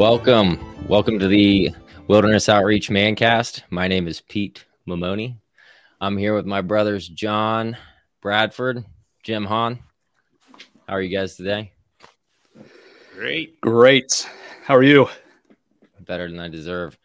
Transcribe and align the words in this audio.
Welcome. 0.00 0.58
Welcome 0.88 1.18
to 1.18 1.28
the 1.28 1.72
Wilderness 2.08 2.48
Outreach 2.48 2.88
Mancast. 2.88 3.64
My 3.68 3.86
name 3.86 4.08
is 4.08 4.22
Pete 4.22 4.64
Mamoni. 4.88 5.36
I'm 6.00 6.16
here 6.16 6.34
with 6.34 6.46
my 6.46 6.62
brothers 6.62 7.06
John 7.06 7.76
Bradford, 8.22 8.82
Jim 9.24 9.44
Hahn. 9.44 9.78
How 10.88 10.94
are 10.94 11.02
you 11.02 11.14
guys 11.14 11.36
today? 11.36 11.72
Great. 13.14 13.60
Great. 13.60 14.26
How 14.64 14.74
are 14.74 14.82
you? 14.82 15.06
Better 16.06 16.30
than 16.30 16.40
I 16.40 16.48
deserve. 16.48 16.98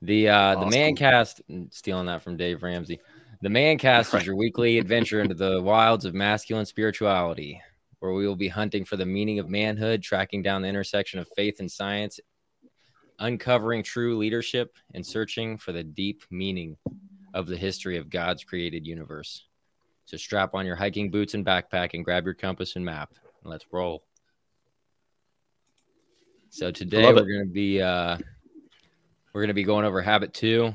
The 0.00 0.30
uh 0.30 0.56
Awesome. 0.56 0.70
the 0.70 0.76
Mancast 0.78 1.42
stealing 1.70 2.06
that 2.06 2.22
from 2.22 2.38
Dave 2.38 2.62
Ramsey. 2.62 2.98
The 3.42 3.50
Mancast 3.50 4.18
is 4.18 4.24
your 4.24 4.36
weekly 4.36 4.78
adventure 4.78 5.20
into 5.20 5.34
the 5.34 5.60
wilds 5.60 6.06
of 6.06 6.14
masculine 6.14 6.64
spirituality, 6.64 7.60
where 7.98 8.14
we 8.14 8.26
will 8.26 8.36
be 8.36 8.48
hunting 8.48 8.86
for 8.86 8.96
the 8.96 9.04
meaning 9.04 9.38
of 9.38 9.50
manhood, 9.50 10.02
tracking 10.02 10.40
down 10.42 10.62
the 10.62 10.68
intersection 10.68 11.20
of 11.20 11.28
faith 11.36 11.60
and 11.60 11.70
science, 11.70 12.18
uncovering 13.18 13.82
true 13.82 14.16
leadership, 14.16 14.76
and 14.94 15.04
searching 15.04 15.56
for 15.56 15.72
the 15.72 15.84
deep 15.84 16.22
meaning 16.30 16.76
of 17.34 17.46
the 17.46 17.56
history 17.56 17.96
of 17.96 18.10
God's 18.10 18.44
created 18.44 18.86
universe. 18.86 19.44
So 20.04 20.16
strap 20.16 20.54
on 20.54 20.64
your 20.64 20.76
hiking 20.76 21.10
boots 21.10 21.34
and 21.34 21.44
backpack 21.44 21.94
and 21.94 22.04
grab 22.04 22.24
your 22.24 22.34
compass 22.34 22.76
and 22.76 22.84
map. 22.84 23.12
And 23.42 23.50
let's 23.50 23.66
roll. 23.70 24.04
So 26.50 26.70
today 26.70 27.12
we're 27.12 27.12
going 27.12 27.46
to 27.46 27.52
be 27.52 27.82
uh 27.82 28.16
we're 29.32 29.42
going 29.42 29.48
to 29.48 29.54
be 29.54 29.64
going 29.64 29.84
over 29.84 30.00
habit 30.00 30.32
2 30.32 30.74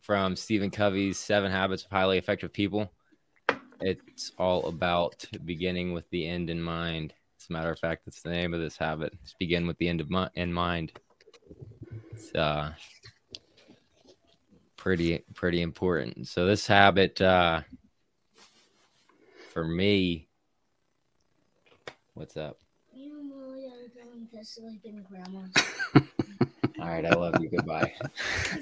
from 0.00 0.34
Stephen 0.34 0.70
Covey's 0.70 1.18
7 1.18 1.52
habits 1.52 1.84
of 1.84 1.90
highly 1.90 2.18
effective 2.18 2.52
people. 2.52 2.90
It's 3.80 4.32
all 4.38 4.66
about 4.66 5.24
beginning 5.44 5.92
with 5.92 6.10
the 6.10 6.26
end 6.26 6.50
in 6.50 6.60
mind. 6.60 7.14
As 7.40 7.46
a 7.48 7.52
matter 7.52 7.70
of 7.70 7.78
fact, 7.78 8.04
that's 8.04 8.22
the 8.22 8.30
name 8.30 8.52
of 8.52 8.60
this 8.60 8.76
habit. 8.76 9.16
It's 9.22 9.34
begin 9.34 9.68
with 9.68 9.78
the 9.78 9.88
end 9.88 10.00
of 10.00 10.10
mi- 10.10 10.26
in 10.34 10.52
mind. 10.52 10.92
It's 12.18 12.34
uh 12.34 12.72
pretty 14.76 15.22
pretty 15.34 15.62
important. 15.62 16.26
So 16.26 16.46
this 16.46 16.66
habit 16.66 17.20
uh 17.20 17.60
for 19.52 19.64
me 19.64 20.26
what's 22.14 22.36
up? 22.36 22.58
Me 22.92 23.10
and 23.10 23.30
are 23.32 24.04
going 24.04 24.26
to 24.34 24.44
sleep 24.44 24.80
in 24.84 25.04
Grandma's. 25.08 25.52
All 26.80 26.88
right, 26.88 27.06
I 27.06 27.10
love 27.10 27.40
you. 27.40 27.50
Goodbye. 27.50 27.92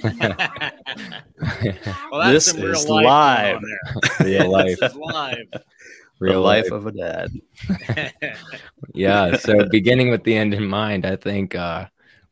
Well, 2.11 2.21
that's 2.21 2.33
This 2.33 2.45
some 2.47 2.63
is 2.63 2.89
life. 2.89 3.05
live. 3.05 3.61
Real 4.21 4.39
there. 4.39 4.49
life. 4.49 4.79
This 4.81 4.91
is 4.93 4.97
live. 4.97 5.47
Real 6.19 6.41
life 6.43 6.65
life. 6.65 6.73
of 6.73 6.87
a 6.87 6.93
dad. 6.93 7.31
Yeah. 8.95 9.37
So 9.37 9.67
beginning 9.71 10.11
with 10.11 10.25
the 10.25 10.35
end 10.37 10.55
in 10.55 10.67
mind, 10.67 11.05
I 11.07 11.17
think 11.17 11.55
uh 11.55 11.87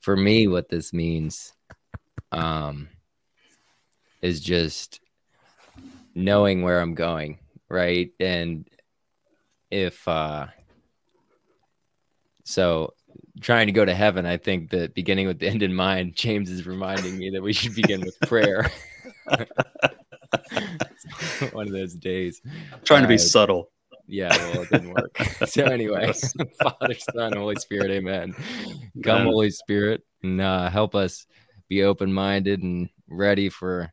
for 0.04 0.16
me 0.18 0.46
what 0.46 0.68
this 0.68 0.92
means 0.92 1.54
um 2.30 2.90
is 4.20 4.38
just 4.38 5.00
knowing 6.14 6.60
where 6.60 6.78
I'm 6.80 6.94
going, 6.94 7.38
right? 7.70 8.10
And 8.20 8.68
if 9.70 10.06
uh 10.06 10.48
so 12.44 12.92
trying 13.40 13.66
to 13.68 13.72
go 13.72 13.84
to 13.84 13.94
heaven, 13.94 14.26
I 14.26 14.36
think 14.36 14.70
that 14.70 14.94
beginning 14.94 15.26
with 15.26 15.38
the 15.38 15.48
end 15.48 15.62
in 15.62 15.74
mind, 15.74 16.16
James 16.16 16.50
is 16.50 16.66
reminding 16.66 17.16
me 17.16 17.30
that 17.30 17.42
we 17.42 17.54
should 17.54 17.74
begin 17.74 18.02
with 18.02 18.20
prayer. 18.20 18.70
One 21.52 21.66
of 21.66 21.72
those 21.72 21.94
days. 21.94 22.42
trying 22.84 23.02
to 23.02 23.08
be 23.08 23.14
Uh, 23.14 23.18
subtle. 23.18 23.70
Yeah, 24.06 24.36
well, 24.36 24.62
it 24.62 24.68
didn't 24.70 24.90
work. 24.90 25.16
so, 25.46 25.64
anyway, 25.64 26.12
Father, 26.62 26.94
Son, 26.94 27.32
Holy 27.34 27.56
Spirit, 27.56 27.90
Amen. 27.90 28.34
Come, 29.02 29.22
Amen. 29.22 29.26
Holy 29.26 29.50
Spirit, 29.50 30.02
and 30.22 30.40
uh, 30.40 30.68
help 30.70 30.94
us 30.94 31.26
be 31.68 31.82
open-minded 31.82 32.62
and 32.62 32.88
ready 33.08 33.48
for 33.48 33.90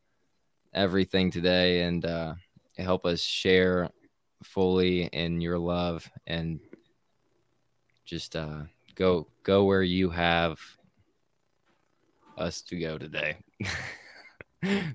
everything 0.74 1.32
today, 1.32 1.84
and 1.84 2.06
uh, 2.06 2.34
help 2.78 3.06
us 3.06 3.22
share 3.22 3.90
fully 4.44 5.04
in 5.06 5.42
Your 5.42 5.58
love, 5.58 6.10
and 6.28 6.60
just 8.06 8.36
uh, 8.36 8.64
go 8.96 9.28
go 9.44 9.64
where 9.64 9.84
You 9.84 10.10
have 10.10 10.60
us 12.38 12.62
to 12.64 12.78
go 12.78 12.98
today. 12.98 13.38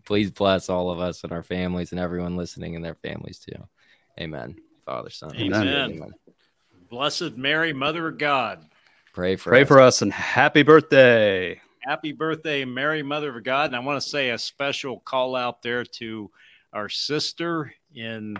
Please 0.04 0.30
bless 0.30 0.68
all 0.68 0.90
of 0.90 1.00
us 1.00 1.24
and 1.24 1.32
our 1.32 1.42
families, 1.42 1.92
and 1.92 2.00
everyone 2.00 2.36
listening 2.36 2.76
and 2.76 2.84
their 2.84 2.94
families 2.96 3.38
too. 3.38 3.66
Amen. 4.20 4.56
Father, 4.86 5.10
Son, 5.10 5.34
Holy 5.34 5.52
Amen. 5.52 6.14
Blessed 6.88 7.36
Mary, 7.36 7.72
Mother 7.72 8.06
of 8.06 8.18
God. 8.18 8.64
Pray 9.12 9.34
for 9.34 9.50
Pray 9.50 9.62
us. 9.62 9.68
for 9.68 9.80
us 9.80 10.02
and 10.02 10.12
happy 10.12 10.62
birthday. 10.62 11.60
Happy 11.80 12.12
birthday, 12.12 12.64
Mary, 12.64 13.02
Mother 13.02 13.36
of 13.36 13.42
God. 13.42 13.66
And 13.66 13.76
I 13.76 13.80
want 13.80 14.00
to 14.00 14.08
say 14.08 14.30
a 14.30 14.38
special 14.38 15.00
call 15.00 15.34
out 15.34 15.60
there 15.60 15.84
to 15.84 16.30
our 16.72 16.88
sister 16.88 17.74
in 17.96 18.36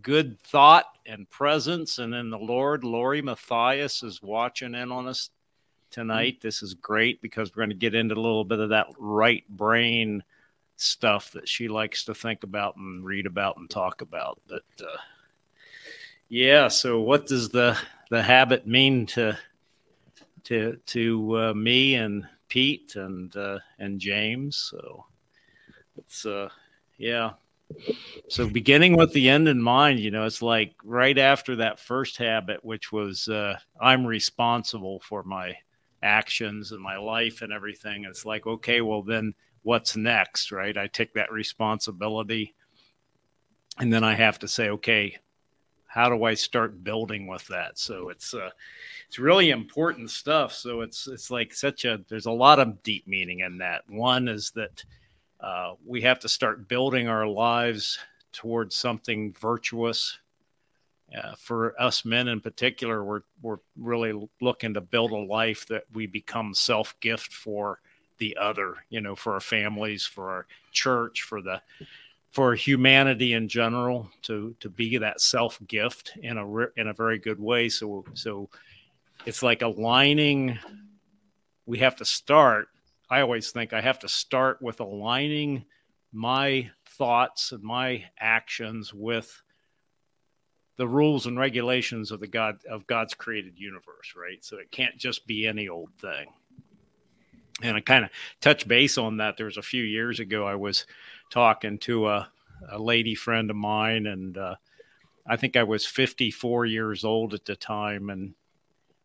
good 0.00 0.40
thought 0.40 0.86
and 1.04 1.28
presence 1.28 1.98
and 1.98 2.14
in 2.14 2.30
the 2.30 2.38
Lord. 2.38 2.82
Lori 2.82 3.20
Matthias 3.20 4.02
is 4.02 4.22
watching 4.22 4.74
in 4.74 4.90
on 4.90 5.08
us 5.08 5.28
tonight. 5.90 6.38
This 6.40 6.62
is 6.62 6.72
great 6.72 7.20
because 7.20 7.50
we're 7.50 7.62
going 7.62 7.70
to 7.70 7.76
get 7.76 7.94
into 7.94 8.14
a 8.14 8.16
little 8.16 8.44
bit 8.44 8.60
of 8.60 8.70
that 8.70 8.86
right 8.98 9.46
brain 9.50 10.22
stuff 10.76 11.32
that 11.32 11.48
she 11.48 11.68
likes 11.68 12.04
to 12.04 12.14
think 12.14 12.44
about 12.44 12.76
and 12.76 13.04
read 13.04 13.26
about 13.26 13.58
and 13.58 13.68
talk 13.68 14.00
about. 14.00 14.40
But 14.48 14.62
uh, 14.80 14.96
yeah, 16.28 16.68
so 16.68 17.00
what 17.00 17.26
does 17.26 17.48
the 17.48 17.78
the 18.10 18.22
habit 18.22 18.66
mean 18.66 19.06
to 19.06 19.36
to 20.44 20.78
to 20.86 21.38
uh, 21.38 21.54
me 21.54 21.94
and 21.94 22.26
Pete 22.48 22.96
and 22.96 23.34
uh, 23.36 23.58
and 23.78 23.98
James? 23.98 24.56
So 24.56 25.04
it's 25.96 26.26
uh 26.26 26.48
yeah. 26.96 27.32
So 28.28 28.48
beginning 28.48 28.96
with 28.96 29.12
the 29.12 29.28
end 29.28 29.48
in 29.48 29.60
mind, 29.60 30.00
you 30.00 30.10
know, 30.10 30.24
it's 30.24 30.42
like 30.42 30.74
right 30.84 31.16
after 31.18 31.56
that 31.56 31.78
first 31.78 32.16
habit, 32.16 32.64
which 32.64 32.92
was 32.92 33.28
uh, 33.28 33.58
I'm 33.80 34.06
responsible 34.06 35.00
for 35.00 35.22
my 35.22 35.56
actions 36.02 36.72
and 36.72 36.80
my 36.80 36.96
life 36.96 37.42
and 37.42 37.52
everything. 37.52 38.04
It's 38.04 38.24
like, 38.24 38.46
okay, 38.46 38.80
well 38.80 39.02
then 39.02 39.34
what's 39.62 39.96
next, 39.96 40.52
right? 40.52 40.76
I 40.76 40.86
take 40.86 41.14
that 41.14 41.32
responsibility, 41.32 42.54
and 43.78 43.92
then 43.92 44.04
I 44.04 44.14
have 44.14 44.38
to 44.40 44.48
say, 44.48 44.70
okay, 44.70 45.18
how 45.88 46.10
do 46.10 46.24
I 46.24 46.34
start 46.34 46.84
building 46.84 47.26
with 47.26 47.46
that? 47.48 47.78
So 47.78 48.10
it's 48.10 48.34
uh, 48.34 48.50
it's 49.08 49.18
really 49.18 49.50
important 49.50 50.10
stuff. 50.10 50.52
So 50.52 50.82
it's 50.82 51.08
it's 51.08 51.30
like 51.30 51.52
such 51.52 51.84
a 51.84 52.00
there's 52.08 52.26
a 52.26 52.30
lot 52.30 52.60
of 52.60 52.82
deep 52.82 53.08
meaning 53.08 53.40
in 53.40 53.58
that. 53.58 53.88
One 53.88 54.28
is 54.28 54.52
that 54.52 54.84
uh, 55.40 55.74
we 55.84 56.02
have 56.02 56.20
to 56.20 56.28
start 56.28 56.68
building 56.68 57.08
our 57.08 57.26
lives 57.26 57.98
towards 58.32 58.76
something 58.76 59.34
virtuous. 59.40 60.18
Uh, 61.16 61.34
for 61.38 61.74
us 61.80 62.04
men 62.04 62.28
in 62.28 62.40
particular, 62.42 63.02
we're 63.02 63.22
we're 63.40 63.58
really 63.78 64.28
looking 64.42 64.74
to 64.74 64.82
build 64.82 65.12
a 65.12 65.16
life 65.16 65.66
that 65.68 65.84
we 65.94 66.06
become 66.06 66.52
self 66.52 66.94
gift 67.00 67.32
for 67.32 67.80
the 68.18 68.36
other. 68.38 68.74
You 68.90 69.00
know, 69.00 69.16
for 69.16 69.32
our 69.32 69.40
families, 69.40 70.04
for 70.04 70.28
our 70.28 70.46
church, 70.70 71.22
for 71.22 71.40
the 71.40 71.62
for 72.38 72.54
humanity 72.54 73.32
in 73.32 73.48
general 73.48 74.08
to 74.22 74.54
to 74.60 74.70
be 74.70 74.96
that 74.96 75.20
self 75.20 75.58
gift 75.66 76.12
in 76.22 76.38
a 76.38 76.46
in 76.80 76.86
a 76.86 76.94
very 76.94 77.18
good 77.18 77.40
way. 77.40 77.68
So 77.68 78.04
so 78.14 78.48
it's 79.26 79.42
like 79.42 79.62
aligning. 79.62 80.56
We 81.66 81.78
have 81.78 81.96
to 81.96 82.04
start. 82.04 82.68
I 83.10 83.22
always 83.22 83.50
think 83.50 83.72
I 83.72 83.80
have 83.80 83.98
to 83.98 84.08
start 84.08 84.62
with 84.62 84.78
aligning 84.78 85.64
my 86.12 86.70
thoughts 86.86 87.50
and 87.50 87.64
my 87.64 88.04
actions 88.20 88.94
with 88.94 89.42
the 90.76 90.86
rules 90.86 91.26
and 91.26 91.40
regulations 91.40 92.12
of 92.12 92.20
the 92.20 92.28
God 92.28 92.60
of 92.70 92.86
God's 92.86 93.14
created 93.14 93.58
universe, 93.58 94.14
right? 94.16 94.44
So 94.44 94.58
it 94.58 94.70
can't 94.70 94.96
just 94.96 95.26
be 95.26 95.44
any 95.44 95.68
old 95.68 95.90
thing. 95.98 96.28
And 97.62 97.76
I 97.76 97.80
kind 97.80 98.04
of 98.04 98.10
touch 98.40 98.68
base 98.68 98.98
on 98.98 99.16
that. 99.16 99.36
There 99.36 99.46
was 99.46 99.56
a 99.56 99.62
few 99.62 99.82
years 99.82 100.20
ago 100.20 100.46
I 100.46 100.54
was 100.54 100.86
talking 101.30 101.78
to 101.78 102.08
a, 102.08 102.30
a 102.70 102.78
lady 102.78 103.14
friend 103.14 103.50
of 103.50 103.56
mine, 103.56 104.06
and 104.06 104.38
uh, 104.38 104.54
I 105.26 105.36
think 105.36 105.56
I 105.56 105.64
was 105.64 105.84
54 105.84 106.66
years 106.66 107.04
old 107.04 107.34
at 107.34 107.44
the 107.44 107.56
time, 107.56 108.10
and 108.10 108.34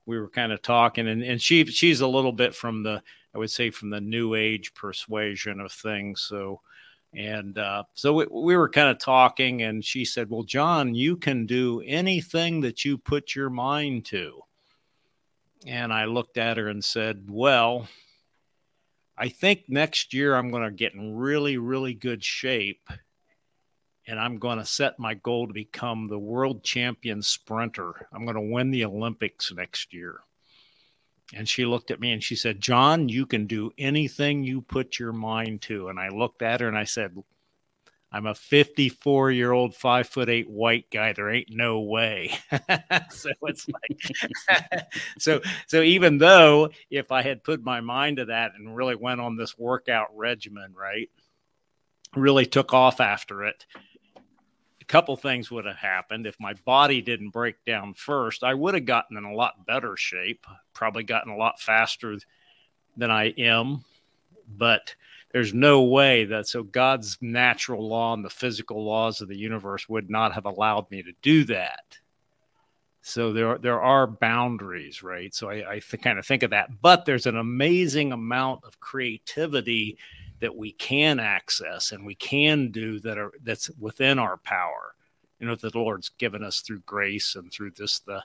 we 0.06 0.20
were 0.20 0.30
kind 0.30 0.52
of 0.52 0.62
talking, 0.62 1.08
and, 1.08 1.24
and 1.24 1.42
she 1.42 1.66
she's 1.66 2.02
a 2.02 2.08
little 2.08 2.32
bit 2.32 2.54
from 2.54 2.84
the 2.84 3.02
I 3.34 3.38
would 3.38 3.52
say 3.52 3.70
from 3.70 3.90
the 3.90 4.02
new 4.02 4.36
age 4.36 4.74
persuasion 4.74 5.60
of 5.60 5.72
things. 5.72 6.22
So, 6.22 6.62
and 7.16 7.58
uh, 7.58 7.84
so 7.94 8.14
we, 8.14 8.26
we 8.30 8.56
were 8.56 8.70
kind 8.70 8.90
of 8.90 9.00
talking, 9.00 9.64
and 9.64 9.84
she 9.84 10.06
said, 10.06 10.30
"Well, 10.30 10.44
John, 10.44 10.94
you 10.94 11.18
can 11.18 11.46
do 11.46 11.82
anything 11.86 12.62
that 12.62 12.86
you 12.86 12.98
put 12.98 13.36
your 13.36 13.50
mind 13.50 14.06
to." 14.06 14.42
And 15.66 15.94
I 15.94 16.06
looked 16.06 16.38
at 16.38 16.58
her 16.58 16.68
and 16.70 16.84
said, 16.84 17.26
"Well." 17.30 17.88
I 19.24 19.30
think 19.30 19.70
next 19.70 20.14
year 20.14 20.36
I'm 20.36 20.52
going 20.52 20.64
to 20.64 20.70
get 20.70 20.96
in 20.96 21.16
really, 21.16 21.58
really 21.58 21.94
good 21.94 22.26
shape 22.26 22.90
and 24.06 24.20
I'm 24.20 24.38
going 24.38 24.58
to 24.58 24.66
set 24.66 25.00
my 25.00 25.14
goal 25.14 25.48
to 25.48 25.54
become 25.54 26.08
the 26.08 26.20
world 26.20 26.62
champion 26.62 27.22
sprinter. 27.22 28.10
I'm 28.12 28.26
going 28.26 28.36
to 28.36 28.54
win 28.54 28.70
the 28.70 28.84
Olympics 28.84 29.50
next 29.54 29.94
year. 29.94 30.20
And 31.34 31.48
she 31.48 31.64
looked 31.64 31.90
at 31.90 32.02
me 32.02 32.12
and 32.12 32.22
she 32.22 32.36
said, 32.36 32.60
John, 32.60 33.08
you 33.08 33.26
can 33.26 33.48
do 33.48 33.72
anything 33.78 34.44
you 34.44 34.60
put 34.60 35.00
your 35.00 35.14
mind 35.14 35.62
to. 35.62 35.88
And 35.88 36.02
I 36.02 36.10
looked 36.10 36.42
at 36.42 36.60
her 36.60 36.68
and 36.68 36.78
I 36.78 36.84
said, 36.84 37.16
I'm 38.14 38.28
a 38.28 38.36
54 38.36 39.32
year 39.32 39.52
old, 39.52 39.76
five 39.76 40.08
foot 40.08 40.30
eight 40.30 40.48
white 40.48 40.86
guy. 40.92 41.14
There 41.14 41.32
ain't 41.32 41.50
no 41.50 41.80
way. 41.82 42.32
so 43.10 43.32
it's 43.42 43.68
like, 43.68 44.88
so, 45.18 45.42
so 45.66 45.82
even 45.82 46.20
though 46.20 46.70
if 46.92 47.12
I 47.12 47.24
had 47.24 47.44
put 47.44 47.64
my 47.64 47.82
mind 47.82 48.18
to 48.18 48.26
that 48.26 48.52
and 48.56 48.76
really 48.76 48.96
went 48.96 49.20
on 49.20 49.36
this 49.36 49.58
workout 49.58 50.16
regimen, 50.16 50.76
right, 50.78 51.10
really 52.16 52.46
took 52.46 52.72
off 52.72 53.02
after 53.02 53.46
it, 53.46 53.66
a 54.80 54.86
couple 54.86 55.16
things 55.16 55.50
would 55.50 55.66
have 55.66 55.78
happened. 55.78 56.28
If 56.28 56.40
my 56.40 56.54
body 56.66 57.02
didn't 57.02 57.32
break 57.32 57.66
down 57.66 57.96
first, 57.96 58.44
I 58.44 58.54
would 58.54 58.76
have 58.76 58.86
gotten 58.86 59.18
in 59.18 59.24
a 59.24 59.34
lot 59.34 59.66
better 59.66 59.98
shape, 59.98 60.46
probably 60.74 61.04
gotten 61.04 61.32
a 61.32 61.38
lot 61.38 61.60
faster 61.60 62.18
than 62.96 63.10
I 63.10 63.30
am. 63.40 63.84
But 64.48 64.94
there's 65.34 65.54
no 65.54 65.82
way 65.84 66.26
that 66.26 66.48
so 66.48 66.64
God's 66.64 67.18
natural 67.20 67.88
law 67.88 68.14
and 68.14 68.24
the 68.24 68.30
physical 68.30 68.86
laws 68.86 69.20
of 69.20 69.28
the 69.28 69.38
universe 69.38 69.90
would 69.90 70.10
not 70.10 70.34
have 70.34 70.46
allowed 70.46 70.90
me 70.92 71.04
to 71.04 71.12
do 71.22 71.44
that. 71.46 71.98
So 73.02 73.34
there, 73.34 73.58
there 73.58 73.82
are 73.82 74.08
boundaries, 74.08 75.04
right? 75.04 75.34
So 75.34 75.50
I, 75.50 75.74
I 75.74 75.80
th- 75.80 76.02
kind 76.02 76.18
of 76.18 76.26
think 76.26 76.44
of 76.44 76.52
that. 76.52 76.82
But 76.82 77.04
there's 77.04 77.26
an 77.26 77.36
amazing 77.36 78.14
amount 78.14 78.64
of 78.64 78.80
creativity 78.80 79.98
that 80.40 80.56
we 80.56 80.74
can 80.74 81.20
access 81.20 81.94
and 81.94 82.06
we 82.06 82.16
can 82.16 82.70
do 82.70 83.00
that 83.00 83.18
are 83.18 83.32
that's 83.44 83.70
within 83.80 84.20
our 84.20 84.36
power 84.36 84.94
you 85.40 85.48
know 85.48 85.56
that 85.56 85.72
the 85.72 85.80
lord's 85.80 86.10
given 86.10 86.44
us 86.44 86.60
through 86.60 86.82
grace 86.82 87.36
and 87.36 87.50
through 87.50 87.72
this 87.72 88.00
the 88.00 88.22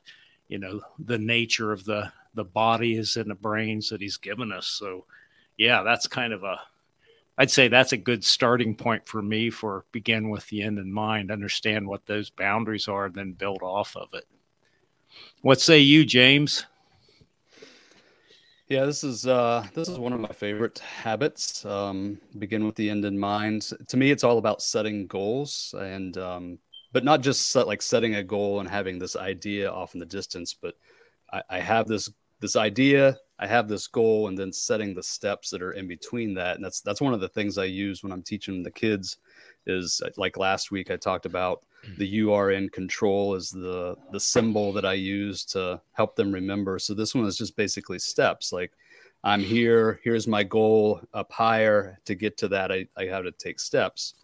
you 0.49 0.59
know 0.59 0.81
the 0.99 1.17
nature 1.17 1.71
of 1.71 1.85
the 1.85 2.11
the 2.35 2.43
bodies 2.43 3.17
and 3.17 3.31
the 3.31 3.37
brains 3.37 3.89
that 3.89 4.01
he's 4.01 4.17
given 4.17 4.51
us 4.51 4.67
so 4.67 5.05
yeah 5.59 5.85
that's 5.85 6.09
kind 6.09 6.33
of 6.33 6.43
a 6.43 6.59
i'd 7.39 7.51
say 7.51 7.69
that's 7.69 7.93
a 7.93 7.97
good 7.97 8.25
starting 8.25 8.75
point 8.75 9.07
for 9.09 9.23
me 9.23 9.51
for 9.51 9.85
begin 9.93 10.29
with 10.29 10.47
the 10.49 10.63
end 10.63 10.79
in 10.79 10.93
mind 10.93 11.31
understand 11.31 11.87
what 11.87 12.05
those 12.07 12.31
boundaries 12.31 12.89
are 12.89 13.07
and 13.07 13.15
then 13.15 13.33
build 13.33 13.63
off 13.63 13.97
of 13.97 14.09
it 14.15 14.25
what 15.43 15.61
say 15.61 15.79
you 15.79 16.05
james 16.05 16.67
Yeah, 18.69 18.85
this 18.85 19.03
is 19.03 19.27
uh, 19.27 19.67
this 19.73 19.89
is 19.89 19.99
one 19.99 20.13
of 20.13 20.21
my 20.21 20.29
favorite 20.29 20.79
habits. 20.81 21.65
Um, 21.65 22.21
begin 22.39 22.67
with 22.67 22.75
the 22.75 22.91
end 22.91 23.07
in 23.07 23.19
mind. 23.19 23.71
To 23.89 23.97
me, 23.97 24.11
it's 24.11 24.25
all 24.25 24.37
about 24.37 24.61
setting 24.61 25.07
goals, 25.07 25.75
and 25.79 26.19
um, 26.19 26.59
but 26.93 27.03
not 27.03 27.23
just 27.23 27.49
set, 27.49 27.67
like 27.67 27.81
setting 27.81 28.17
a 28.17 28.23
goal 28.23 28.61
and 28.61 28.69
having 28.69 28.99
this 28.99 29.17
idea 29.17 29.71
off 29.71 29.95
in 29.95 30.01
the 30.01 30.07
distance. 30.07 30.53
But 30.53 30.75
I, 31.33 31.43
I 31.49 31.59
have 31.61 31.89
this 31.89 32.11
this 32.41 32.57
idea, 32.57 33.17
I 33.39 33.47
have 33.47 33.69
this 33.69 33.87
goal, 33.87 34.29
and 34.29 34.39
then 34.39 34.53
setting 34.53 34.95
the 34.95 35.03
steps 35.03 35.51
that 35.51 35.63
are 35.63 35.73
in 35.73 35.87
between 35.89 36.35
that. 36.35 36.57
And 36.57 36.65
that's 36.65 36.81
that's 36.81 37.01
one 37.01 37.15
of 37.15 37.21
the 37.21 37.29
things 37.29 37.59
I 37.59 37.65
use 37.65 38.03
when 38.03 38.13
I'm 38.13 38.23
teaching 38.23 38.63
the 38.63 38.71
kids. 38.71 39.19
Is 39.67 40.01
uh, 40.05 40.11
like 40.17 40.39
last 40.39 40.71
week 40.71 40.91
I 40.91 40.97
talked 40.97 41.27
about 41.27 41.63
the 41.97 42.07
you 42.07 42.33
are 42.33 42.51
in 42.51 42.69
control 42.69 43.35
is 43.35 43.51
the 43.51 43.97
the 44.13 44.21
symbol 44.21 44.73
that 44.73 44.85
i 44.85 44.93
use 44.93 45.45
to 45.45 45.81
help 45.93 46.17
them 46.17 46.33
remember 46.33 46.79
so 46.79 46.95
this 46.95 47.15
one 47.15 47.25
is 47.25 47.39
just 47.39 47.57
basically 47.57 47.99
steps 47.99 48.53
like 48.53 48.73
i'm 49.25 49.41
here 49.41 50.01
here's 50.03 50.27
my 50.27 50.43
goal 50.43 51.01
up 51.15 51.31
higher 51.33 51.99
to 52.05 52.15
get 52.15 52.37
to 52.37 52.49
that 52.49 52.73
i, 52.73 52.87
I 52.97 53.05
have 53.07 53.25
to 53.25 53.33
take 53.33 53.61
steps 53.61 54.15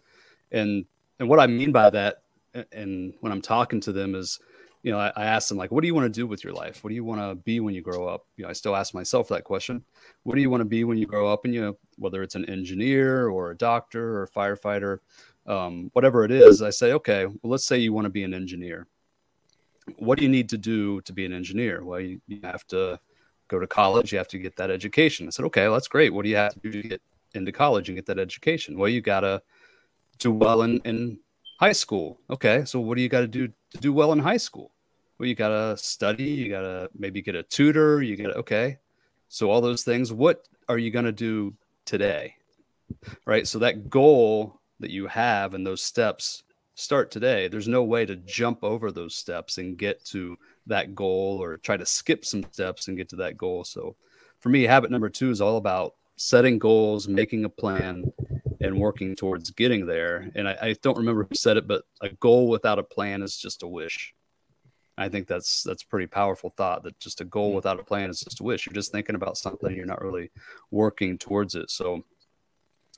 and 0.51 0.85
and 1.19 1.29
what 1.29 1.39
i 1.39 1.47
mean 1.47 1.71
by 1.71 1.89
that 1.89 2.23
and 2.71 3.13
when 3.21 3.31
i'm 3.31 3.41
talking 3.41 3.81
to 3.81 3.91
them 3.91 4.15
is 4.15 4.39
you 4.85 4.91
know 4.91 4.99
I, 4.99 5.11
I 5.15 5.25
ask 5.25 5.49
them 5.49 5.57
like 5.57 5.71
what 5.71 5.81
do 5.81 5.87
you 5.87 5.95
want 5.95 6.05
to 6.05 6.19
do 6.21 6.27
with 6.27 6.43
your 6.43 6.53
life 6.53 6.83
what 6.83 6.89
do 6.89 6.95
you 6.95 7.03
want 7.03 7.19
to 7.19 7.35
be 7.35 7.59
when 7.59 7.73
you 7.73 7.81
grow 7.81 8.07
up 8.07 8.25
you 8.37 8.43
know 8.43 8.49
i 8.49 8.53
still 8.53 8.75
ask 8.75 8.93
myself 8.93 9.27
that 9.29 9.43
question 9.43 9.83
what 10.23 10.35
do 10.35 10.41
you 10.41 10.49
want 10.49 10.61
to 10.61 10.65
be 10.65 10.83
when 10.83 10.97
you 10.97 11.07
grow 11.07 11.27
up 11.27 11.45
and 11.45 11.53
you 11.53 11.61
know 11.61 11.77
whether 11.97 12.21
it's 12.21 12.35
an 12.35 12.45
engineer 12.45 13.27
or 13.27 13.51
a 13.51 13.57
doctor 13.57 14.17
or 14.17 14.23
a 14.23 14.29
firefighter 14.29 14.99
um, 15.47 15.89
whatever 15.93 16.23
it 16.23 16.31
is, 16.31 16.61
I 16.61 16.69
say, 16.69 16.93
okay, 16.93 17.25
well, 17.25 17.39
let's 17.43 17.65
say 17.65 17.77
you 17.77 17.93
want 17.93 18.05
to 18.05 18.09
be 18.09 18.23
an 18.23 18.33
engineer. 18.33 18.87
What 19.97 20.17
do 20.17 20.23
you 20.23 20.29
need 20.29 20.49
to 20.49 20.57
do 20.57 21.01
to 21.01 21.13
be 21.13 21.25
an 21.25 21.33
engineer? 21.33 21.83
Well, 21.83 21.99
you, 21.99 22.19
you 22.27 22.39
have 22.43 22.65
to 22.67 22.99
go 23.47 23.59
to 23.59 23.67
college, 23.67 24.11
you 24.11 24.17
have 24.17 24.27
to 24.29 24.39
get 24.39 24.55
that 24.55 24.71
education. 24.71 25.27
I 25.27 25.29
said, 25.29 25.45
okay, 25.45 25.63
well, 25.63 25.73
that's 25.73 25.87
great. 25.87 26.13
What 26.13 26.23
do 26.23 26.29
you 26.29 26.35
have 26.37 26.53
to 26.53 26.59
do 26.59 26.81
to 26.81 26.87
get 26.87 27.01
into 27.35 27.51
college 27.51 27.89
and 27.89 27.95
get 27.95 28.07
that 28.07 28.17
education? 28.17 28.77
Well, 28.77 28.89
you 28.89 29.01
got 29.01 29.19
to 29.19 29.41
do 30.17 30.31
well 30.31 30.63
in, 30.63 30.79
in 30.79 31.19
high 31.59 31.73
school. 31.73 32.19
Okay, 32.29 32.65
so 32.65 32.79
what 32.79 32.95
do 32.95 33.03
you 33.03 33.09
got 33.09 33.21
to 33.21 33.27
do 33.27 33.49
to 33.71 33.77
do 33.77 33.93
well 33.93 34.11
in 34.11 34.19
high 34.19 34.37
school? 34.37 34.71
Well, 35.17 35.27
you 35.27 35.35
got 35.35 35.49
to 35.49 35.77
study, 35.77 36.25
you 36.25 36.49
got 36.49 36.61
to 36.61 36.89
maybe 36.97 37.21
get 37.21 37.35
a 37.35 37.43
tutor, 37.43 38.01
you 38.01 38.17
got 38.17 38.29
to, 38.29 38.37
okay. 38.39 38.77
So, 39.29 39.49
all 39.49 39.61
those 39.61 39.83
things, 39.83 40.11
what 40.11 40.47
are 40.67 40.77
you 40.77 40.91
to 40.91 41.11
do 41.11 41.53
today? 41.85 42.35
Right. 43.25 43.47
So, 43.47 43.59
that 43.59 43.89
goal 43.89 44.59
that 44.79 44.91
you 44.91 45.07
have 45.07 45.53
and 45.53 45.65
those 45.65 45.81
steps 45.81 46.43
start 46.75 47.09
today. 47.09 47.47
There's 47.47 47.67
no 47.67 47.83
way 47.83 48.05
to 48.05 48.15
jump 48.17 48.63
over 48.63 48.91
those 48.91 49.15
steps 49.15 49.57
and 49.57 49.77
get 49.77 50.03
to 50.05 50.37
that 50.67 50.93
goal 50.93 51.41
or 51.41 51.57
try 51.57 51.77
to 51.77 51.85
skip 51.85 52.25
some 52.25 52.43
steps 52.51 52.87
and 52.87 52.97
get 52.97 53.09
to 53.09 53.15
that 53.17 53.37
goal. 53.37 53.63
So 53.63 53.95
for 54.39 54.49
me, 54.49 54.63
habit 54.63 54.91
number 54.91 55.09
two 55.09 55.31
is 55.31 55.41
all 55.41 55.57
about 55.57 55.95
setting 56.17 56.59
goals, 56.59 57.07
making 57.07 57.45
a 57.45 57.49
plan, 57.49 58.11
and 58.61 58.79
working 58.79 59.15
towards 59.15 59.51
getting 59.51 59.85
there. 59.85 60.31
And 60.35 60.47
I, 60.47 60.57
I 60.61 60.75
don't 60.81 60.97
remember 60.97 61.23
who 61.23 61.35
said 61.35 61.57
it, 61.57 61.67
but 61.67 61.83
a 62.01 62.09
goal 62.09 62.49
without 62.49 62.79
a 62.79 62.83
plan 62.83 63.21
is 63.21 63.37
just 63.37 63.63
a 63.63 63.67
wish. 63.67 64.13
I 64.97 65.09
think 65.09 65.27
that's 65.27 65.63
that's 65.63 65.83
a 65.83 65.87
pretty 65.87 66.07
powerful 66.07 66.49
thought 66.49 66.83
that 66.83 66.99
just 66.99 67.21
a 67.21 67.25
goal 67.25 67.53
without 67.53 67.79
a 67.79 67.83
plan 67.83 68.09
is 68.09 68.21
just 68.21 68.39
a 68.39 68.43
wish. 68.43 68.65
You're 68.65 68.73
just 68.73 68.91
thinking 68.91 69.15
about 69.15 69.37
something, 69.37 69.75
you're 69.75 69.85
not 69.85 70.01
really 70.01 70.31
working 70.71 71.17
towards 71.17 71.55
it. 71.55 71.69
So 71.69 72.03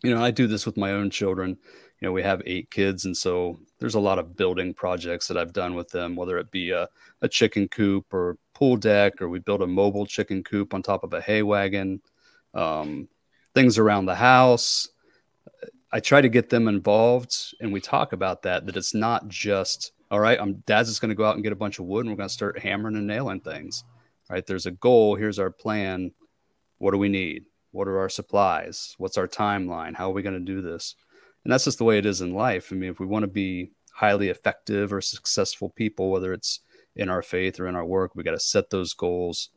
you 0.03 0.13
know, 0.13 0.23
I 0.23 0.31
do 0.31 0.47
this 0.47 0.65
with 0.65 0.77
my 0.77 0.91
own 0.91 1.09
children. 1.09 1.57
You 1.99 2.07
know, 2.07 2.11
we 2.11 2.21
have 2.21 2.41
eight 2.45 2.69
kids, 2.69 3.05
and 3.05 3.17
so 3.17 3.59
there's 3.79 3.95
a 3.95 3.99
lot 3.99 4.19
of 4.19 4.35
building 4.35 4.73
projects 4.73 5.27
that 5.27 5.37
I've 5.37 5.53
done 5.53 5.73
with 5.73 5.89
them, 5.89 6.15
whether 6.15 6.37
it 6.37 6.51
be 6.51 6.69
a, 6.69 6.87
a 7.21 7.27
chicken 7.27 7.67
coop 7.67 8.13
or 8.13 8.37
pool 8.53 8.77
deck, 8.77 9.21
or 9.21 9.29
we 9.29 9.39
build 9.39 9.63
a 9.63 9.67
mobile 9.67 10.05
chicken 10.05 10.43
coop 10.43 10.73
on 10.73 10.83
top 10.83 11.03
of 11.03 11.13
a 11.13 11.21
hay 11.21 11.41
wagon, 11.41 12.01
um, 12.53 13.07
things 13.55 13.79
around 13.79 14.05
the 14.05 14.15
house. 14.15 14.89
I 15.91 15.99
try 15.99 16.21
to 16.21 16.29
get 16.29 16.49
them 16.49 16.67
involved, 16.67 17.55
and 17.59 17.73
we 17.73 17.81
talk 17.81 18.13
about 18.13 18.43
that. 18.43 18.67
That 18.67 18.77
it's 18.77 18.93
not 18.93 19.27
just 19.27 19.93
all 20.09 20.19
right. 20.19 20.39
I'm 20.39 20.63
dad's 20.65 20.89
just 20.89 21.01
going 21.01 21.09
to 21.09 21.15
go 21.15 21.25
out 21.25 21.35
and 21.35 21.43
get 21.43 21.53
a 21.53 21.57
bunch 21.57 21.79
of 21.79 21.85
wood, 21.85 22.05
and 22.05 22.09
we're 22.11 22.17
going 22.17 22.29
to 22.29 22.33
start 22.33 22.59
hammering 22.59 22.95
and 22.95 23.07
nailing 23.07 23.41
things. 23.41 23.83
Right? 24.29 24.45
There's 24.45 24.65
a 24.65 24.71
goal. 24.71 25.15
Here's 25.15 25.39
our 25.39 25.51
plan. 25.51 26.11
What 26.79 26.91
do 26.91 26.97
we 26.97 27.09
need? 27.09 27.45
What 27.71 27.87
are 27.87 27.99
our 27.99 28.09
supplies? 28.09 28.95
What's 28.97 29.17
our 29.17 29.27
timeline? 29.27 29.95
How 29.95 30.09
are 30.09 30.13
we 30.13 30.21
going 30.21 30.33
to 30.33 30.39
do 30.39 30.61
this? 30.61 30.95
And 31.43 31.51
that's 31.51 31.65
just 31.65 31.77
the 31.77 31.83
way 31.83 31.97
it 31.97 32.05
is 32.05 32.21
in 32.21 32.33
life. 32.33 32.69
I 32.71 32.75
mean, 32.75 32.89
if 32.89 32.99
we 32.99 33.05
want 33.05 33.23
to 33.23 33.27
be 33.27 33.71
highly 33.93 34.29
effective 34.29 34.91
or 34.91 35.01
successful 35.01 35.69
people, 35.69 36.11
whether 36.11 36.33
it's 36.33 36.59
in 36.95 37.09
our 37.09 37.21
faith 37.21 37.59
or 37.59 37.67
in 37.67 37.75
our 37.75 37.85
work, 37.85 38.15
we 38.15 38.23
got 38.23 38.31
to 38.31 38.39
set 38.39 38.69
those 38.69 38.93
goals, 38.93 39.49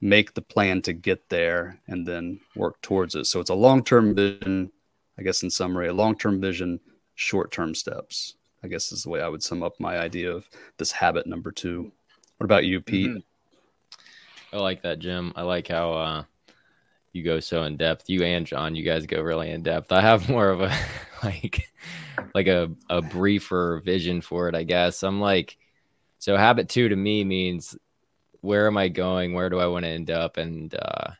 make 0.00 0.34
the 0.34 0.42
plan 0.42 0.80
to 0.82 0.92
get 0.92 1.28
there, 1.28 1.80
and 1.86 2.06
then 2.06 2.40
work 2.54 2.80
towards 2.82 3.14
it. 3.14 3.24
So 3.24 3.40
it's 3.40 3.50
a 3.50 3.54
long 3.54 3.82
term 3.82 4.14
vision, 4.14 4.70
I 5.18 5.22
guess, 5.22 5.42
in 5.42 5.50
summary, 5.50 5.88
a 5.88 5.94
long 5.94 6.16
term 6.16 6.40
vision, 6.40 6.80
short 7.14 7.50
term 7.50 7.74
steps. 7.74 8.36
I 8.64 8.68
guess 8.68 8.90
is 8.92 9.02
the 9.02 9.10
way 9.10 9.20
I 9.20 9.28
would 9.28 9.42
sum 9.42 9.62
up 9.62 9.78
my 9.78 9.98
idea 9.98 10.32
of 10.32 10.48
this 10.78 10.90
habit 10.90 11.26
number 11.26 11.52
two. 11.52 11.92
What 12.38 12.44
about 12.44 12.64
you, 12.64 12.80
Pete? 12.80 13.10
Mm-hmm. 13.10 14.56
I 14.56 14.60
like 14.60 14.82
that, 14.82 15.00
Jim. 15.00 15.34
I 15.36 15.42
like 15.42 15.68
how 15.68 15.92
uh, 15.92 16.24
you 17.12 17.22
go 17.22 17.40
so 17.40 17.64
in 17.64 17.76
depth. 17.76 18.08
You 18.08 18.22
and 18.24 18.46
John, 18.46 18.74
you 18.74 18.82
guys 18.82 19.04
go 19.04 19.20
really 19.20 19.50
in 19.50 19.62
depth. 19.62 19.92
I 19.92 20.00
have 20.00 20.28
more 20.30 20.48
of 20.48 20.62
a 20.62 20.74
like 21.22 21.70
like 22.34 22.46
a, 22.46 22.70
a 22.88 23.02
briefer 23.02 23.82
vision 23.84 24.22
for 24.22 24.48
it, 24.48 24.54
I 24.54 24.62
guess. 24.62 25.02
I'm 25.02 25.20
like, 25.20 25.58
so 26.18 26.36
habit 26.36 26.70
two 26.70 26.88
to 26.88 26.96
me 26.96 27.22
means 27.22 27.76
where 28.40 28.66
am 28.66 28.78
I 28.78 28.88
going? 28.88 29.34
Where 29.34 29.50
do 29.50 29.58
I 29.58 29.66
want 29.66 29.84
to 29.84 29.90
end 29.90 30.10
up? 30.10 30.38
And 30.38 30.74
uh, 30.74 31.10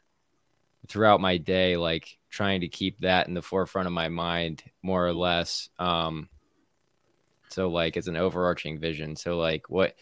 throughout 0.89 1.21
my 1.21 1.37
day, 1.37 1.77
like 1.77 2.17
trying 2.31 2.63
to 2.63 2.69
keep 2.69 3.01
that 3.01 3.29
in 3.29 3.35
the 3.35 3.43
forefront 3.43 3.87
of 3.87 3.93
my 3.93 4.09
mind, 4.09 4.63
more 4.83 5.07
or 5.07 5.13
less. 5.13 5.69
Um, 5.79 6.29
so 7.55 7.69
like 7.69 7.97
it's 7.97 8.09
an 8.09 8.17
overarching 8.17 8.79
vision. 8.79 9.17
So 9.17 9.39
like 9.39 9.71
what, 9.71 9.95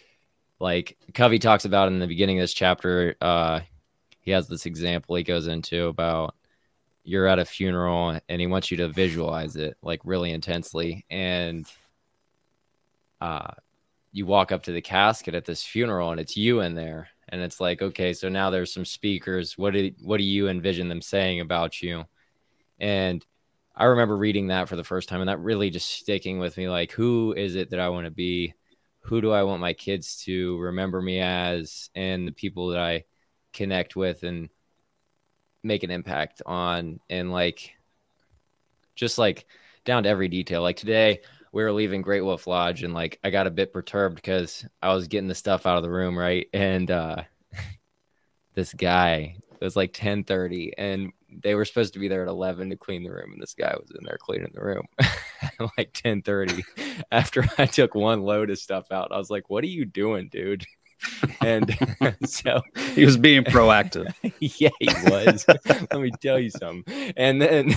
like 0.58 0.96
Covey 1.14 1.38
talks 1.38 1.64
about 1.64 1.88
in 1.88 1.98
the 1.98 2.06
beginning 2.06 2.38
of 2.38 2.44
this 2.44 2.54
chapter, 2.54 3.16
uh, 3.20 3.60
he 4.22 4.30
has 4.30 4.48
this 4.48 4.66
example 4.66 5.16
he 5.16 5.22
goes 5.22 5.48
into 5.48 5.88
about 5.88 6.34
you're 7.04 7.26
at 7.26 7.40
a 7.40 7.44
funeral 7.44 8.18
and 8.28 8.40
he 8.40 8.46
wants 8.46 8.70
you 8.70 8.76
to 8.78 8.88
visualize 8.88 9.56
it 9.56 9.76
like 9.82 10.00
really 10.04 10.30
intensely. 10.30 11.04
And 11.10 11.66
uh 13.20 13.52
you 14.12 14.26
walk 14.26 14.52
up 14.52 14.62
to 14.64 14.72
the 14.72 14.82
casket 14.82 15.34
at 15.34 15.44
this 15.44 15.62
funeral 15.62 16.10
and 16.10 16.20
it's 16.20 16.36
you 16.36 16.60
in 16.60 16.74
there. 16.74 17.08
And 17.28 17.40
it's 17.40 17.60
like 17.60 17.82
okay 17.82 18.12
so 18.12 18.28
now 18.28 18.50
there's 18.50 18.72
some 18.72 18.84
speakers. 18.84 19.58
What 19.58 19.74
do 19.74 19.90
what 20.00 20.18
do 20.18 20.24
you 20.24 20.48
envision 20.48 20.88
them 20.88 21.02
saying 21.02 21.40
about 21.40 21.82
you? 21.82 22.04
And 22.78 23.24
i 23.74 23.84
remember 23.84 24.16
reading 24.16 24.48
that 24.48 24.68
for 24.68 24.76
the 24.76 24.84
first 24.84 25.08
time 25.08 25.20
and 25.20 25.28
that 25.28 25.40
really 25.40 25.70
just 25.70 25.88
sticking 25.88 26.38
with 26.38 26.56
me 26.56 26.68
like 26.68 26.92
who 26.92 27.32
is 27.36 27.56
it 27.56 27.70
that 27.70 27.80
i 27.80 27.88
want 27.88 28.04
to 28.04 28.10
be 28.10 28.54
who 29.00 29.20
do 29.20 29.30
i 29.32 29.42
want 29.42 29.60
my 29.60 29.72
kids 29.72 30.22
to 30.24 30.58
remember 30.58 31.00
me 31.00 31.20
as 31.20 31.90
and 31.94 32.26
the 32.26 32.32
people 32.32 32.68
that 32.68 32.80
i 32.80 33.04
connect 33.52 33.96
with 33.96 34.22
and 34.22 34.48
make 35.62 35.82
an 35.82 35.90
impact 35.90 36.42
on 36.44 37.00
and 37.08 37.30
like 37.30 37.74
just 38.94 39.18
like 39.18 39.46
down 39.84 40.02
to 40.04 40.08
every 40.08 40.28
detail. 40.28 40.62
Like 40.62 40.76
today, 40.76 41.20
we 41.52 41.62
were 41.62 41.72
leaving 41.72 42.02
Great 42.02 42.22
Wolf 42.22 42.46
Lodge 42.46 42.82
and 42.82 42.94
like 42.94 43.18
I 43.22 43.30
got 43.30 43.46
a 43.46 43.50
bit 43.50 43.72
perturbed 43.72 44.16
because 44.16 44.64
I 44.80 44.94
was 44.94 45.08
getting 45.08 45.28
the 45.28 45.34
stuff 45.34 45.66
out 45.66 45.76
of 45.76 45.82
the 45.82 45.90
room, 45.90 46.18
right? 46.18 46.48
And 46.52 46.90
uh 46.90 47.22
this 48.54 48.72
guy 48.72 49.36
it 49.60 49.64
was 49.64 49.76
like 49.76 49.92
10 49.92 50.24
30 50.24 50.72
and 50.76 51.12
they 51.42 51.54
were 51.54 51.64
supposed 51.64 51.92
to 51.94 51.98
be 51.98 52.08
there 52.08 52.22
at 52.22 52.28
11 52.28 52.70
to 52.70 52.76
clean 52.76 53.02
the 53.02 53.10
room 53.10 53.32
and 53.32 53.42
this 53.42 53.54
guy 53.54 53.74
was 53.78 53.90
in 53.90 54.04
there 54.04 54.18
cleaning 54.18 54.52
the 54.54 54.62
room 54.62 54.86
like 55.78 55.92
10 55.92 56.22
30 56.22 56.62
after 57.12 57.44
i 57.58 57.66
took 57.66 57.94
one 57.94 58.22
load 58.22 58.50
of 58.50 58.58
stuff 58.58 58.90
out. 58.90 59.12
I 59.12 59.18
was 59.18 59.30
like 59.30 59.48
what 59.50 59.64
are 59.64 59.68
you 59.68 59.84
doing 59.84 60.28
dude? 60.30 60.64
And 61.40 61.76
so 62.24 62.62
he 62.94 63.04
was 63.04 63.16
being 63.16 63.42
proactive. 63.42 64.14
Yeah 64.38 64.70
he 64.78 64.86
was. 65.10 65.44
Let 65.48 66.00
me 66.00 66.12
tell 66.20 66.38
you 66.38 66.50
something. 66.50 67.12
And 67.16 67.42
then 67.42 67.74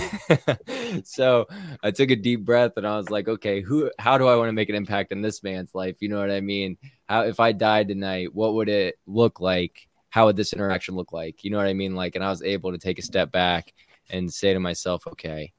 so 1.04 1.46
i 1.82 1.90
took 1.90 2.12
a 2.12 2.16
deep 2.16 2.44
breath 2.44 2.76
and 2.76 2.86
i 2.86 2.96
was 2.96 3.10
like 3.10 3.26
okay 3.26 3.62
who 3.62 3.90
how 3.98 4.16
do 4.16 4.28
i 4.28 4.36
want 4.36 4.48
to 4.48 4.52
make 4.52 4.68
an 4.68 4.76
impact 4.76 5.10
in 5.10 5.22
this 5.22 5.42
man's 5.42 5.74
life? 5.74 5.96
You 6.00 6.08
know 6.08 6.20
what 6.20 6.30
i 6.30 6.40
mean? 6.40 6.76
How 7.08 7.22
if 7.22 7.40
i 7.40 7.50
died 7.50 7.88
tonight 7.88 8.32
what 8.32 8.54
would 8.54 8.68
it 8.68 8.96
look 9.08 9.40
like 9.40 9.85
how 10.16 10.24
would 10.24 10.36
this 10.36 10.54
interaction 10.54 10.94
look 10.94 11.12
like? 11.12 11.44
You 11.44 11.50
know 11.50 11.58
what 11.58 11.66
i 11.66 11.74
mean? 11.74 11.94
Like 11.94 12.14
and 12.14 12.24
i 12.24 12.30
was 12.30 12.42
able 12.42 12.72
to 12.72 12.78
take 12.78 12.98
a 12.98 13.02
step 13.02 13.30
back 13.30 13.74
and 14.08 14.32
say 14.32 14.54
to 14.54 14.58
myself 14.58 15.06
okay 15.06 15.52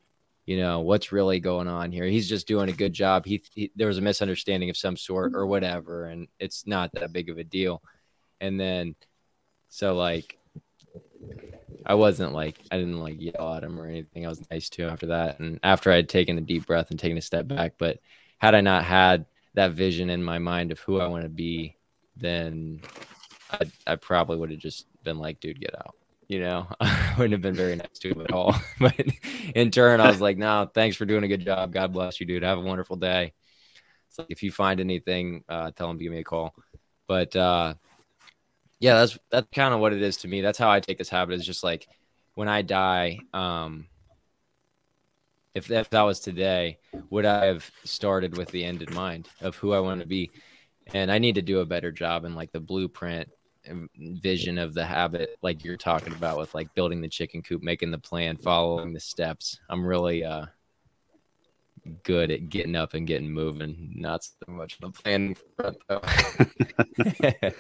you 0.48 0.58
know 0.58 0.80
what's 0.80 1.12
really 1.12 1.40
going 1.40 1.68
on 1.68 1.92
here? 1.92 2.06
He's 2.06 2.28
just 2.28 2.48
doing 2.48 2.70
a 2.70 2.74
good 2.84 2.94
job. 2.94 3.26
He, 3.26 3.44
he, 3.54 3.70
there 3.76 3.90
was 3.90 4.00
a 4.00 4.02
misunderstanding 4.02 4.70
of 4.70 4.78
some 4.78 4.98
sort 4.98 5.36
or 5.36 5.46
whatever 5.46 6.06
and 6.06 6.28
it's 6.40 6.66
not 6.66 6.92
that 6.94 7.14
big 7.14 7.30
of 7.30 7.38
a 7.38 7.44
deal. 7.44 7.84
And 8.42 8.60
then 8.60 8.96
so 9.70 9.96
like 9.96 10.40
i 11.86 11.94
wasn't 11.94 12.34
like 12.34 12.58
i 12.72 12.78
didn't 12.78 13.00
like 13.00 13.22
yell 13.22 13.54
at 13.54 13.64
him 13.64 13.80
or 13.80 13.86
anything. 13.86 14.26
I 14.26 14.30
was 14.30 14.50
nice 14.50 14.70
to 14.70 14.86
him 14.86 14.90
after 14.90 15.08
that 15.08 15.40
and 15.40 15.60
after 15.62 15.92
i 15.92 15.98
had 15.98 16.10
taken 16.10 16.36
a 16.40 16.42
deep 16.42 16.66
breath 16.66 16.90
and 16.90 17.00
taken 17.00 17.20
a 17.20 17.22
step 17.22 17.48
back. 17.48 17.74
But 17.78 18.00
had 18.40 18.56
i 18.56 18.62
not 18.62 18.86
had 18.86 19.28
that 19.54 19.74
vision 19.74 20.10
in 20.10 20.24
my 20.24 20.40
mind 20.40 20.72
of 20.72 20.80
who 20.80 21.00
i 21.00 21.06
want 21.06 21.24
to 21.24 21.30
be 21.30 21.78
then 22.16 22.82
I, 23.52 23.72
I 23.86 23.96
probably 23.96 24.38
would 24.38 24.52
have 24.52 24.60
just 24.60 24.86
been 25.04 25.18
like 25.18 25.40
dude 25.40 25.60
get 25.60 25.76
out 25.78 25.96
you 26.28 26.40
know, 26.40 26.68
I 26.80 27.14
wouldn't 27.18 27.34
have 27.34 27.42
been 27.42 27.56
very 27.56 27.76
nice 27.76 28.00
to 28.00 28.10
him 28.10 28.22
at 28.22 28.32
all. 28.32 28.56
but 28.80 28.96
in 29.56 29.72
turn, 29.72 30.02
I 30.02 30.10
was 30.10 30.22
like, 30.22 30.38
no, 30.38 30.70
thanks 30.74 30.96
for 30.96 31.06
doing 31.06 31.24
a 31.24 31.28
good 31.28 31.46
job. 31.46 31.74
God 31.74 31.94
bless 31.94 32.20
you, 32.20 32.26
dude. 32.26 32.44
Have 32.44 32.58
a 32.58 32.62
wonderful 32.62 32.96
day. 32.96 33.34
It's 34.10 34.20
like 34.20 34.28
if 34.30 34.44
you 34.44 34.52
find 34.52 34.80
anything, 34.80 35.44
uh, 35.50 35.72
tell 35.72 35.90
him 35.90 35.98
to 35.98 36.04
give 36.04 36.14
me 36.14 36.20
a 36.20 36.24
call. 36.24 36.54
But 37.08 37.36
uh, 37.36 37.76
yeah, 38.80 38.96
that's 38.96 39.18
that's 39.30 39.48
kind 39.54 39.74
of 39.74 39.80
what 39.80 39.94
it 39.94 40.02
is 40.02 40.18
to 40.18 40.28
me. 40.28 40.42
That's 40.42 40.58
how 40.58 40.70
I 40.70 40.80
take 40.80 40.98
this 40.98 41.10
habit. 41.10 41.36
Is 41.36 41.46
just 41.46 41.64
like 41.64 41.88
when 42.36 42.48
I 42.48 42.62
die, 42.62 43.20
um, 43.34 43.88
if 45.54 45.72
if 45.72 45.90
that 45.92 46.02
was 46.02 46.20
today, 46.20 46.78
would 47.10 47.26
I 47.26 47.46
have 47.46 47.70
started 47.86 48.38
with 48.38 48.50
the 48.50 48.66
end 48.66 48.82
in 48.82 48.94
mind 48.94 49.30
of 49.42 49.56
who 49.56 49.74
I 49.74 49.80
want 49.80 50.02
to 50.02 50.08
be? 50.08 50.32
And 50.94 51.12
I 51.12 51.18
need 51.18 51.36
to 51.36 51.42
do 51.42 51.60
a 51.60 51.66
better 51.66 51.92
job 51.92 52.24
in 52.24 52.36
like 52.36 52.52
the 52.52 52.62
blueprint 52.62 53.30
vision 53.96 54.58
of 54.58 54.74
the 54.74 54.86
habit 54.86 55.38
like 55.42 55.64
you're 55.64 55.78
talking 55.78 56.14
about 56.14 56.38
with 56.38 56.54
like 56.54 56.74
building 56.76 57.02
the 57.02 57.08
chicken 57.08 57.42
coop 57.42 57.62
making 57.62 57.92
the 57.92 57.98
plan 57.98 58.38
following 58.38 58.94
the 58.94 59.00
steps. 59.00 59.60
I'm 59.70 59.86
really 59.86 60.24
uh 60.24 60.46
good 62.04 62.32
at 62.32 62.50
getting 62.50 62.76
up 62.76 62.94
and 62.94 63.08
getting 63.08 63.32
moving. 63.32 63.94
Not 63.96 64.24
so 64.24 64.32
much 64.48 64.78
the 64.80 64.92
planning 64.92 65.36
front 65.56 65.78
though. 65.88 66.02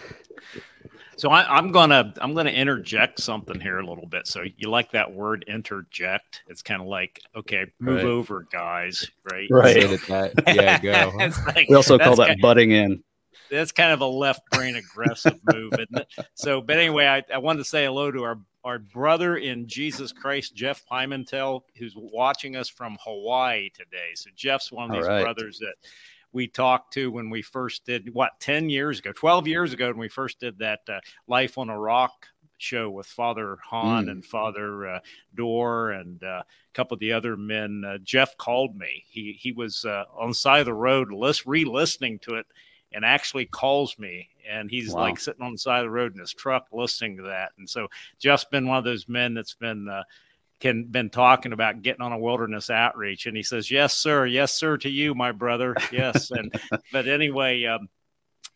So 1.17 1.29
I, 1.29 1.57
am 1.57 1.71
gonna 1.71 2.13
i'm 2.21 2.35
gonna 2.35 2.51
interject 2.51 3.19
something 3.19 3.59
here 3.59 3.79
a 3.79 3.85
little 3.85 4.05
bit. 4.05 4.27
So 4.27 4.43
you 4.55 4.69
like 4.69 4.91
that 4.91 5.11
word 5.11 5.45
interject? 5.47 6.43
It's 6.47 6.61
kind 6.61 6.79
of 6.79 6.87
like 6.87 7.19
okay 7.35 7.65
move 7.79 8.03
right. 8.03 8.05
over 8.05 8.47
guys 8.51 9.09
right? 9.31 9.47
Right. 9.49 9.99
Yeah 10.47 10.79
go. 10.79 11.11
Like, 11.47 11.67
we 11.69 11.75
also 11.75 11.97
call 11.97 12.15
that 12.17 12.27
kind, 12.27 12.41
butting 12.41 12.71
in 12.71 13.03
that's 13.49 13.71
kind 13.71 13.91
of 13.91 14.01
a 14.01 14.05
left 14.05 14.41
brain 14.51 14.75
aggressive 14.75 15.39
move, 15.51 15.73
isn't 15.73 15.97
it? 15.97 16.25
So, 16.35 16.61
but 16.61 16.77
anyway, 16.77 17.05
I, 17.05 17.23
I 17.33 17.37
wanted 17.37 17.59
to 17.59 17.65
say 17.65 17.85
hello 17.85 18.11
to 18.11 18.23
our 18.23 18.39
our 18.63 18.79
brother 18.79 19.37
in 19.37 19.65
Jesus 19.65 20.11
Christ, 20.11 20.53
Jeff 20.53 20.83
Pimentel, 20.91 21.61
who's 21.77 21.93
watching 21.95 22.57
us 22.57 22.67
from 22.67 22.97
Hawaii 23.01 23.69
today. 23.69 24.09
So 24.15 24.29
Jeff's 24.35 24.73
one 24.73 24.89
of 24.89 24.97
these 24.97 25.07
right. 25.07 25.23
brothers 25.23 25.57
that 25.59 25.75
we 26.33 26.47
talked 26.47 26.93
to 26.93 27.09
when 27.09 27.29
we 27.29 27.41
first 27.41 27.85
did 27.85 28.13
what 28.13 28.39
10 28.39 28.69
years 28.69 28.99
ago 28.99 29.11
12 29.11 29.47
years 29.47 29.73
ago 29.73 29.87
when 29.87 29.97
we 29.97 30.09
first 30.09 30.39
did 30.39 30.59
that 30.59 30.81
uh, 30.89 30.99
life 31.27 31.57
on 31.57 31.69
a 31.69 31.79
rock 31.79 32.27
show 32.57 32.89
with 32.89 33.05
father 33.05 33.57
hahn 33.63 34.05
mm. 34.05 34.11
and 34.11 34.25
father 34.25 34.87
uh, 34.87 34.99
Dorr 35.33 35.91
and 35.91 36.23
uh, 36.23 36.43
a 36.43 36.73
couple 36.73 36.95
of 36.95 36.99
the 36.99 37.13
other 37.13 37.37
men 37.37 37.83
uh, 37.87 37.97
jeff 37.99 38.35
called 38.37 38.75
me 38.75 39.05
he 39.09 39.37
he 39.39 39.51
was 39.51 39.85
uh, 39.85 40.03
on 40.15 40.29
the 40.29 40.35
side 40.35 40.59
of 40.59 40.65
the 40.65 40.73
road 40.73 41.11
list 41.11 41.45
re-listening 41.45 42.19
to 42.19 42.35
it 42.35 42.45
and 42.93 43.03
actually 43.03 43.45
calls 43.45 43.97
me 43.99 44.29
and 44.49 44.69
he's 44.69 44.93
wow. 44.93 45.01
like 45.01 45.19
sitting 45.19 45.41
on 45.43 45.51
the 45.51 45.57
side 45.57 45.79
of 45.79 45.85
the 45.85 45.89
road 45.89 46.13
in 46.13 46.19
his 46.19 46.33
truck 46.33 46.67
listening 46.71 47.17
to 47.17 47.23
that. 47.23 47.51
And 47.57 47.69
so 47.69 47.87
jeff's 48.19 48.45
been 48.45 48.67
one 48.67 48.77
of 48.77 48.83
those 48.83 49.07
men 49.07 49.33
that's 49.33 49.55
been 49.55 49.87
uh, 49.89 50.03
can 50.59 50.85
been 50.85 51.09
talking 51.09 51.53
about 51.53 51.81
getting 51.81 52.01
on 52.01 52.13
a 52.13 52.19
wilderness 52.19 52.69
outreach. 52.69 53.25
And 53.25 53.37
he 53.37 53.43
says 53.43 53.69
yes 53.69 53.97
sir. 53.97 54.25
Yes 54.25 54.53
sir 54.53 54.77
to 54.77 54.89
you 54.89 55.13
my 55.13 55.31
brother. 55.31 55.75
Yes. 55.91 56.31
And 56.37 56.53
but 56.91 57.07
anyway 57.07 57.65
um, 57.65 57.89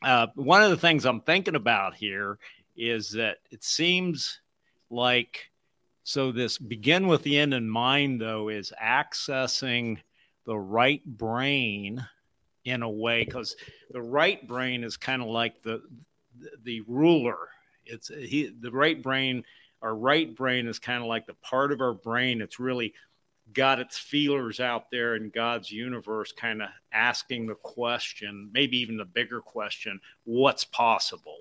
uh, 0.04 0.28
one 0.36 0.64
of 0.64 0.72
the 0.72 0.78
things 0.78 1.06
i'm 1.06 1.22
thinking 1.22 1.56
about 1.56 1.94
here 1.94 2.40
is 2.76 3.12
that 3.12 3.38
it 3.52 3.64
seems 3.64 4.40
like 4.90 5.52
so 6.04 6.32
this 6.32 6.58
begin 6.58 7.08
with 7.08 7.24
the 7.24 7.38
end 7.38 7.54
in 7.54 7.70
mind 7.70 8.20
though 8.20 8.50
is 8.50 8.74
accessing 8.82 9.98
the 10.46 10.58
right 10.58 11.06
brain 11.06 12.06
in 12.66 12.84
a 12.84 12.90
way 12.90 13.26
because 13.26 13.56
the 13.92 14.02
right 14.02 14.48
brain 14.48 14.84
is 14.84 14.98
kind 14.98 15.22
of 15.22 15.28
like 15.28 15.62
the 15.64 15.82
the 16.64 16.82
ruler. 16.82 17.38
It's 17.86 18.08
he 18.08 18.54
the 18.60 18.72
right 18.72 19.02
brain. 19.02 19.44
Our 19.82 19.96
right 19.96 20.34
brain 20.36 20.68
is 20.68 20.78
kind 20.80 21.02
of 21.02 21.08
like 21.08 21.26
the 21.26 21.34
part 21.36 21.72
of 21.72 21.82
our 21.82 21.94
brain 21.94 22.40
that's 22.40 22.60
really 22.60 22.94
got 23.54 23.80
its 23.80 23.98
feelers 23.98 24.60
out 24.60 24.92
there 24.92 25.16
in 25.16 25.30
God's 25.30 25.72
universe, 25.72 26.32
kind 26.32 26.62
of 26.62 26.70
asking 26.92 27.48
the 27.48 27.56
question, 27.56 28.50
maybe 28.54 28.78
even 28.78 28.98
the 28.98 29.06
bigger 29.06 29.42
question, 29.42 30.00
what's 30.24 30.64
possible? 30.64 31.40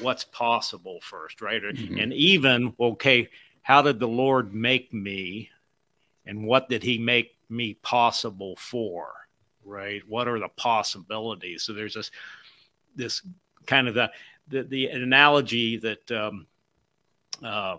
What's 0.00 0.24
possible 0.24 1.00
first, 1.02 1.40
right? 1.40 1.62
Mm-hmm. 1.62 1.98
And 1.98 2.12
even, 2.12 2.74
okay, 2.78 3.28
how 3.62 3.82
did 3.82 3.98
the 3.98 4.08
Lord 4.08 4.54
make 4.54 4.92
me? 4.92 5.50
And 6.26 6.44
what 6.44 6.68
did 6.68 6.82
he 6.82 6.98
make 6.98 7.37
me 7.50 7.74
possible 7.82 8.56
for? 8.56 9.12
right? 9.68 10.02
What 10.08 10.26
are 10.26 10.40
the 10.40 10.48
possibilities? 10.48 11.62
So 11.62 11.72
there's 11.72 11.94
this 11.94 12.10
this 12.96 13.22
kind 13.66 13.86
of 13.86 13.94
the 13.94 14.10
the, 14.48 14.62
the 14.62 14.86
analogy 14.86 15.76
that 15.76 16.10
um, 16.10 16.46
uh, 17.44 17.76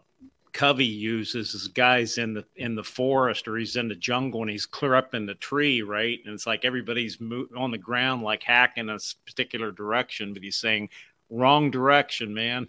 Covey 0.54 0.86
uses 0.86 1.56
is 1.56 1.68
guys 1.68 2.18
in 2.18 2.34
the 2.34 2.46
in 2.56 2.76
the 2.76 2.84
forest 2.84 3.48
or 3.48 3.58
he's 3.58 3.76
in 3.76 3.88
the 3.90 3.96
jungle 3.96 4.42
and 4.42 4.50
he's 4.50 4.66
clear 4.66 4.96
up 4.96 5.16
in 5.16 5.26
the 5.26 5.36
tree, 5.36 5.82
right? 5.82 6.20
And 6.26 6.34
it's 6.34 6.48
like 6.48 6.64
everybody's 6.64 7.20
mo- 7.20 7.48
on 7.58 7.72
the 7.72 7.78
ground, 7.78 8.22
like 8.22 8.44
hacking 8.44 8.90
a 8.90 9.00
particular 9.26 9.72
direction, 9.72 10.34
but 10.34 10.44
he's 10.44 10.58
saying, 10.58 10.90
"Wrong 11.30 11.72
direction, 11.72 12.34
man. 12.34 12.68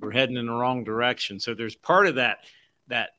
We're 0.00 0.12
heading 0.12 0.36
in 0.36 0.46
the 0.46 0.52
wrong 0.52 0.84
direction." 0.84 1.40
So 1.40 1.54
there's 1.54 1.76
part 1.76 2.06
of 2.06 2.14
that 2.14 2.38
that 2.88 3.10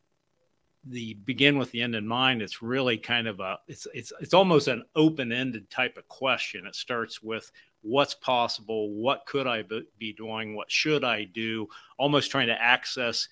the 0.85 1.13
begin 1.25 1.57
with 1.57 1.71
the 1.71 1.81
end 1.81 1.95
in 1.95 2.05
mind 2.05 2.41
it's 2.41 2.61
really 2.61 2.97
kind 2.97 3.27
of 3.27 3.39
a 3.39 3.57
it's 3.67 3.87
it's 3.93 4.11
it's 4.19 4.33
almost 4.33 4.67
an 4.67 4.83
open-ended 4.95 5.69
type 5.69 5.97
of 5.97 6.07
question. 6.07 6.65
It 6.65 6.75
starts 6.75 7.21
with 7.21 7.51
what's 7.81 8.13
possible? 8.13 8.91
What 8.91 9.25
could 9.25 9.47
i 9.47 9.63
be 9.97 10.13
doing? 10.13 10.55
What 10.55 10.69
should 10.69 11.03
i 11.03 11.23
do? 11.23 11.67
Almost 11.97 12.31
trying 12.31 12.47
to 12.47 12.61
access 12.61 13.29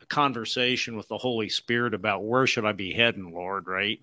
a 0.00 0.06
conversation 0.06 0.96
with 0.96 1.08
the 1.08 1.18
holy 1.18 1.48
spirit 1.48 1.92
about 1.92 2.24
where 2.24 2.46
should 2.46 2.64
i 2.64 2.72
be 2.72 2.92
heading 2.92 3.32
lord 3.34 3.66
right? 3.66 4.00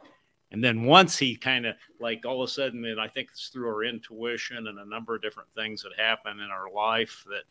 And 0.52 0.64
then 0.64 0.84
once 0.84 1.18
he 1.18 1.36
kind 1.36 1.66
of 1.66 1.76
like 2.00 2.24
all 2.26 2.44
of 2.44 2.50
a 2.50 2.52
sudden 2.52 2.86
and 2.86 3.02
i 3.02 3.08
think 3.08 3.30
it's 3.32 3.48
through 3.48 3.68
our 3.68 3.84
intuition 3.84 4.68
and 4.68 4.78
a 4.78 4.86
number 4.86 5.16
of 5.16 5.24
different 5.24 5.50
things 5.56 5.82
that 5.82 6.00
happen 6.00 6.40
in 6.40 6.52
our 6.52 6.72
life 6.72 7.26
that 7.28 7.44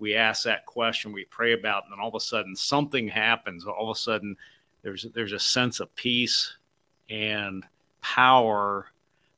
we 0.00 0.14
ask 0.14 0.42
that 0.44 0.66
question 0.66 1.12
we 1.12 1.26
pray 1.26 1.52
about 1.52 1.84
and 1.84 1.92
then 1.92 2.00
all 2.00 2.08
of 2.08 2.14
a 2.14 2.20
sudden 2.20 2.56
something 2.56 3.06
happens. 3.06 3.66
All 3.66 3.90
of 3.90 3.96
a 3.96 4.00
sudden 4.00 4.36
there's 4.82 5.06
there's 5.14 5.32
a 5.32 5.38
sense 5.38 5.80
of 5.80 5.94
peace 5.94 6.54
and 7.08 7.64
power 8.00 8.86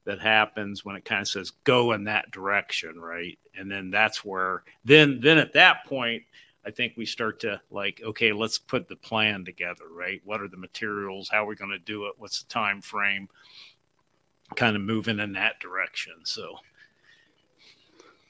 that 0.04 0.20
happens 0.20 0.84
when 0.84 0.96
it 0.96 1.04
kind 1.04 1.22
of 1.22 1.28
says 1.28 1.52
go 1.64 1.92
in 1.92 2.04
that 2.04 2.30
direction 2.30 3.00
right? 3.00 3.38
And 3.56 3.70
then 3.70 3.90
that's 3.90 4.24
where 4.24 4.62
then 4.84 5.20
then 5.20 5.38
at 5.38 5.52
that 5.54 5.84
point 5.86 6.22
i 6.64 6.70
think 6.70 6.94
we 6.96 7.04
start 7.04 7.40
to 7.40 7.60
like 7.72 8.00
okay 8.04 8.32
let's 8.32 8.56
put 8.56 8.88
the 8.88 8.96
plan 8.96 9.44
together 9.44 9.84
right? 9.92 10.20
What 10.24 10.40
are 10.40 10.48
the 10.48 10.56
materials? 10.56 11.28
How 11.28 11.44
are 11.44 11.46
we 11.48 11.56
going 11.56 11.70
to 11.70 11.78
do 11.78 12.06
it? 12.06 12.14
What's 12.18 12.42
the 12.42 12.48
time 12.48 12.80
frame 12.80 13.28
kind 14.56 14.76
of 14.76 14.82
moving 14.82 15.18
in 15.18 15.32
that 15.32 15.60
direction 15.60 16.12
so. 16.24 16.58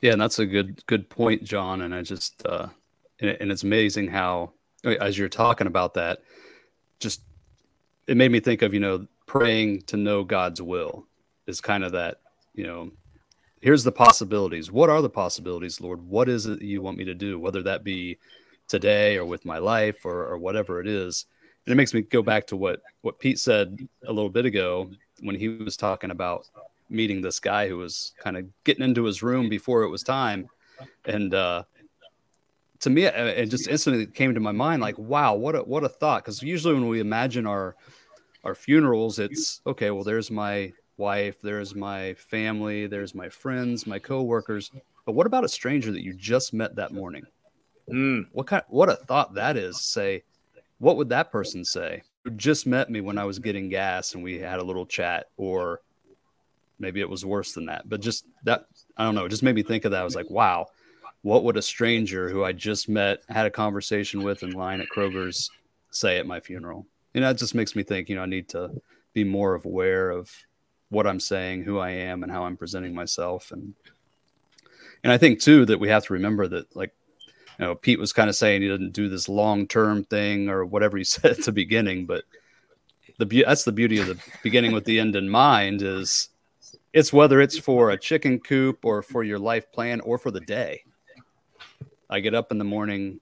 Yeah, 0.01 0.13
and 0.13 0.21
that's 0.21 0.41
a 0.41 0.47
good 0.47 0.85
good 0.87 1.09
point, 1.09 1.45
John. 1.45 1.81
And 1.81 1.95
I 1.95 2.03
just 2.03 2.45
uh, 2.45 2.69
and, 3.21 3.37
and 3.41 3.53
it's 3.53 3.63
amazing 3.63 4.09
how 4.09 4.53
as 4.85 5.17
you're 5.17 5.29
talking 5.29 5.69
about 5.69 5.95
that, 5.95 6.23
just 7.03 7.23
it 8.07 8.17
made 8.17 8.31
me 8.31 8.41
think 8.41 8.63
of 8.63 8.73
you 8.73 8.81
know 8.81 9.07
praying 9.27 9.83
to 9.83 9.97
know 9.97 10.25
God's 10.25 10.63
will 10.63 11.07
is 11.47 11.61
kind 11.61 11.85
of 11.85 11.93
that 11.93 12.19
you 12.55 12.67
know 12.67 12.91
here's 13.61 13.85
the 13.85 13.93
possibilities. 13.93 14.71
What 14.71 14.91
are 14.91 15.01
the 15.01 15.11
possibilities, 15.11 15.81
Lord? 15.81 16.07
What 16.07 16.29
is 16.29 16.47
it 16.47 16.63
you 16.63 16.83
want 16.83 16.99
me 16.99 17.05
to 17.05 17.15
do? 17.15 17.39
Whether 17.39 17.63
that 17.63 17.85
be 17.85 18.19
today 18.69 19.17
or 19.17 19.25
with 19.25 19.45
my 19.45 19.59
life 19.59 20.05
or, 20.05 20.27
or 20.27 20.39
whatever 20.39 20.81
it 20.81 20.87
is. 20.87 21.27
And 21.65 21.73
it 21.73 21.77
makes 21.77 21.95
me 21.95 22.03
go 22.03 22.23
back 22.23 22.47
to 22.49 22.57
what 22.57 22.81
what 23.03 23.19
Pete 23.19 23.39
said 23.39 23.79
a 24.07 24.13
little 24.13 24.31
bit 24.31 24.47
ago 24.47 24.91
when 25.21 25.37
he 25.37 25.49
was 25.49 25.77
talking 25.77 26.11
about 26.11 26.47
meeting 26.91 27.21
this 27.21 27.39
guy 27.39 27.69
who 27.69 27.79
was 27.79 28.13
kind 28.19 28.37
of 28.37 28.47
getting 28.65 28.85
into 28.85 29.05
his 29.05 29.23
room 29.23 29.49
before 29.49 29.83
it 29.83 29.89
was 29.91 30.03
time. 30.03 30.49
And 31.05 31.33
uh, 31.33 31.63
to 32.83 32.91
me, 32.91 33.05
it 33.05 33.47
just 33.47 33.69
instantly 33.69 34.07
came 34.07 34.35
to 34.35 34.41
my 34.41 34.51
mind 34.51 34.83
like, 34.83 34.99
wow, 34.99 35.35
what 35.35 35.55
a 35.55 35.61
what 35.61 35.85
a 35.85 35.89
thought. 35.89 36.25
Because 36.25 36.43
usually 36.43 36.75
when 36.75 36.89
we 36.89 36.99
imagine 36.99 37.47
our 37.47 37.77
our 38.43 38.57
funerals, 38.57 39.21
it's 39.21 39.61
okay. 39.67 39.91
Well, 39.91 40.03
there's 40.03 40.33
my 40.33 40.73
wife, 40.97 41.41
there's 41.41 41.77
my 41.77 42.15
family, 42.15 42.89
there's 42.89 43.15
my 43.15 43.29
friends, 43.29 43.87
my 43.87 44.01
coworkers. 44.01 44.73
But 45.07 45.13
what 45.13 45.27
about 45.27 45.45
a 45.45 45.49
stranger 45.49 45.93
that 45.93 46.03
you 46.03 46.13
just 46.13 46.53
met 46.53 46.75
that 46.75 46.93
morning? 46.93 47.25
Mm. 47.89 48.27
What 48.33 48.49
kind? 48.49 48.65
What 48.69 48.89
a 48.89 48.97
thought 48.97 49.35
that 49.35 49.57
is. 49.57 49.81
Say, 49.81 50.25
what 50.79 50.97
would 50.97 51.09
that 51.11 51.31
person 51.31 51.65
say? 51.65 52.03
Who 52.25 52.31
just 52.31 52.67
met 52.67 52.91
me 52.91 53.01
when 53.01 53.17
I 53.17 53.25
was 53.25 53.39
getting 53.39 53.69
gas 53.69 54.15
and 54.15 54.25
we 54.25 54.41
had 54.41 54.59
a 54.59 54.65
little 54.65 54.87
chat, 54.87 55.27
or 55.37 55.83
maybe 56.81 57.01
it 57.01 57.09
was 57.09 57.25
worse 57.25 57.53
than 57.53 57.67
that. 57.67 57.89
But 57.89 58.01
just 58.01 58.25
that, 58.43 58.67
I 58.97 59.05
don't 59.05 59.15
know. 59.15 59.27
It 59.27 59.29
just 59.29 59.45
made 59.45 59.55
me 59.55 59.63
think 59.63 59.85
of 59.85 59.93
that. 59.93 60.01
I 60.01 60.05
was 60.05 60.17
like, 60.17 60.31
wow, 60.31 60.67
what 61.23 61.45
would 61.45 61.57
a 61.57 61.63
stranger 61.63 62.29
who 62.29 62.45
I 62.45 62.53
just 62.53 62.89
met, 62.89 63.23
had 63.29 63.47
a 63.47 63.51
conversation 63.51 64.23
with 64.23 64.43
in 64.43 64.51
line 64.51 64.81
at 64.81 64.89
Kroger's, 64.95 65.51
say 65.91 66.19
at 66.19 66.27
my 66.27 66.41
funeral? 66.41 66.87
Know, 67.15 67.31
it 67.31 67.39
just 67.39 67.55
makes 67.55 67.77
me 67.77 67.83
think. 67.83 68.09
You 68.09 68.17
know, 68.17 68.23
I 68.23 68.27
need 68.27 68.49
to 68.51 68.71
be 69.13 69.25
more 69.25 69.55
aware 69.55 70.11
of 70.11 70.31
what 70.89 71.07
I'm 71.07 71.21
saying, 71.21 71.65
who 71.65 71.79
I 71.79 71.91
am, 71.91 72.23
and 72.23 72.33
how 72.33 72.45
I'm 72.45 72.57
presenting 72.57 72.95
myself, 72.95 73.53
and 73.53 73.75
and 75.05 75.13
I 75.13 75.19
think 75.19 75.41
too 75.41 75.65
that 75.67 75.81
we 75.81 75.89
have 75.89 76.05
to 76.07 76.13
remember 76.13 76.49
that 76.49 76.75
like 76.75 76.93
you 77.59 77.67
know, 77.67 77.75
Pete 77.75 77.99
was 77.99 78.13
kind 78.13 78.31
of 78.31 78.37
saying 78.37 78.63
he 78.63 78.69
didn't 78.69 78.93
do 78.93 79.09
this 79.09 79.29
long 79.29 79.67
term 79.67 80.05
thing 80.05 80.49
or 80.49 80.65
whatever 80.65 80.97
he 80.97 81.05
said 81.05 81.33
at 81.33 81.45
the 81.45 81.53
beginning, 81.53 82.07
but 82.07 82.25
the 83.19 83.27
be- 83.27 83.45
that's 83.45 83.65
the 83.65 83.73
beauty 83.73 83.99
of 83.99 84.07
the 84.07 84.19
beginning 84.43 84.73
with 84.73 84.85
the 84.85 84.99
end 84.99 85.15
in 85.17 85.29
mind 85.29 85.83
is 85.83 86.31
it's 86.93 87.13
whether 87.13 87.41
it's 87.41 87.59
for 87.59 87.91
a 87.91 87.99
chicken 87.99 88.39
coop 88.39 88.85
or 88.85 89.03
for 89.03 89.23
your 89.23 89.39
life 89.39 89.71
plan 89.73 90.01
or 90.01 90.19
for 90.19 90.31
the 90.31 90.41
day. 90.41 90.85
I 92.13 92.21
get 92.21 92.35
up 92.35 92.53
in 92.53 92.59
the 92.59 92.65
morning. 92.65 93.21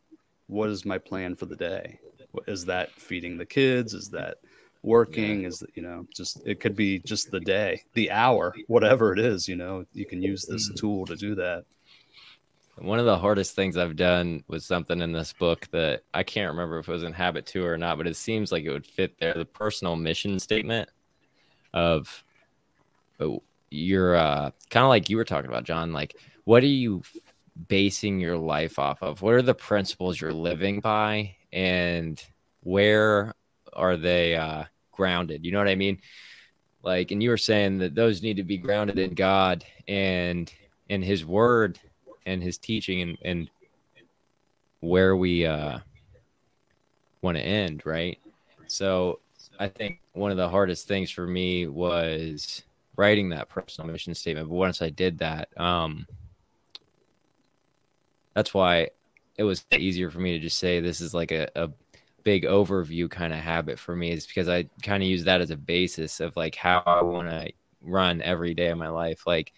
What 0.49 0.69
is 0.69 0.85
my 0.85 0.99
plan 0.99 1.37
for 1.37 1.47
the 1.47 1.55
day? 1.55 2.01
Is 2.49 2.65
that 2.65 2.91
feeding 2.91 3.39
the 3.39 3.47
kids? 3.47 3.95
Is 3.95 4.11
that 4.11 4.39
working? 4.83 5.45
Is 5.45 5.61
that, 5.61 5.71
you 5.77 5.83
know, 5.83 6.07
just 6.13 6.43
it 6.45 6.59
could 6.59 6.75
be 6.75 6.99
just 6.99 7.31
the 7.31 7.39
day, 7.39 7.83
the 7.95 8.11
hour, 8.11 8.53
whatever 8.67 9.13
it 9.13 9.21
is, 9.21 9.47
you 9.47 9.55
know, 9.55 9.85
you 9.93 10.05
can 10.07 10.21
use 10.21 10.45
this 10.45 10.67
Mm-hmm. 10.67 10.75
tool 10.77 11.07
to 11.07 11.15
do 11.15 11.37
that. 11.37 11.65
One 12.79 12.99
of 12.99 13.07
the 13.07 13.19
hardest 13.19 13.55
things 13.55 13.77
I've 13.77 13.95
done 13.95 14.43
was 14.49 14.65
something 14.65 15.01
in 15.01 15.13
this 15.13 15.33
book 15.35 15.69
that 15.71 16.03
I 16.13 16.25
can't 16.25 16.51
remember 16.51 16.81
if 16.81 16.89
it 16.89 16.93
was 16.93 17.05
in 17.05 17.13
Habit 17.13 17.47
2 17.47 17.65
or 17.65 17.79
not, 17.79 17.97
but 17.97 18.09
it 18.09 18.17
seems 18.17 18.51
like 18.51 18.65
it 18.65 18.73
would 18.73 18.87
fit 18.87 19.19
there. 19.21 19.35
The 19.35 19.45
personal 19.45 19.95
mission 19.95 20.41
statement 20.41 20.89
of 21.73 22.25
uh, 23.21 23.37
your, 23.71 24.17
uh, 24.17 24.51
kind 24.71 24.83
of 24.83 24.89
like 24.89 25.09
you 25.09 25.17
were 25.17 25.25
talking 25.25 25.49
about, 25.51 25.63
John. 25.65 25.93
Like, 25.93 26.17
what 26.45 26.65
are 26.65 26.67
you 26.67 27.03
basing 27.69 28.21
your 28.21 28.37
life 28.37 28.79
off 28.79 29.03
of? 29.03 29.23
What 29.23 29.35
are 29.35 29.43
the 29.43 29.55
principles 29.55 30.21
you're 30.21 30.33
living 30.33 30.81
by? 30.81 31.37
And 31.53 32.23
where 32.63 33.35
are 33.73 33.97
they 33.97 34.37
uh, 34.37 34.65
grounded? 34.93 35.45
You 35.45 35.53
know 35.53 35.59
what 35.59 35.69
I 35.69 35.75
mean? 35.75 36.01
Like, 36.83 37.11
and 37.11 37.23
you 37.23 37.31
were 37.31 37.37
saying 37.37 37.79
that 37.79 37.95
those 37.95 38.23
need 38.23 38.37
to 38.37 38.43
be 38.43 38.57
grounded 38.57 38.99
in 38.99 39.15
God 39.15 39.65
and 39.87 40.53
in 40.89 41.03
His 41.03 41.25
Word 41.25 41.79
and 42.27 42.43
his 42.43 42.59
teaching 42.59 43.03
and, 43.03 43.19
and 43.23 43.51
where 44.81 45.17
we 45.17 45.45
uh, 45.47 45.79
want 47.23 47.37
to 47.37 47.43
end, 47.43 47.83
right? 47.85 48.19
So 48.67 49.21
I 49.59 49.69
think 49.69 50.01
one 50.13 50.31
of 50.31 50.37
the 50.37 50.49
hardest 50.49 50.89
things 50.89 51.11
for 51.11 51.27
me 51.27 51.67
was 51.67 52.63
writing 52.97 53.29
that 53.31 53.49
personal 53.49 53.91
mission 53.91 54.15
statement. 54.15 54.49
But 54.49 54.55
once 54.55 54.81
I 54.81 54.91
did 54.91 55.19
that, 55.19 55.49
um, 55.59 56.07
that's 58.41 58.55
why 58.55 58.89
it 59.37 59.43
was 59.43 59.67
easier 59.71 60.11
for 60.11 60.19
me 60.19 60.33
to 60.33 60.39
just 60.39 60.59
say 60.59 60.81
this 60.81 61.03
is 61.03 61.13
like 61.13 61.31
a, 61.31 61.47
a 61.55 61.69
big 62.23 62.45
overview 62.45 63.11
kind 63.11 63.35
of 63.35 63.39
habit 63.39 63.79
for 63.79 63.95
me 63.95 64.13
is 64.13 64.27
because 64.27 64.49
I 64.49 64.65
kind 64.83 65.03
of 65.03 65.09
use 65.11 65.25
that 65.25 65.43
as 65.43 65.51
a 65.51 65.59
basis 65.59 66.21
of 66.21 66.35
like 66.37 66.55
how 66.55 66.83
I 66.87 67.03
want 67.03 67.29
to 67.29 67.53
run 67.83 68.23
every 68.23 68.55
day 68.55 68.69
of 68.69 68.79
my 68.79 68.89
life. 68.89 69.27
Like, 69.27 69.53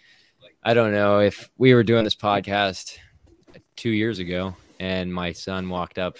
I 0.61 0.73
don't 0.73 0.91
know 0.91 1.19
if 1.19 1.49
we 1.57 1.73
were 1.73 1.83
doing 1.83 2.03
this 2.03 2.13
podcast 2.13 2.97
two 3.77 3.91
years 3.91 4.19
ago 4.19 4.53
and 4.81 5.13
my 5.13 5.31
son 5.31 5.69
walked 5.69 5.97
up 5.97 6.17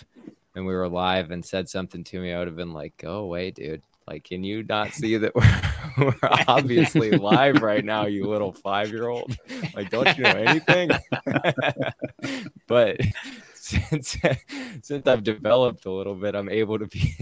and 0.56 0.66
we 0.66 0.74
were 0.74 0.88
live 0.88 1.32
and 1.32 1.44
said 1.44 1.68
something 1.68 2.06
to 2.06 2.22
me, 2.22 2.32
I 2.32 2.40
would 2.40 2.48
have 2.48 2.56
been 2.56 2.72
like, 2.72 2.94
oh, 3.04 3.08
go 3.08 3.16
away, 3.18 3.52
dude. 3.52 3.82
Like, 4.08 4.24
can 4.24 4.44
you 4.44 4.64
not 4.64 4.92
see 4.92 5.18
that 5.18 5.34
we're, 5.36 5.62
we're 6.06 6.30
obviously 6.48 7.12
live 7.12 7.62
right 7.62 7.84
now, 7.84 8.06
you 8.06 8.28
little 8.28 8.52
five 8.52 8.90
year 8.90 9.08
old? 9.08 9.38
Like, 9.74 9.90
don't 9.90 10.18
you 10.18 10.24
know 10.24 10.30
anything? 10.32 10.92
but 12.68 13.00
since 13.54 14.18
since 14.82 15.08
I've 15.08 15.24
developed 15.24 15.86
a 15.86 15.92
little 15.92 16.16
bit, 16.16 16.36
I'm 16.36 16.50
able 16.50 16.80
to 16.80 16.88
be 16.88 17.16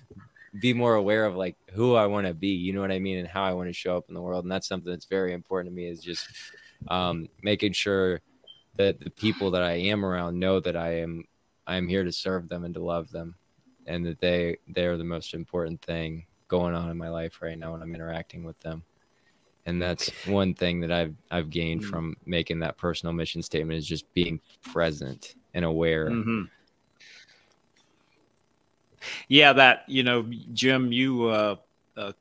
be 0.60 0.72
more 0.72 0.94
aware 0.94 1.26
of 1.26 1.36
like 1.36 1.56
who 1.72 1.94
I 1.94 2.06
want 2.06 2.26
to 2.26 2.34
be, 2.34 2.48
you 2.48 2.72
know 2.72 2.80
what 2.80 2.92
I 2.92 2.98
mean, 2.98 3.18
and 3.18 3.28
how 3.28 3.44
I 3.44 3.52
want 3.52 3.68
to 3.68 3.72
show 3.72 3.96
up 3.96 4.06
in 4.08 4.14
the 4.14 4.22
world. 4.22 4.44
And 4.44 4.52
that's 4.52 4.68
something 4.68 4.90
that's 4.90 5.06
very 5.06 5.32
important 5.34 5.72
to 5.72 5.76
me 5.76 5.86
is 5.86 6.00
just 6.00 6.26
um, 6.88 7.28
making 7.42 7.72
sure 7.72 8.20
that 8.76 8.98
the 9.00 9.10
people 9.10 9.50
that 9.52 9.62
I 9.62 9.74
am 9.74 10.04
around 10.04 10.38
know 10.38 10.60
that 10.60 10.76
I 10.76 11.00
am 11.00 11.24
I 11.66 11.76
am 11.76 11.88
here 11.88 12.04
to 12.04 12.12
serve 12.12 12.48
them 12.48 12.64
and 12.64 12.74
to 12.74 12.82
love 12.82 13.10
them, 13.10 13.34
and 13.86 14.04
that 14.06 14.20
they 14.20 14.56
they 14.68 14.86
are 14.86 14.96
the 14.96 15.04
most 15.04 15.34
important 15.34 15.80
thing 15.82 16.26
going 16.48 16.74
on 16.74 16.90
in 16.90 16.96
my 16.96 17.08
life 17.08 17.40
right 17.42 17.58
now 17.58 17.72
when 17.72 17.82
I'm 17.82 17.94
interacting 17.94 18.44
with 18.44 18.58
them. 18.60 18.82
And 19.66 19.80
that's 19.80 20.10
one 20.26 20.54
thing 20.54 20.80
that 20.80 20.92
I've 20.92 21.14
I've 21.30 21.50
gained 21.50 21.82
Mm. 21.82 21.90
from 21.90 22.16
making 22.26 22.60
that 22.60 22.76
personal 22.76 23.12
mission 23.12 23.42
statement 23.42 23.78
is 23.78 23.86
just 23.86 24.12
being 24.12 24.40
present 24.62 25.34
and 25.54 25.64
aware. 25.64 26.10
Mhm. 26.10 26.50
Yeah, 29.28 29.52
that 29.54 29.84
you 29.88 30.02
know, 30.02 30.22
Jim, 30.52 30.92
you 30.92 31.24
uh, 31.26 31.56
uh, 31.96 32.12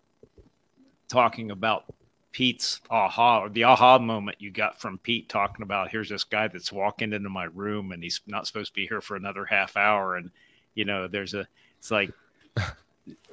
talking 1.07 1.51
about 1.51 1.85
Pete's 2.31 2.81
aha 2.89 3.41
or 3.43 3.49
the 3.49 3.63
aha 3.63 3.99
moment 3.99 4.41
you 4.41 4.49
got 4.49 4.79
from 4.81 4.97
Pete 4.97 5.29
talking 5.29 5.63
about 5.63 5.89
here's 5.89 6.09
this 6.09 6.23
guy 6.23 6.47
that's 6.47 6.71
walking 6.71 7.13
into 7.13 7.29
my 7.29 7.45
room 7.45 7.91
and 7.91 8.03
he's 8.03 8.21
not 8.25 8.47
supposed 8.47 8.71
to 8.71 8.75
be 8.75 8.87
here 8.87 9.01
for 9.01 9.15
another 9.15 9.45
half 9.45 9.77
hour, 9.77 10.15
and 10.15 10.31
you 10.75 10.85
know, 10.85 11.07
there's 11.07 11.33
a 11.33 11.47
it's 11.79 11.91
like 11.91 12.11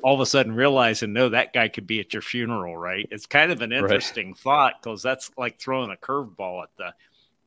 all 0.03 0.15
of 0.15 0.21
a 0.21 0.27
sudden 0.27 0.53
realizing 0.55 1.13
no, 1.13 1.29
that 1.29 1.53
guy 1.53 1.69
could 1.69 1.87
be 1.87 2.01
at 2.01 2.13
your 2.13 2.23
funeral, 2.23 2.77
right? 2.77 3.07
It's 3.11 3.27
kind 3.27 3.53
of 3.53 3.61
an 3.63 3.73
interesting 3.73 4.35
thought 4.35 4.75
because 4.83 5.03
that's 5.03 5.31
like 5.37 5.59
throwing 5.59 5.91
a 5.91 5.97
curveball 5.97 6.63
at 6.65 6.71
the 6.77 6.95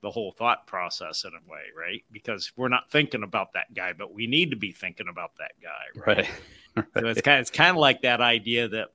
the 0.01 0.11
whole 0.11 0.33
thought 0.33 0.67
process 0.67 1.23
in 1.23 1.31
a 1.31 1.51
way, 1.51 1.61
right? 1.77 2.03
Because 2.11 2.51
we're 2.57 2.67
not 2.67 2.91
thinking 2.91 3.23
about 3.23 3.53
that 3.53 3.73
guy, 3.73 3.93
but 3.93 4.13
we 4.13 4.27
need 4.27 4.51
to 4.51 4.57
be 4.57 4.73
thinking 4.73 5.07
about 5.07 5.31
that 5.37 5.53
guy, 5.61 6.13
Right. 6.13 6.29
So 6.97 7.07
it's 7.07 7.21
kind 7.21 7.37
of, 7.37 7.41
it's 7.41 7.51
kind 7.51 7.69
of 7.69 7.77
like 7.77 8.01
that 8.01 8.19
idea 8.19 8.67
that 8.67 8.89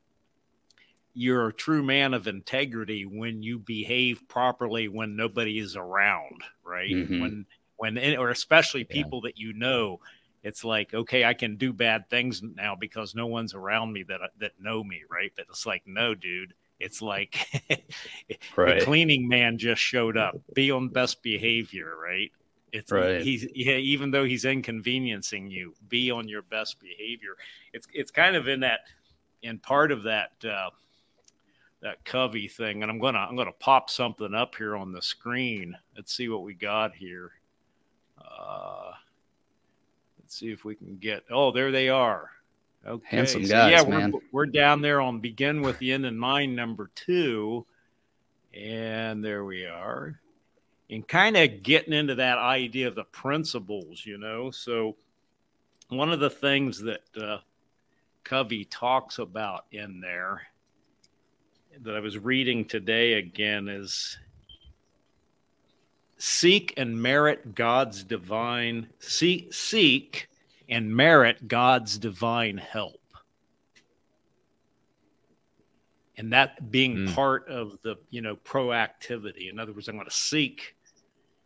you're 1.14 1.48
a 1.48 1.52
true 1.52 1.82
man 1.82 2.12
of 2.12 2.26
integrity 2.28 3.06
when 3.06 3.42
you 3.42 3.58
behave 3.58 4.26
properly 4.28 4.88
when 4.88 5.16
nobody 5.16 5.58
is 5.58 5.76
around, 5.76 6.42
right? 6.62 6.90
Mhm. 6.90 7.20
When 7.20 7.46
when 7.76 8.16
or 8.16 8.30
especially 8.30 8.80
Yeah. 8.80 9.02
people 9.02 9.20
that 9.22 9.38
you 9.38 9.52
know, 9.52 10.00
it's 10.42 10.64
like 10.64 10.94
okay, 10.94 11.24
I 11.24 11.34
can 11.34 11.56
do 11.56 11.72
bad 11.72 12.08
things 12.10 12.42
now 12.42 12.76
because 12.76 13.14
no 13.14 13.26
one's 13.26 13.54
around 13.54 13.92
me 13.92 14.02
that 14.04 14.20
that 14.38 14.52
know 14.60 14.82
me, 14.84 15.02
right? 15.10 15.32
But 15.36 15.46
it's 15.50 15.66
like 15.66 15.82
no, 15.86 16.14
dude. 16.14 16.54
It's 16.80 17.02
like 17.02 17.46
Right. 18.56 18.78
the 18.78 18.84
cleaning 18.84 19.26
man 19.28 19.58
just 19.58 19.80
showed 19.80 20.16
up. 20.16 20.36
Be 20.54 20.70
on 20.70 20.88
best 20.88 21.22
behavior, 21.22 21.94
right? 22.00 22.30
It's 22.72 22.92
Right. 22.92 23.20
he's 23.22 23.46
yeah, 23.54 23.76
even 23.76 24.10
though 24.10 24.24
he's 24.24 24.44
inconveniencing 24.44 25.50
you, 25.50 25.74
be 25.88 26.10
on 26.10 26.28
your 26.28 26.42
best 26.42 26.78
behavior. 26.80 27.34
It's 27.72 27.88
it's 27.92 28.10
kind 28.10 28.36
of 28.36 28.46
in 28.46 28.60
that 28.60 28.80
in 29.42 29.58
part 29.58 29.90
of 29.90 30.02
that 30.02 30.32
uh, 30.44 30.70
that 31.80 32.04
Covey 32.04 32.46
thing, 32.48 32.82
and 32.82 32.90
I'm 32.90 32.98
gonna 32.98 33.18
I'm 33.18 33.36
gonna 33.36 33.52
pop 33.52 33.88
something 33.88 34.34
up 34.34 34.54
here 34.54 34.76
on 34.76 34.92
the 34.92 35.00
screen. 35.02 35.76
Let's 35.96 36.14
see 36.14 36.28
what 36.28 36.42
we 36.42 36.54
got 36.54 36.94
here. 36.94 37.32
Uh, 38.18 38.92
see 40.30 40.50
if 40.50 40.64
we 40.64 40.74
can 40.74 40.96
get. 40.96 41.24
Oh, 41.30 41.50
there 41.52 41.70
they 41.70 41.88
are. 41.88 42.30
Okay, 42.86 43.16
Handsome 43.16 43.44
so 43.44 43.50
guys, 43.50 43.72
yeah, 43.72 43.82
we're, 43.82 44.12
we're 44.32 44.46
down 44.46 44.80
there 44.80 45.00
on 45.00 45.20
begin 45.20 45.62
with 45.62 45.78
the 45.78 45.92
end 45.92 46.06
in 46.06 46.16
mind 46.16 46.54
number 46.54 46.90
two, 46.94 47.66
and 48.54 49.22
there 49.24 49.44
we 49.44 49.66
are. 49.66 50.20
and 50.90 51.06
kind 51.06 51.36
of 51.36 51.62
getting 51.62 51.92
into 51.92 52.14
that 52.14 52.38
idea 52.38 52.88
of 52.88 52.94
the 52.94 53.04
principles, 53.04 54.04
you 54.06 54.16
know. 54.18 54.50
So, 54.50 54.96
one 55.88 56.12
of 56.12 56.20
the 56.20 56.30
things 56.30 56.80
that 56.82 57.02
uh, 57.20 57.38
Covey 58.24 58.64
talks 58.64 59.18
about 59.18 59.66
in 59.72 60.00
there 60.00 60.42
that 61.82 61.94
I 61.94 62.00
was 62.00 62.18
reading 62.18 62.64
today 62.64 63.14
again 63.14 63.68
is 63.68 64.18
seek 66.18 66.74
and 66.76 67.00
merit 67.00 67.54
God's 67.54 68.02
divine 68.02 68.88
seek 68.98 69.54
seek 69.54 70.28
and 70.68 70.94
merit 70.94 71.48
God's 71.48 71.96
divine 71.96 72.58
help. 72.58 73.00
And 76.16 76.32
that 76.32 76.70
being 76.72 76.96
Mm. 76.96 77.14
part 77.14 77.48
of 77.48 77.78
the, 77.82 77.96
you 78.10 78.20
know, 78.20 78.36
proactivity. 78.36 79.48
In 79.48 79.60
other 79.60 79.72
words, 79.72 79.88
I'm 79.88 79.94
going 79.94 80.08
to 80.08 80.14
seek 80.14 80.74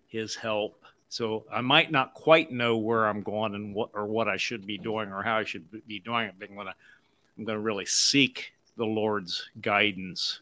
his 0.09 0.35
help. 0.35 0.85
So 1.11 1.45
I 1.53 1.61
might 1.61 1.91
not 1.91 2.15
quite 2.15 2.51
know 2.51 2.79
where 2.79 3.07
I'm 3.07 3.23
going 3.23 3.55
and 3.55 3.75
what 3.75 3.91
or 3.93 4.07
what 4.07 4.29
I 4.29 4.39
should 4.39 4.67
be 4.67 4.79
doing 4.79 5.13
or 5.13 5.23
how 5.23 5.37
I 5.37 5.45
should 5.45 5.71
be 5.87 5.99
doing 6.01 6.25
it, 6.27 6.35
but 6.39 6.49
I'm 6.49 6.55
going 6.55 6.69
to, 6.69 6.75
I'm 7.37 7.45
going 7.45 7.59
to 7.59 7.63
really 7.63 7.85
seek 7.85 8.55
the 8.79 8.87
Lord's 8.87 9.51
guidance 9.61 10.41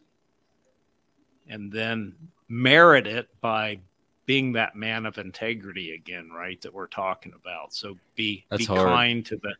and 1.49 1.69
then 1.69 2.15
merit 2.47 3.07
it 3.07 3.27
by 3.41 3.79
being 4.31 4.53
that 4.53 4.77
man 4.77 5.05
of 5.05 5.17
integrity 5.17 5.91
again, 5.91 6.29
right? 6.29 6.61
That 6.61 6.73
we're 6.73 6.87
talking 6.87 7.33
about. 7.35 7.73
So 7.73 7.97
be 8.15 8.45
That's 8.49 8.61
be 8.61 8.65
hard. 8.65 8.87
kind 8.87 9.25
to 9.25 9.35
the 9.35 9.55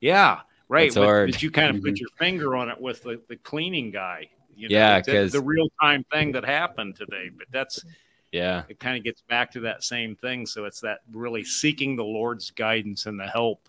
yeah, 0.00 0.40
right. 0.70 0.84
That's 0.84 0.94
But, 0.94 1.04
hard. 1.04 1.32
but 1.32 1.42
you 1.42 1.50
kind 1.50 1.76
of 1.76 1.82
put 1.82 1.92
mm-hmm. 1.92 2.00
your 2.00 2.08
finger 2.18 2.56
on 2.56 2.70
it 2.70 2.80
with 2.80 3.02
the, 3.02 3.20
the 3.28 3.36
cleaning 3.36 3.90
guy. 3.90 4.30
You 4.56 4.70
know, 4.70 4.74
Yeah, 4.74 5.02
the- 5.02 5.12
'cause- 5.12 5.32
the 5.32 5.42
real 5.42 5.68
time 5.82 6.02
thing 6.10 6.32
that 6.32 6.46
happened 6.46 6.96
today. 6.96 7.28
But 7.28 7.48
that's 7.50 7.84
Yeah. 8.32 8.62
it 8.70 8.80
kind 8.80 8.96
of 8.96 9.04
gets 9.04 9.20
back 9.20 9.50
to 9.52 9.60
that 9.60 9.84
same 9.84 10.16
thing. 10.16 10.46
So 10.46 10.64
it's 10.64 10.80
that 10.80 11.00
really 11.12 11.44
seeking 11.44 11.94
the 11.94 12.04
Lord's 12.04 12.50
guidance 12.50 13.04
and 13.04 13.20
the 13.20 13.26
help 13.26 13.68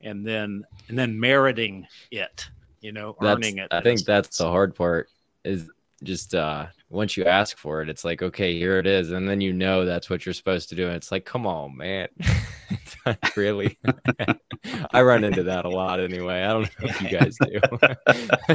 and 0.00 0.26
then 0.26 0.64
and 0.88 0.98
then 0.98 1.20
meriting 1.20 1.86
it, 2.10 2.48
you 2.80 2.90
know, 2.90 3.16
That's, 3.20 3.36
earning 3.36 3.58
it. 3.58 3.68
I 3.70 3.80
think 3.80 4.04
that's 4.04 4.38
the 4.38 4.50
hard 4.50 4.74
part 4.74 5.08
is 5.44 5.70
just 6.04 6.34
uh 6.34 6.66
once 6.90 7.16
you 7.16 7.24
ask 7.24 7.58
for 7.58 7.82
it, 7.82 7.88
it's 7.88 8.04
like, 8.04 8.22
okay, 8.22 8.56
here 8.56 8.78
it 8.78 8.86
is. 8.86 9.10
And 9.12 9.28
then 9.28 9.40
you 9.40 9.52
know 9.52 9.84
that's 9.84 10.08
what 10.08 10.24
you're 10.24 10.32
supposed 10.32 10.68
to 10.70 10.74
do. 10.74 10.86
And 10.86 10.96
it's 10.96 11.12
like, 11.12 11.24
come 11.24 11.46
on, 11.46 11.76
man. 11.76 12.08
Really. 13.36 13.78
I 14.92 15.00
run 15.00 15.24
into 15.24 15.44
that 15.44 15.64
a 15.64 15.68
lot 15.70 15.98
anyway. 15.98 16.42
I 16.42 16.48
don't 16.48 16.62
know 16.64 16.88
if 16.90 17.00
you 17.00 17.08
guys 17.08 17.38
do. 17.40 17.58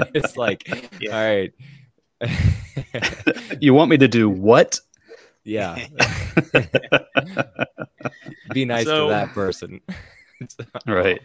it's 0.13 0.37
like, 0.37 0.67
Yeah. 1.01 1.17
all 1.17 1.25
right. 1.25 1.53
You 3.59 3.73
want 3.73 3.89
me 3.89 3.97
to 3.97 4.07
do 4.07 4.29
what? 4.29 4.79
yeah. 5.43 5.87
Be 8.53 8.65
nice 8.65 8.85
So- 8.85 9.07
to 9.07 9.09
that 9.13 9.29
person. 9.33 9.81
Right. 10.85 11.21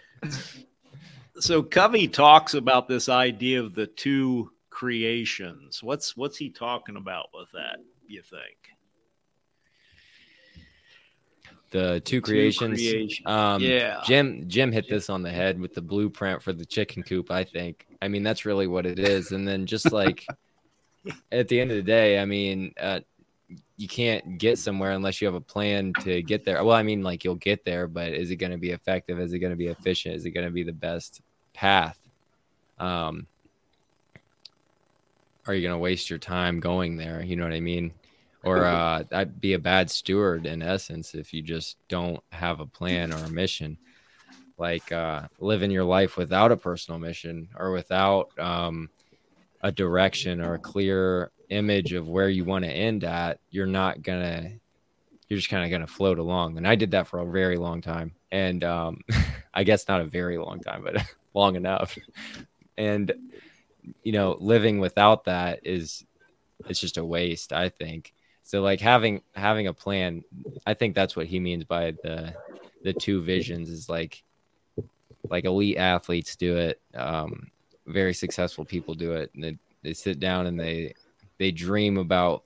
so 1.40 1.62
Covey 1.62 2.08
talks 2.08 2.54
about 2.54 2.88
this 2.88 3.08
idea 3.10 3.62
of 3.62 3.74
the 3.74 3.86
two 3.88 4.52
creations. 4.78 5.82
What's 5.82 6.16
what's 6.16 6.36
he 6.36 6.50
talking 6.50 6.94
about 6.94 7.30
with 7.34 7.50
that, 7.50 7.78
you 8.06 8.22
think? 8.22 8.56
The 11.72 12.00
two 12.04 12.18
Two 12.18 12.20
creations. 12.20 12.78
creations. 12.78 13.26
Um, 13.26 13.60
yeah. 13.60 14.00
Jim 14.04 14.44
Jim 14.46 14.70
hit 14.70 14.88
this 14.88 15.10
on 15.10 15.22
the 15.22 15.32
head 15.32 15.58
with 15.58 15.74
the 15.74 15.82
blueprint 15.82 16.44
for 16.44 16.52
the 16.52 16.64
chicken 16.64 17.02
coop. 17.02 17.28
I 17.32 17.42
think. 17.42 17.88
I 18.00 18.06
mean, 18.06 18.22
that's 18.22 18.44
really 18.44 18.68
what 18.68 18.86
it 18.86 19.00
is. 19.00 19.32
And 19.32 19.48
then 19.48 19.66
just 19.66 19.90
like 19.92 20.24
at 21.32 21.48
the 21.48 21.60
end 21.60 21.72
of 21.72 21.76
the 21.76 21.82
day, 21.82 22.20
I 22.20 22.24
mean, 22.24 22.72
uh, 22.80 23.00
you 23.76 23.88
can't 23.88 24.38
get 24.38 24.60
somewhere 24.60 24.92
unless 24.92 25.20
you 25.20 25.26
have 25.26 25.34
a 25.34 25.40
plan 25.40 25.92
to 26.02 26.22
get 26.22 26.44
there. 26.44 26.62
Well, 26.62 26.76
I 26.76 26.84
mean, 26.84 27.02
like 27.02 27.24
you'll 27.24 27.34
get 27.34 27.64
there, 27.64 27.88
but 27.88 28.12
is 28.12 28.30
it 28.30 28.36
going 28.36 28.52
to 28.52 28.58
be 28.58 28.70
effective? 28.70 29.18
Is 29.18 29.32
it 29.32 29.40
going 29.40 29.52
to 29.52 29.56
be 29.56 29.66
efficient? 29.66 30.14
Is 30.14 30.24
it 30.24 30.30
going 30.30 30.46
to 30.46 30.52
be 30.52 30.62
the 30.62 30.72
best 30.72 31.20
path? 31.52 31.98
Um, 32.78 33.26
are 35.48 35.54
you 35.54 35.62
going 35.62 35.74
to 35.74 35.78
waste 35.78 36.10
your 36.10 36.18
time 36.18 36.60
going 36.60 36.96
there? 36.96 37.22
You 37.22 37.36
know 37.36 37.44
what 37.44 37.54
I 37.54 37.60
mean? 37.60 37.94
Or 38.44 38.64
uh, 38.64 39.02
I'd 39.10 39.40
be 39.40 39.54
a 39.54 39.58
bad 39.58 39.90
steward 39.90 40.46
in 40.46 40.62
essence 40.62 41.14
if 41.14 41.32
you 41.34 41.42
just 41.42 41.76
don't 41.88 42.22
have 42.30 42.60
a 42.60 42.66
plan 42.66 43.12
or 43.12 43.16
a 43.16 43.30
mission. 43.30 43.78
Like 44.58 44.92
uh, 44.92 45.22
living 45.40 45.70
your 45.70 45.84
life 45.84 46.16
without 46.16 46.52
a 46.52 46.56
personal 46.56 47.00
mission 47.00 47.48
or 47.56 47.72
without 47.72 48.30
um, 48.38 48.90
a 49.60 49.72
direction 49.72 50.40
or 50.40 50.54
a 50.54 50.58
clear 50.58 51.30
image 51.48 51.92
of 51.92 52.08
where 52.08 52.28
you 52.28 52.44
want 52.44 52.64
to 52.64 52.70
end 52.70 53.04
at, 53.04 53.40
you're 53.50 53.66
not 53.66 54.02
gonna. 54.02 54.52
You're 55.28 55.38
just 55.38 55.50
kind 55.50 55.64
of 55.64 55.70
gonna 55.70 55.86
float 55.86 56.18
along, 56.18 56.56
and 56.56 56.66
I 56.66 56.74
did 56.74 56.92
that 56.92 57.06
for 57.06 57.18
a 57.18 57.26
very 57.26 57.56
long 57.56 57.82
time, 57.82 58.14
and 58.32 58.64
um, 58.64 59.02
I 59.54 59.62
guess 59.62 59.86
not 59.86 60.00
a 60.00 60.04
very 60.04 60.38
long 60.38 60.60
time, 60.60 60.82
but 60.82 61.02
long 61.34 61.54
enough. 61.54 61.96
And 62.76 63.12
you 64.02 64.12
know, 64.12 64.36
living 64.40 64.78
without 64.80 65.24
that 65.24 65.60
is 65.64 66.04
it's 66.68 66.80
just 66.80 66.96
a 66.98 67.04
waste. 67.04 67.52
I 67.52 67.68
think 67.68 68.12
so. 68.42 68.62
Like 68.62 68.80
having 68.80 69.22
having 69.34 69.66
a 69.66 69.72
plan, 69.72 70.24
I 70.66 70.74
think 70.74 70.94
that's 70.94 71.16
what 71.16 71.26
he 71.26 71.40
means 71.40 71.64
by 71.64 71.92
the 72.02 72.34
the 72.82 72.92
two 72.92 73.22
visions 73.22 73.70
is 73.70 73.88
like 73.88 74.22
like 75.28 75.44
elite 75.44 75.76
athletes 75.76 76.36
do 76.36 76.56
it. 76.56 76.80
Um, 76.94 77.50
very 77.86 78.14
successful 78.14 78.64
people 78.64 78.94
do 78.94 79.12
it, 79.12 79.30
and 79.34 79.42
they, 79.42 79.58
they 79.82 79.94
sit 79.94 80.20
down 80.20 80.46
and 80.46 80.58
they 80.58 80.94
they 81.38 81.50
dream 81.50 81.96
about 81.98 82.44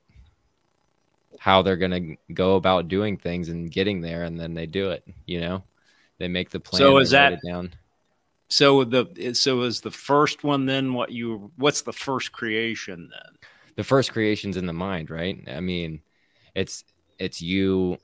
how 1.38 1.62
they're 1.62 1.76
gonna 1.76 2.16
go 2.34 2.56
about 2.56 2.88
doing 2.88 3.16
things 3.16 3.48
and 3.48 3.70
getting 3.70 4.00
there, 4.00 4.24
and 4.24 4.38
then 4.38 4.54
they 4.54 4.66
do 4.66 4.90
it. 4.90 5.04
You 5.26 5.40
know, 5.40 5.62
they 6.18 6.28
make 6.28 6.50
the 6.50 6.60
plan. 6.60 6.78
So 6.78 6.98
is 6.98 7.10
that- 7.10 7.40
down? 7.44 7.72
So 8.52 8.84
the 8.84 9.32
so 9.32 9.62
is 9.62 9.80
the 9.80 9.90
first 9.90 10.44
one 10.44 10.66
then 10.66 10.92
what 10.92 11.10
you 11.10 11.50
what's 11.56 11.80
the 11.80 11.92
first 11.92 12.32
creation 12.32 13.08
then? 13.10 13.38
the 13.76 13.82
first 13.82 14.12
creation's 14.12 14.58
in 14.58 14.66
the 14.66 14.74
mind, 14.74 15.08
right? 15.08 15.38
I 15.48 15.60
mean, 15.60 16.02
it's 16.54 16.84
it's 17.18 17.40
you 17.40 17.96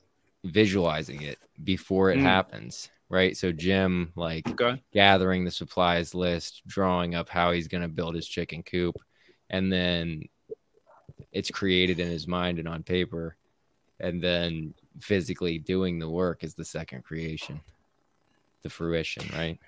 visualizing 0.43 1.21
it 1.21 1.37
before 1.63 2.09
it 2.09 2.17
Mm. 2.17 2.23
happens, 2.23 2.89
right? 3.09 3.37
So 3.37 3.51
Jim 3.51 4.11
like 4.15 4.47
Okay. 4.59 4.81
gathering 4.91 5.45
the 5.45 5.51
supplies 5.51 6.15
list, 6.15 6.63
drawing 6.65 7.13
up 7.13 7.29
how 7.29 7.51
he's 7.51 7.67
going 7.67 7.83
to 7.83 7.87
build 7.87 8.15
his 8.15 8.27
chicken 8.27 8.63
coop, 8.63 8.95
and 9.51 9.71
then 9.71 10.23
it's 11.31 11.51
created 11.51 11.99
in 11.99 12.09
his 12.09 12.27
mind 12.27 12.57
and 12.57 12.67
on 12.67 12.81
paper, 12.81 13.37
and 13.99 14.19
then 14.19 14.73
physically 14.99 15.59
doing 15.59 15.99
the 15.99 16.09
work 16.09 16.43
is 16.43 16.55
the 16.55 16.65
second 16.65 17.03
creation, 17.03 17.61
the 18.63 18.69
fruition, 18.71 19.29
right? 19.31 19.59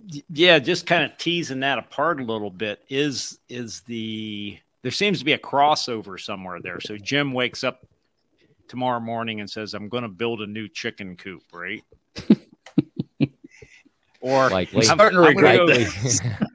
Y- 0.00 0.22
Yeah, 0.32 0.58
just 0.58 0.86
kind 0.86 1.04
of 1.04 1.16
teasing 1.18 1.60
that 1.60 1.78
apart 1.78 2.20
a 2.20 2.24
little 2.24 2.50
bit 2.50 2.82
is 2.88 3.38
is 3.48 3.80
the 3.82 4.58
there 4.82 4.92
seems 4.92 5.18
to 5.18 5.24
be 5.24 5.32
a 5.32 5.38
crossover 5.38 6.20
somewhere 6.20 6.60
there. 6.62 6.80
So 6.80 6.96
Jim 6.96 7.32
wakes 7.32 7.64
up 7.64 7.84
tomorrow 8.68 9.00
morning 9.00 9.40
and 9.40 9.50
says, 9.50 9.74
"I'm 9.74 9.88
going 9.88 10.04
to 10.04 10.08
build 10.08 10.40
a 10.40 10.46
new 10.46 10.68
chicken 10.68 11.16
coop," 11.16 11.42
right? 11.52 11.82
or 14.20 14.50
Likely, 14.50 14.78
I'm, 14.88 14.96
starting 14.98 15.18
to 15.20 15.26
I'm 15.28 15.34
gonna 15.34 15.56
go- 15.56 15.64
likely, 15.66 15.86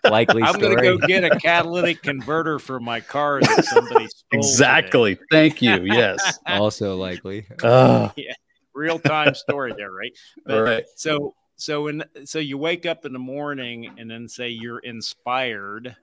likely 0.09 0.43
I'm 0.43 0.59
going 0.59 0.75
to 0.77 0.83
go 0.83 0.97
get 0.97 1.23
a 1.23 1.37
catalytic 1.39 2.01
converter 2.01 2.59
for 2.59 2.79
my 2.79 2.99
car 2.99 3.39
that 3.41 3.65
somebody 3.65 4.07
stole 4.07 4.41
today. 4.41 4.49
Exactly. 4.49 5.17
Thank 5.31 5.61
you. 5.61 5.83
Yes. 5.83 6.39
also 6.45 6.95
likely. 6.97 7.45
Uh, 7.61 8.09
Real 8.75 8.99
time 8.99 9.35
story 9.35 9.73
there, 9.77 9.91
right? 9.91 10.11
But- 10.45 10.55
all 10.55 10.63
right. 10.63 10.85
So 10.95 11.35
so 11.55 11.83
when 11.83 12.03
so 12.25 12.39
you 12.39 12.57
wake 12.57 12.85
up 12.85 13.05
in 13.05 13.13
the 13.13 13.19
morning 13.19 13.91
and 13.97 14.09
then 14.09 14.27
say 14.27 14.49
you're 14.49 14.79
inspired 14.79 15.95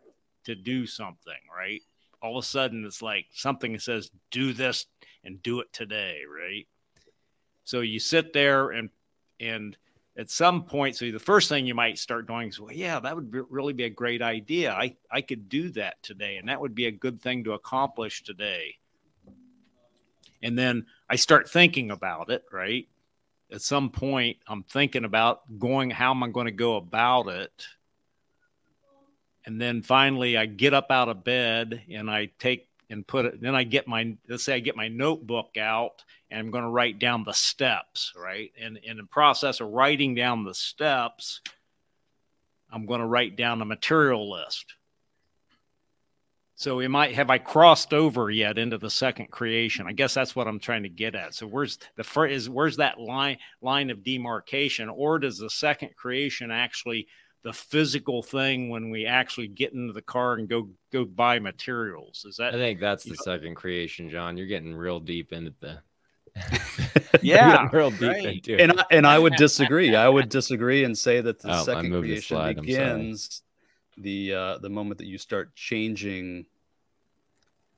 to 0.44 0.54
do 0.54 0.86
something, 0.86 1.32
right? 1.54 1.82
All 2.22 2.38
of 2.38 2.44
a 2.44 2.46
sudden 2.46 2.84
it's 2.84 3.02
like 3.02 3.26
something 3.32 3.78
says 3.78 4.10
do 4.30 4.52
this 4.52 4.86
and 5.24 5.42
do 5.42 5.60
it 5.60 5.72
today, 5.72 6.20
right? 6.28 6.66
So 7.64 7.80
you 7.80 7.98
sit 8.00 8.32
there 8.32 8.70
and 8.70 8.90
and 9.38 9.76
at 10.16 10.28
some 10.28 10.64
point, 10.64 10.96
so 10.96 11.10
the 11.10 11.18
first 11.18 11.48
thing 11.48 11.66
you 11.66 11.74
might 11.74 11.98
start 11.98 12.26
doing 12.26 12.48
is, 12.48 12.60
well, 12.60 12.72
yeah, 12.72 13.00
that 13.00 13.14
would 13.14 13.30
be, 13.30 13.40
really 13.48 13.72
be 13.72 13.84
a 13.84 13.90
great 13.90 14.22
idea. 14.22 14.72
I 14.72 14.96
I 15.10 15.22
could 15.22 15.48
do 15.48 15.70
that 15.70 16.02
today, 16.02 16.36
and 16.36 16.48
that 16.48 16.60
would 16.60 16.74
be 16.74 16.86
a 16.86 16.92
good 16.92 17.22
thing 17.22 17.44
to 17.44 17.52
accomplish 17.52 18.22
today. 18.22 18.76
And 20.42 20.58
then 20.58 20.86
I 21.08 21.16
start 21.16 21.50
thinking 21.50 21.90
about 21.90 22.30
it, 22.30 22.44
right? 22.50 22.88
At 23.52 23.62
some 23.62 23.90
point 23.90 24.38
I'm 24.46 24.62
thinking 24.62 25.04
about 25.04 25.42
going 25.58 25.90
how 25.90 26.10
am 26.10 26.22
I 26.22 26.28
going 26.28 26.46
to 26.46 26.52
go 26.52 26.76
about 26.76 27.28
it? 27.28 27.66
And 29.46 29.60
then 29.60 29.82
finally 29.82 30.36
I 30.36 30.46
get 30.46 30.74
up 30.74 30.90
out 30.90 31.08
of 31.08 31.24
bed 31.24 31.82
and 31.90 32.10
I 32.10 32.30
take 32.38 32.68
and 32.88 33.06
put 33.06 33.24
it 33.24 33.40
then 33.40 33.54
I 33.54 33.64
get 33.64 33.86
my 33.86 34.16
let's 34.28 34.44
say 34.44 34.54
I 34.54 34.60
get 34.60 34.76
my 34.76 34.88
notebook 34.88 35.56
out 35.56 36.04
and 36.30 36.40
I'm 36.40 36.50
going 36.50 36.64
to 36.64 36.70
write 36.70 36.98
down 36.98 37.24
the 37.24 37.32
steps 37.32 38.12
right? 38.16 38.52
And 38.60 38.76
in 38.78 38.96
the 38.96 39.04
process 39.04 39.60
of 39.60 39.68
writing 39.68 40.14
down 40.14 40.44
the 40.44 40.54
steps 40.54 41.40
I'm 42.72 42.86
going 42.86 43.00
to 43.00 43.06
write 43.06 43.36
down 43.36 43.62
a 43.62 43.64
material 43.64 44.30
list 44.30 44.74
So 46.60 46.82
am 46.82 46.94
I 46.94 47.08
have 47.12 47.30
I 47.30 47.38
crossed 47.38 47.94
over 47.94 48.30
yet 48.30 48.58
into 48.58 48.76
the 48.76 48.90
second 48.90 49.30
creation? 49.30 49.86
I 49.86 49.92
guess 49.92 50.12
that's 50.12 50.36
what 50.36 50.46
I'm 50.46 50.58
trying 50.60 50.82
to 50.82 50.90
get 50.90 51.14
at. 51.14 51.34
So 51.34 51.46
where's 51.46 51.78
the 51.96 52.04
first 52.04 52.32
is 52.34 52.50
where's 52.50 52.76
that 52.76 53.00
line 53.00 53.38
line 53.62 53.88
of 53.88 54.04
demarcation, 54.04 54.90
or 54.90 55.18
does 55.18 55.38
the 55.38 55.48
second 55.48 55.96
creation 55.96 56.50
actually 56.50 57.06
the 57.44 57.54
physical 57.54 58.22
thing 58.22 58.68
when 58.68 58.90
we 58.90 59.06
actually 59.06 59.48
get 59.48 59.72
into 59.72 59.94
the 59.94 60.02
car 60.02 60.34
and 60.34 60.50
go 60.50 60.68
go 60.92 61.06
buy 61.06 61.38
materials? 61.38 62.26
Is 62.28 62.36
that 62.36 62.54
I 62.54 62.58
think 62.58 62.78
that's 62.78 63.04
the 63.04 63.10
know- 63.12 63.22
second 63.24 63.54
creation, 63.54 64.10
John. 64.10 64.36
You're 64.36 64.46
getting 64.46 64.74
real 64.74 65.00
deep 65.00 65.32
into 65.32 65.54
the 65.60 65.78
Yeah, 67.22 67.70
real 67.72 67.90
deep 67.90 68.02
right. 68.02 68.24
into 68.26 68.52
it. 68.52 68.60
and 68.60 68.80
I, 68.80 68.84
and 68.90 69.06
I 69.06 69.18
would 69.18 69.36
disagree. 69.38 69.96
I 69.96 70.10
would 70.10 70.28
disagree 70.28 70.84
and 70.84 70.98
say 70.98 71.22
that 71.22 71.40
the 71.40 71.58
Oh, 71.58 71.64
second 71.64 71.90
creation 71.90 72.22
slide, 72.36 72.58
I'm 72.58 72.64
sorry. 72.68 72.96
begins 72.96 73.42
the 73.96 74.34
uh, 74.34 74.58
the 74.58 74.70
moment 74.70 74.98
that 74.98 75.06
you 75.06 75.18
start 75.18 75.54
changing 75.54 76.46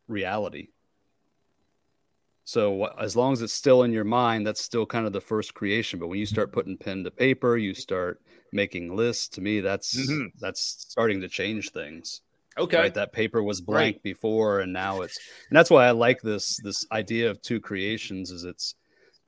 reality. 0.08 0.68
So 2.44 2.86
as 2.98 3.14
long 3.16 3.32
as 3.32 3.40
it's 3.42 3.52
still 3.52 3.84
in 3.84 3.92
your 3.92 4.04
mind, 4.04 4.46
that's 4.46 4.60
still 4.60 4.84
kind 4.84 5.06
of 5.06 5.12
the 5.12 5.20
first 5.20 5.54
creation. 5.54 6.00
But 6.00 6.08
when 6.08 6.18
you 6.18 6.26
start 6.26 6.52
putting 6.52 6.76
pen 6.76 7.04
to 7.04 7.10
paper, 7.10 7.56
you 7.56 7.72
start 7.72 8.20
making 8.52 8.94
lists. 8.96 9.28
To 9.28 9.40
me, 9.40 9.60
that's 9.60 9.94
Mhm. 9.96 10.32
that's 10.40 10.60
starting 10.60 11.20
to 11.20 11.28
change 11.28 11.70
things. 11.70 12.20
okay. 12.58 12.76
Right, 12.78 12.94
that 12.94 13.12
paper 13.12 13.42
was 13.42 13.60
blank 13.60 14.02
before, 14.02 14.60
and 14.60 14.72
now 14.72 15.02
it's. 15.02 15.18
And 15.48 15.56
that's 15.56 15.70
why 15.70 15.86
I 15.86 15.92
like 15.92 16.20
this 16.20 16.56
this 16.58 16.84
idea 16.90 17.30
of 17.30 17.40
two 17.40 17.60
creations. 17.60 18.30
Is 18.30 18.44
it's 18.44 18.74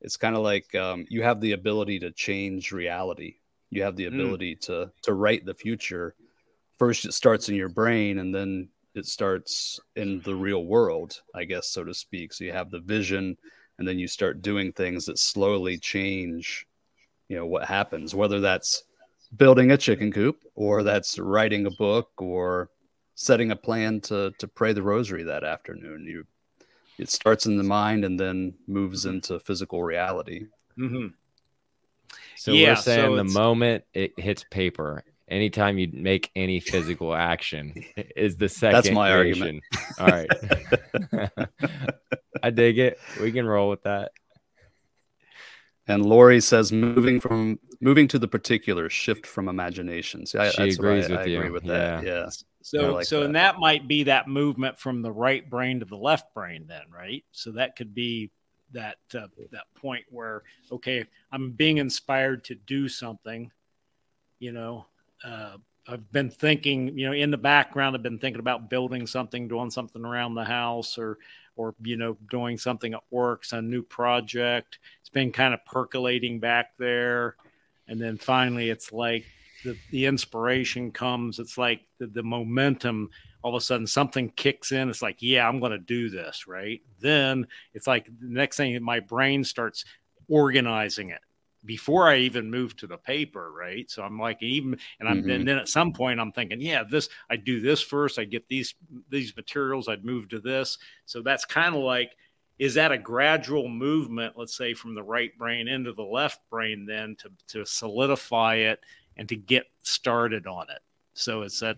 it's 0.01 0.17
kind 0.17 0.37
of 0.37 0.43
like 0.43 0.75
um, 0.75 1.07
you 1.09 1.23
have 1.23 1.41
the 1.41 1.53
ability 1.53 2.01
to 2.01 2.11
change 2.11 2.73
reality. 2.73 3.37
You 3.71 3.85
have 3.85 3.97
the 3.97 4.07
Mm. 4.07 4.15
ability 4.15 4.57
to 4.57 4.93
to 5.03 5.15
write 5.15 5.47
the 5.47 5.55
future. 5.55 6.17
First, 6.79 7.05
it 7.05 7.13
starts 7.13 7.49
in 7.49 7.55
your 7.55 7.69
brain, 7.69 8.19
and 8.19 8.35
then 8.35 8.69
it 8.95 9.07
starts 9.07 9.81
in 9.97 10.21
the 10.21 10.35
real 10.35 10.65
world, 10.65 11.21
I 11.35 11.45
guess, 11.45 11.69
so 11.69 11.85
to 11.85 11.95
speak. 11.95 12.33
So 12.33 12.45
you 12.45 12.53
have 12.53 12.71
the 12.71 12.81
vision, 12.81 13.37
and 13.79 13.87
then 13.87 13.99
you 13.99 14.09
start 14.09 14.43
doing 14.43 14.73
things 14.73 15.07
that 15.07 15.19
slowly 15.19 15.79
change. 15.79 16.67
You 17.29 17.37
know 17.37 17.47
what 17.47 17.65
happens, 17.67 18.15
whether 18.15 18.41
that's 18.41 18.85
building 19.37 19.71
a 19.73 19.77
chicken 19.77 20.13
coop, 20.13 20.43
or 20.55 20.83
that's 20.83 21.19
writing 21.19 21.67
a 21.67 21.71
book, 21.71 22.11
or 22.19 22.71
setting 23.15 23.51
a 23.51 23.57
plan 23.57 24.01
to 24.03 24.33
to 24.39 24.49
pray 24.49 24.73
the 24.73 24.83
rosary 24.83 25.23
that 25.25 25.45
afternoon. 25.45 26.07
You 26.07 26.25
it 26.99 27.11
starts 27.11 27.47
in 27.47 27.57
the 27.57 27.65
mind 27.65 28.05
and 28.05 28.19
then 28.19 28.55
moves 28.67 29.05
into 29.07 29.41
physical 29.41 29.83
reality. 29.83 30.47
hmm 30.77 31.09
So 32.37 32.55
Yeah, 32.55 32.71
we're 32.71 32.77
saying 32.77 33.11
so 33.11 33.17
the 33.17 33.25
moment 33.25 33.85
it 33.95 34.13
hits 34.19 34.45
paper, 34.51 35.03
anytime 35.29 35.79
you 35.79 35.89
make 35.93 36.31
any 36.37 36.61
physical 36.61 37.15
action, 37.15 37.75
is 38.17 38.37
the 38.37 38.49
second. 38.49 38.75
that's 38.75 38.91
my 38.91 39.11
creation. 39.13 39.61
All 39.99 40.07
right. 40.07 40.29
I 42.43 42.51
dig 42.51 42.79
it. 42.79 42.99
We 43.21 43.33
can 43.33 43.47
roll 43.47 43.71
with 43.71 43.83
that. 43.85 44.13
And 45.87 46.05
Lori 46.05 46.41
says 46.41 46.73
moving 46.73 47.21
from 47.21 47.59
moving 47.81 48.09
to 48.09 48.19
the 48.19 48.29
particular 48.29 48.89
shift 48.89 49.27
from 49.27 49.49
imagination. 49.49 50.25
See, 50.25 50.39
I, 50.39 50.49
She 50.51 50.63
that's 50.65 50.79
what 50.79 50.87
agrees 50.87 51.07
I, 51.07 51.11
with 51.11 51.21
I 51.21 51.25
you. 51.25 51.39
agree 51.39 51.51
with 51.51 51.65
that. 51.65 52.05
Yeah. 52.05 52.29
So, 52.63 52.95
like 52.95 53.05
so 53.05 53.21
that. 53.21 53.27
and 53.27 53.37
that 53.37 53.59
might 53.59 53.87
be 53.87 54.05
that 54.05 54.27
movement 54.27 54.79
from 54.79 55.03
the 55.03 55.13
right 55.13 55.49
brain 55.49 55.81
to 55.81 55.85
the 55.85 55.97
left 55.97 56.33
brain, 56.33 56.65
then, 56.67 56.85
right? 56.91 57.23
So 57.33 57.53
that 57.53 57.77
could 57.77 57.95
be 57.95 58.31
that 58.73 58.97
uh, 59.15 59.27
that 59.53 59.65
point 59.75 60.05
where, 60.09 60.43
okay, 60.73 61.05
I'm 61.31 61.51
being 61.53 61.77
inspired 61.77 62.45
to 62.45 62.55
do 62.55 62.89
something. 62.89 63.51
You 64.39 64.53
know, 64.53 64.87
uh, 65.25 65.57
I've 65.87 66.11
been 66.13 66.31
thinking, 66.31 66.97
you 66.99 67.07
know, 67.07 67.13
in 67.13 67.31
the 67.31 67.37
background, 67.37 67.95
I've 67.95 68.03
been 68.03 68.19
thinking 68.19 68.41
about 68.41 68.71
building 68.71 69.07
something, 69.07 69.49
doing 69.49 69.71
something 69.71 70.05
around 70.05 70.35
the 70.35 70.45
house, 70.45 70.99
or 70.99 71.19
or 71.57 71.75
you 71.83 71.97
know, 71.97 72.17
doing 72.31 72.59
something 72.59 72.95
at 72.95 73.03
work, 73.11 73.45
some 73.45 73.71
new 73.71 73.83
project. 73.83 74.79
It's 75.01 75.11
been 75.11 75.31
kind 75.33 75.55
of 75.55 75.65
percolating 75.65 76.41
back 76.41 76.77
there, 76.79 77.37
and 77.87 78.01
then 78.01 78.17
finally, 78.17 78.71
it's 78.71 78.93
like 78.93 79.25
the, 79.63 79.77
the 79.91 80.07
inspiration 80.07 80.91
comes. 80.91 81.39
It's 81.39 81.59
like 81.59 81.81
the, 81.99 82.07
the 82.07 82.23
momentum 82.23 83.11
all 83.43 83.55
of 83.55 83.61
a 83.61 83.65
sudden 83.65 83.87
something 83.87 84.31
kicks 84.31 84.73
in. 84.73 84.89
It's 84.89 85.03
like 85.03 85.19
yeah 85.21 85.47
i'm 85.47 85.61
going 85.61 85.73
to 85.73 85.79
do 85.79 86.09
this 86.09 86.47
right? 86.49 86.81
Then 87.01 87.47
it's 87.75 87.87
like 87.87 88.07
the 88.07 88.29
next 88.29 88.57
thing 88.57 88.83
my 88.83 89.01
brain 89.01 89.45
starts 89.45 89.85
organizing 90.29 91.11
it 91.11 91.21
before 91.65 92.09
i 92.09 92.17
even 92.17 92.51
move 92.51 92.77
to 92.77 92.87
the 92.87 92.97
paper 92.97 93.53
right 93.53 93.91
so 93.91 94.03
i'm 94.03 94.19
like 94.19 94.43
even 94.43 94.79
and 95.01 95.09
i'm 95.09 95.23
Mhm. 95.23 95.35
and 95.35 95.49
then 95.49 95.59
at 95.59 95.69
some 95.69 95.93
point 95.93 96.21
i'm 96.21 96.33
thinking 96.33 96.61
yeah 96.61 96.83
this 96.89 97.09
I'd 97.31 97.45
do 97.45 97.61
this 97.61 97.81
first 97.81 98.19
i 98.19 98.25
get 98.25 98.47
these 98.49 98.75
these 99.09 99.35
materials 99.37 99.89
i'd 99.89 100.05
move 100.05 100.29
to 100.31 100.41
this 100.41 100.79
so 101.07 101.23
that's 101.23 101.45
kind 101.45 101.75
of 101.75 101.83
like 101.83 102.13
is 102.59 102.75
that 102.75 102.93
a 102.93 102.99
gradual 102.99 103.69
movement 103.69 104.35
let's 104.37 104.57
say 104.57 104.75
from 104.75 104.95
the 104.95 105.03
right 105.03 105.37
brain 105.39 105.69
into 105.69 105.93
the 105.93 106.03
left 106.03 106.41
brain 106.51 106.87
then 106.87 107.17
to 107.17 107.31
to 107.49 107.65
solidify 107.67 108.57
it 108.57 108.81
and 109.17 109.29
to 109.29 109.37
get 109.37 109.67
started 109.83 110.47
on 110.47 110.69
it. 110.71 110.81
So 111.13 111.43
is 111.43 111.61
that 111.61 111.77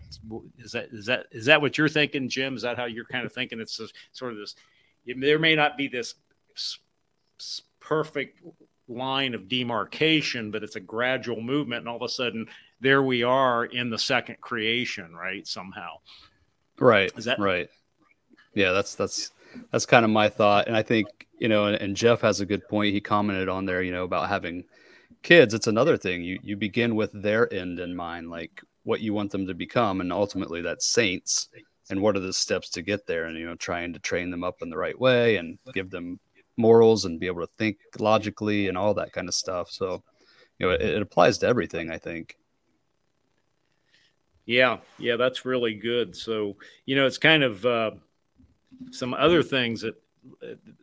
is 0.57 0.71
that 0.71 0.89
is 0.91 1.05
that 1.05 1.27
is 1.31 1.45
that 1.45 1.61
what 1.61 1.77
you're 1.77 1.87
thinking, 1.87 2.27
Jim? 2.27 2.55
Is 2.55 2.63
that 2.63 2.77
how 2.77 2.85
you're 2.85 3.05
kind 3.05 3.27
of 3.27 3.31
thinking? 3.31 3.59
It's 3.59 3.79
sort 4.11 4.33
of 4.33 4.39
this. 4.39 4.55
There 5.05 5.37
may 5.37 5.53
not 5.53 5.77
be 5.77 5.87
this 5.87 6.15
perfect 7.79 8.39
line 8.87 9.33
of 9.33 9.47
demarcation, 9.47 10.51
but 10.51 10.63
it's 10.63 10.75
a 10.75 10.79
gradual 10.81 11.41
movement, 11.41 11.79
and 11.79 11.89
all 11.89 11.97
of 11.97 12.01
a 12.01 12.09
sudden, 12.09 12.47
there 12.79 13.03
we 13.03 13.23
are 13.23 13.65
in 13.65 13.89
the 13.89 13.97
second 13.97 14.39
creation, 14.41 15.13
right? 15.15 15.45
Somehow, 15.47 15.97
Right. 16.79 17.11
Is 17.17 17.25
that- 17.25 17.39
right? 17.39 17.69
Yeah, 18.53 18.71
that's 18.71 18.95
that's 18.95 19.31
that's 19.71 19.85
kind 19.85 20.05
of 20.05 20.11
my 20.11 20.29
thought, 20.29 20.67
and 20.67 20.75
I 20.75 20.83
think 20.83 21.07
you 21.39 21.47
know, 21.47 21.65
and, 21.67 21.75
and 21.75 21.95
Jeff 21.95 22.21
has 22.21 22.39
a 22.39 22.45
good 22.45 22.67
point. 22.67 22.93
He 22.93 23.01
commented 23.01 23.49
on 23.49 23.65
there, 23.65 23.83
you 23.83 23.91
know, 23.91 24.03
about 24.03 24.29
having 24.29 24.63
kids. 25.21 25.53
It's 25.53 25.67
another 25.67 25.97
thing. 25.97 26.23
You 26.23 26.39
you 26.43 26.55
begin 26.55 26.95
with 26.95 27.11
their 27.21 27.51
end 27.53 27.79
in 27.79 27.95
mind, 27.95 28.29
like 28.29 28.61
what 28.83 29.01
you 29.01 29.13
want 29.13 29.31
them 29.31 29.45
to 29.47 29.53
become, 29.53 30.01
and 30.01 30.11
ultimately 30.11 30.61
that's 30.61 30.87
saints. 30.87 31.49
And 31.89 32.01
what 32.01 32.17
are 32.17 32.19
the 32.21 32.33
steps 32.33 32.69
to 32.71 32.81
get 32.81 33.05
there? 33.07 33.25
And 33.25 33.37
you 33.37 33.45
know, 33.45 33.55
trying 33.55 33.93
to 33.93 33.99
train 33.99 34.29
them 34.31 34.43
up 34.43 34.61
in 34.61 34.69
the 34.69 34.77
right 34.77 34.99
way 34.99 35.37
and 35.37 35.57
give 35.73 35.89
them 35.89 36.19
morals 36.57 37.05
and 37.05 37.19
be 37.19 37.27
able 37.27 37.41
to 37.41 37.53
think 37.57 37.77
logically 37.99 38.67
and 38.67 38.77
all 38.77 38.93
that 38.95 39.13
kind 39.13 39.27
of 39.27 39.33
stuff. 39.33 39.69
So, 39.71 40.03
you 40.59 40.67
know, 40.67 40.73
it, 40.73 40.81
it 40.81 41.01
applies 41.01 41.37
to 41.39 41.47
everything. 41.47 41.89
I 41.91 41.97
think. 41.97 42.37
Yeah, 44.45 44.77
yeah, 44.97 45.17
that's 45.17 45.45
really 45.45 45.73
good. 45.73 46.15
So, 46.15 46.55
you 46.85 46.95
know, 46.95 47.05
it's 47.05 47.17
kind 47.17 47.43
of 47.43 47.65
uh, 47.65 47.91
some 48.91 49.13
other 49.13 49.43
things 49.43 49.81
that 49.81 49.95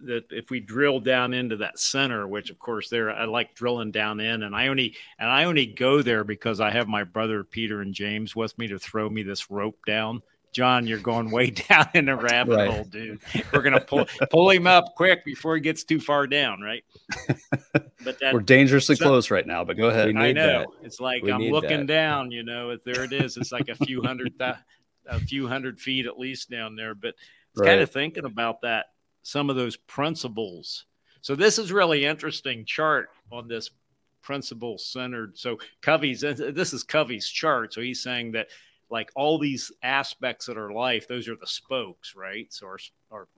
that 0.02 0.24
if 0.30 0.50
we 0.50 0.60
drill 0.60 1.00
down 1.00 1.34
into 1.34 1.56
that 1.56 1.78
center, 1.78 2.26
which 2.26 2.50
of 2.50 2.58
course 2.58 2.88
there 2.88 3.10
I 3.10 3.24
like 3.24 3.54
drilling 3.54 3.90
down 3.90 4.20
in, 4.20 4.42
and 4.42 4.54
I 4.54 4.68
only 4.68 4.96
and 5.18 5.28
I 5.28 5.44
only 5.44 5.66
go 5.66 6.02
there 6.02 6.24
because 6.24 6.60
I 6.60 6.70
have 6.70 6.88
my 6.88 7.04
brother 7.04 7.44
Peter 7.44 7.80
and 7.80 7.94
James 7.94 8.34
with 8.34 8.56
me 8.58 8.68
to 8.68 8.78
throw 8.78 9.08
me 9.08 9.22
this 9.22 9.50
rope 9.50 9.78
down. 9.86 10.22
John, 10.54 10.86
you're 10.86 10.98
going 11.00 11.30
way 11.30 11.50
down 11.68 11.88
in 11.94 12.06
the 12.06 12.16
rabbit 12.16 12.54
Right. 12.56 12.70
hole, 12.70 12.84
dude. 12.84 13.20
We're 13.52 13.60
gonna 13.62 13.80
pull 13.80 14.06
pull 14.30 14.48
him 14.50 14.66
up 14.66 14.94
quick 14.96 15.24
before 15.24 15.56
he 15.56 15.60
gets 15.60 15.84
too 15.84 16.00
far 16.00 16.26
down, 16.26 16.60
right? 16.62 16.84
But 18.04 18.18
that 18.20 18.34
We're 18.34 18.40
dangerously 18.40 18.96
so- 18.96 19.04
close 19.06 19.30
right 19.30 19.46
now, 19.46 19.64
but 19.64 19.76
go 19.78 19.88
ahead. 19.88 20.14
I 20.14 20.32
know. 20.32 20.46
that. 20.60 20.68
It's 20.82 21.00
like 21.00 21.22
We 21.22 21.32
I'm 21.32 21.42
looking 21.48 21.80
that. 21.80 21.86
down, 21.86 22.30
you 22.30 22.42
know, 22.42 22.70
it- 22.70 22.84
there 22.84 23.02
it 23.02 23.12
is. 23.12 23.36
It's 23.38 23.50
like 23.50 23.68
a 23.70 23.74
few 23.74 24.02
hundred, 24.02 24.34
thou- 24.38 24.58
a 25.06 25.18
few 25.20 25.46
hundred 25.48 25.80
feet 25.80 26.04
at 26.06 26.18
least 26.18 26.50
down 26.50 26.76
there. 26.76 26.94
But 26.94 27.14
it's 27.52 27.62
kind 27.62 27.80
of 27.80 27.90
thinking 27.90 28.26
about 28.26 28.60
that, 28.60 28.86
some 29.22 29.48
of 29.50 29.56
those 29.56 29.76
principles. 29.76 30.84
So 31.22 31.34
this 31.34 31.58
is 31.58 31.72
really 31.72 32.04
interesting 32.04 32.66
chart 32.66 33.08
on 33.32 33.48
this 33.48 33.70
principle 34.20 34.76
centered. 34.76 35.38
So 35.38 35.58
Covey's, 35.80 36.20
this 36.20 36.72
is 36.74 36.82
Covey's 36.82 37.26
chart. 37.28 37.72
So 37.72 37.80
he's 37.80 38.02
saying 38.02 38.32
that 38.32 38.48
like 38.94 39.10
all 39.16 39.40
these 39.40 39.72
aspects 39.82 40.46
of 40.46 40.56
our 40.56 40.70
life, 40.70 41.08
those 41.08 41.28
are 41.28 41.34
the 41.34 41.48
spokes, 41.48 42.14
right? 42.14 42.46
So 42.52 42.68
our, 42.68 42.78
our 43.10 43.28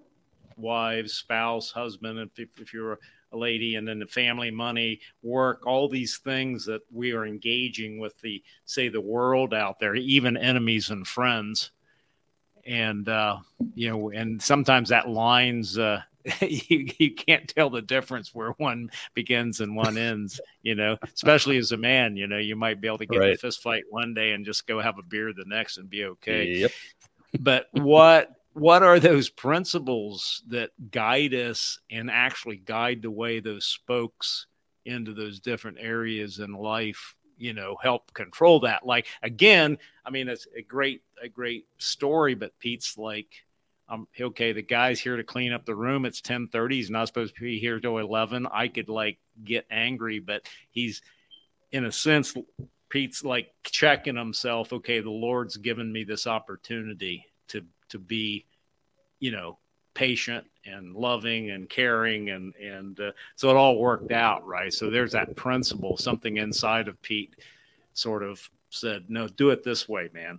wives, 0.59 1.14
spouse, 1.14 1.71
husband, 1.71 2.19
if, 2.37 2.61
if, 2.61 2.75
you're 2.75 2.99
a 3.33 3.37
lady, 3.38 3.77
and 3.77 3.88
then 3.88 3.99
the 3.99 4.07
family, 4.07 4.51
money, 4.51 5.01
work, 5.23 5.66
all 5.66 5.88
these 5.88 6.19
things 6.19 6.66
that 6.66 6.83
we 6.92 7.12
are 7.12 7.25
engaging 7.25 7.99
with 7.99 8.21
the, 8.21 8.42
say, 8.66 8.90
the 8.90 9.01
world 9.01 9.55
out 9.55 9.81
there, 9.81 9.95
even 9.95 10.37
enemies 10.37 10.90
and 10.90 11.07
friends. 11.07 11.71
And, 12.66 13.09
uh, 13.09 13.38
you 13.75 13.88
know, 13.88 14.11
and 14.11 14.42
sometimes 14.42 14.90
that 14.90 15.09
lines, 15.09 15.79
uh, 15.79 16.03
you, 16.41 16.89
you 16.99 17.15
can't 17.15 17.49
tell 17.49 17.71
the 17.71 17.83
difference 17.83 18.35
where 18.35 18.51
one 18.53 18.91
begins 19.15 19.61
and 19.61 19.77
one 19.77 19.97
ends, 19.97 20.41
you 20.62 20.75
know, 20.75 20.97
especially 21.15 21.57
as 21.57 21.73
a 21.73 21.77
man, 21.77 22.17
you 22.17 22.27
know, 22.27 22.39
you 22.39 22.57
might 22.57 22.81
be 22.81 22.89
able 22.89 22.99
to 22.99 23.07
get 23.07 23.23
in 23.23 23.33
a 23.33 23.37
fist 23.37 23.62
fight 23.62 23.85
one 23.91 24.15
day 24.15 24.33
and 24.33 24.45
just 24.45 24.67
go 24.67 24.81
have 24.81 24.99
a 24.99 25.03
beer 25.03 25.33
the 25.33 25.45
next 25.47 25.79
and 25.79 25.89
be 25.89 26.05
okay. 26.05 26.47
Yep. 26.47 26.71
but 27.41 27.67
what 27.73 28.31
what 28.55 28.83
are 28.83 28.99
those 28.99 29.29
principles 29.29 30.43
that 30.49 30.71
guide 30.91 31.35
us 31.35 31.79
and 31.91 32.11
actually 32.11 32.57
guide 32.57 33.03
the 33.03 33.11
way 33.11 33.39
those 33.39 33.67
spokes 33.67 34.47
into 34.87 35.12
those 35.12 35.41
different 35.41 35.77
areas 35.79 36.39
in 36.39 36.53
life 36.55 37.15
you 37.37 37.53
know 37.53 37.77
help 37.83 38.12
control 38.15 38.61
that? 38.61 38.87
Like 38.87 39.07
again 39.23 39.79
i 40.05 40.11
mean 40.11 40.29
it's 40.29 40.47
a 40.57 40.62
great 40.62 41.03
a 41.23 41.29
great 41.29 41.67
story 41.79 42.35
but 42.35 42.59
pete's 42.59 42.97
like 42.97 43.29
um 43.88 44.07
okay 44.20 44.53
the 44.53 44.62
guy's 44.62 45.01
here 45.01 45.16
to 45.16 45.25
clean 45.25 45.53
up 45.53 45.64
the 45.64 45.75
room. 45.75 46.05
It's 46.05 46.20
10 46.20 46.49
30 46.49 46.77
he's 46.77 46.90
not 46.90 47.09
supposed 47.09 47.35
to 47.37 47.42
be 47.42 47.59
here 47.59 47.81
till 47.81 47.99
11 47.99 48.46
i 48.53 48.68
could 48.68 48.88
like 48.88 49.18
get 49.44 49.66
angry 49.70 50.18
but 50.18 50.49
he's 50.70 51.03
in 51.72 51.85
a 51.85 51.92
sense 51.92 52.35
pete's 52.88 53.25
like 53.25 53.53
checking 53.64 54.16
himself. 54.16 54.72
Okay 54.72 55.01
the 55.01 55.11
lord's 55.11 55.57
given 55.57 55.92
me 55.92 56.05
this 56.05 56.27
opportunity 56.27 57.27
to 57.49 57.62
to 57.88 57.99
be 57.99 58.44
you 59.20 59.31
know 59.31 59.59
patient 59.94 60.44
and 60.66 60.94
loving 60.94 61.51
and 61.51 61.70
caring 61.70 62.31
and 62.31 62.55
and 62.57 63.01
uh, 63.01 63.12
so 63.35 63.49
it 63.49 63.57
all 63.57 63.79
worked 63.79 64.12
out 64.12 64.46
right? 64.46 64.72
So 64.72 64.90
there's 64.90 65.12
that 65.12 65.35
principle. 65.37 65.96
Something 65.96 66.37
inside 66.37 66.87
of 66.88 67.01
pete 67.03 67.35
sort 67.94 68.22
of 68.22 68.51
said 68.70 69.05
no 69.09 69.27
do 69.27 69.51
it 69.51 69.64
this 69.64 69.88
way 69.88 70.11
man 70.12 70.38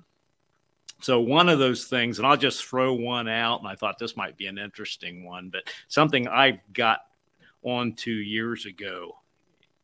so 0.99 1.19
one 1.19 1.49
of 1.49 1.59
those 1.59 1.85
things 1.85 2.17
and 2.17 2.27
i'll 2.27 2.37
just 2.37 2.65
throw 2.65 2.93
one 2.93 3.27
out 3.27 3.59
and 3.59 3.67
i 3.67 3.75
thought 3.75 3.99
this 3.99 4.17
might 4.17 4.37
be 4.37 4.47
an 4.47 4.57
interesting 4.57 5.25
one 5.25 5.49
but 5.49 5.63
something 5.87 6.27
i 6.27 6.59
got 6.73 6.99
on 7.63 7.93
to 7.93 8.11
years 8.11 8.65
ago 8.65 9.15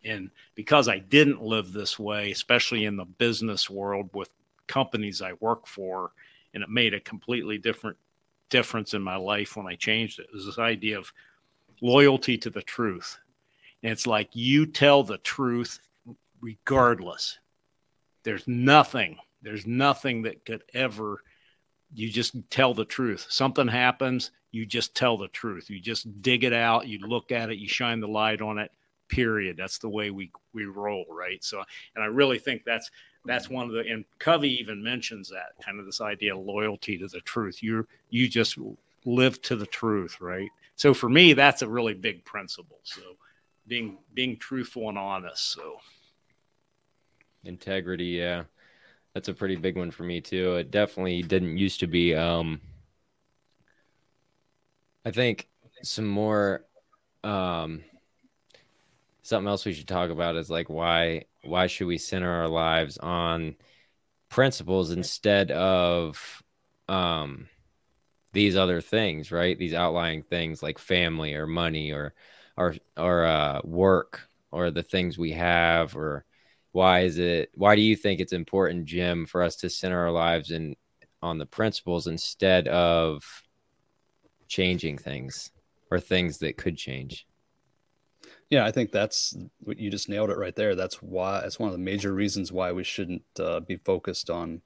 and 0.04 0.30
because 0.56 0.88
i 0.88 1.00
didn't 1.00 1.42
live 1.42 1.72
this 1.72 1.98
way 2.00 2.32
especially 2.32 2.86
in 2.86 2.96
the 2.96 3.06
business 3.06 3.70
world 3.70 4.10
with 4.14 4.30
companies 4.68 5.22
i 5.22 5.34
work 5.40 5.68
for 5.68 6.12
and 6.54 6.64
it 6.64 6.70
made 6.70 6.94
a 6.94 7.00
completely 7.00 7.58
different 7.58 7.98
difference 8.54 8.94
in 8.94 9.02
my 9.02 9.16
life 9.16 9.58
when 9.58 9.66
I 9.66 9.74
changed 9.74 10.20
it. 10.20 10.28
was 10.32 10.46
this 10.46 10.60
idea 10.60 11.00
of 11.00 11.12
loyalty 11.82 12.38
to 12.38 12.52
the 12.52 12.62
truth. 12.62 13.18
And 13.82 13.92
it's 13.92 14.06
like 14.06 14.30
you 14.34 14.68
tell 14.68 15.04
the 15.04 15.18
truth 15.18 15.80
regardless. 16.40 17.40
There's 18.22 18.48
nothing, 18.48 19.18
there's 19.44 19.68
nothing 19.68 20.24
that 20.24 20.46
could 20.46 20.64
ever, 20.74 21.22
you 21.94 22.10
just 22.10 22.36
tell 22.50 22.74
the 22.74 22.86
truth. 22.86 23.28
Something 23.30 23.68
happens, 23.68 24.32
you 24.52 24.66
just 24.66 24.96
tell 24.96 25.18
the 25.18 25.28
truth. 25.28 25.70
You 25.70 25.80
just 25.80 26.22
dig 26.22 26.44
it 26.44 26.54
out, 26.54 26.88
you 26.88 27.00
look 27.00 27.32
at 27.32 27.52
it, 27.52 27.58
you 27.58 27.68
shine 27.68 28.00
the 28.00 28.08
light 28.08 28.42
on 28.42 28.58
it, 28.58 28.72
period. 29.10 29.58
That's 29.58 29.78
the 29.78 29.90
way 29.90 30.10
we, 30.10 30.32
we 30.54 30.66
roll, 30.66 31.06
right? 31.10 31.44
So, 31.44 31.62
and 31.96 32.04
I 32.04 32.08
really 32.08 32.40
think 32.40 32.64
that's 32.66 32.90
that's 33.26 33.50
one 33.50 33.68
of 33.68 33.72
the 33.72 33.80
and 33.90 34.04
Covey 34.20 34.60
even 34.60 34.84
mentions 34.84 35.30
that 35.30 35.54
kind 35.64 35.80
of 35.80 35.86
this 35.86 36.02
idea 36.02 36.36
of 36.36 36.44
loyalty 36.44 36.98
to 36.98 37.08
the 37.08 37.22
truth. 37.22 37.64
You 37.64 37.88
you 38.10 38.28
just 38.28 38.58
live 39.06 39.42
to 39.44 39.56
the 39.56 39.66
truth, 39.66 40.20
right? 40.20 40.50
So 40.76 40.94
for 40.94 41.10
me, 41.10 41.34
that's 41.34 41.62
a 41.62 41.70
really 41.70 41.94
big 41.94 42.26
principle. 42.26 42.80
So 42.84 43.02
being 43.68 43.98
being 44.14 44.38
truthful 44.38 44.90
and 44.90 44.98
honest. 44.98 45.52
So 45.52 45.78
integrity, 47.46 48.06
yeah. 48.06 48.44
That's 49.14 49.28
a 49.28 49.34
pretty 49.34 49.56
big 49.56 49.78
one 49.78 49.92
for 49.92 50.04
me 50.04 50.22
too. 50.22 50.56
It 50.56 50.72
definitely 50.72 51.22
didn't 51.22 51.58
used 51.58 51.80
to 51.82 51.88
be 51.88 52.16
um 52.16 52.62
I 55.06 55.12
think 55.12 55.48
some 55.84 56.08
more 56.08 56.66
um 57.24 57.84
something 59.22 59.48
else 59.48 59.66
we 59.66 59.74
should 59.74 59.88
talk 59.88 60.10
about 60.10 60.36
is 60.36 60.50
like 60.50 60.70
why 60.70 61.24
why 61.44 61.68
should 61.68 61.88
we 61.88 61.98
center 61.98 62.30
our 62.30 62.48
lives 62.48 62.98
on 62.98 63.56
principles 64.30 64.92
instead 64.92 65.52
of 65.52 66.44
um 66.90 67.48
these 68.34 68.58
other 68.58 68.82
things 68.82 69.32
right 69.32 69.58
these 69.60 69.74
outlying 69.74 70.24
things 70.24 70.64
like 70.64 70.80
family 70.80 71.34
or 71.34 71.48
money 71.48 71.92
or 71.92 72.14
or 72.58 72.76
or 72.98 73.26
uh 73.26 73.62
work 73.64 74.30
or 74.52 74.72
the 74.72 74.84
things 74.84 75.18
we 75.18 75.32
have 75.32 75.96
or 75.96 76.26
why 76.74 77.02
is 77.02 77.18
it 77.18 77.50
why 77.54 77.76
do 77.76 77.82
you 77.82 77.96
think 77.96 78.20
it's 78.20 78.34
important 78.34 78.86
jim 78.86 79.26
for 79.26 79.42
us 79.42 79.56
to 79.56 79.70
center 79.70 80.00
our 80.00 80.12
lives 80.12 80.52
in 80.52 80.76
on 81.22 81.38
the 81.38 81.46
principles 81.46 82.08
instead 82.08 82.68
of 82.68 83.24
changing 84.48 84.98
things 84.98 85.52
or 85.90 86.00
things 86.00 86.40
that 86.40 86.58
could 86.58 86.78
change 86.78 87.26
yeah, 88.50 88.66
I 88.66 88.72
think 88.72 88.92
that's 88.92 89.36
what 89.62 89.80
you 89.80 89.90
just 89.90 90.10
nailed 90.10 90.30
it 90.30 90.38
right 90.38 90.56
there. 90.56 90.76
That's 90.76 91.02
why 91.02 91.40
it's 91.40 91.58
one 91.58 91.70
of 91.70 91.74
the 91.74 91.84
major 91.84 92.14
reasons 92.14 92.52
why 92.52 92.72
we 92.72 92.84
shouldn't 92.84 93.24
uh, 93.40 93.62
be 93.62 93.78
focused 93.78 94.30
on 94.30 94.62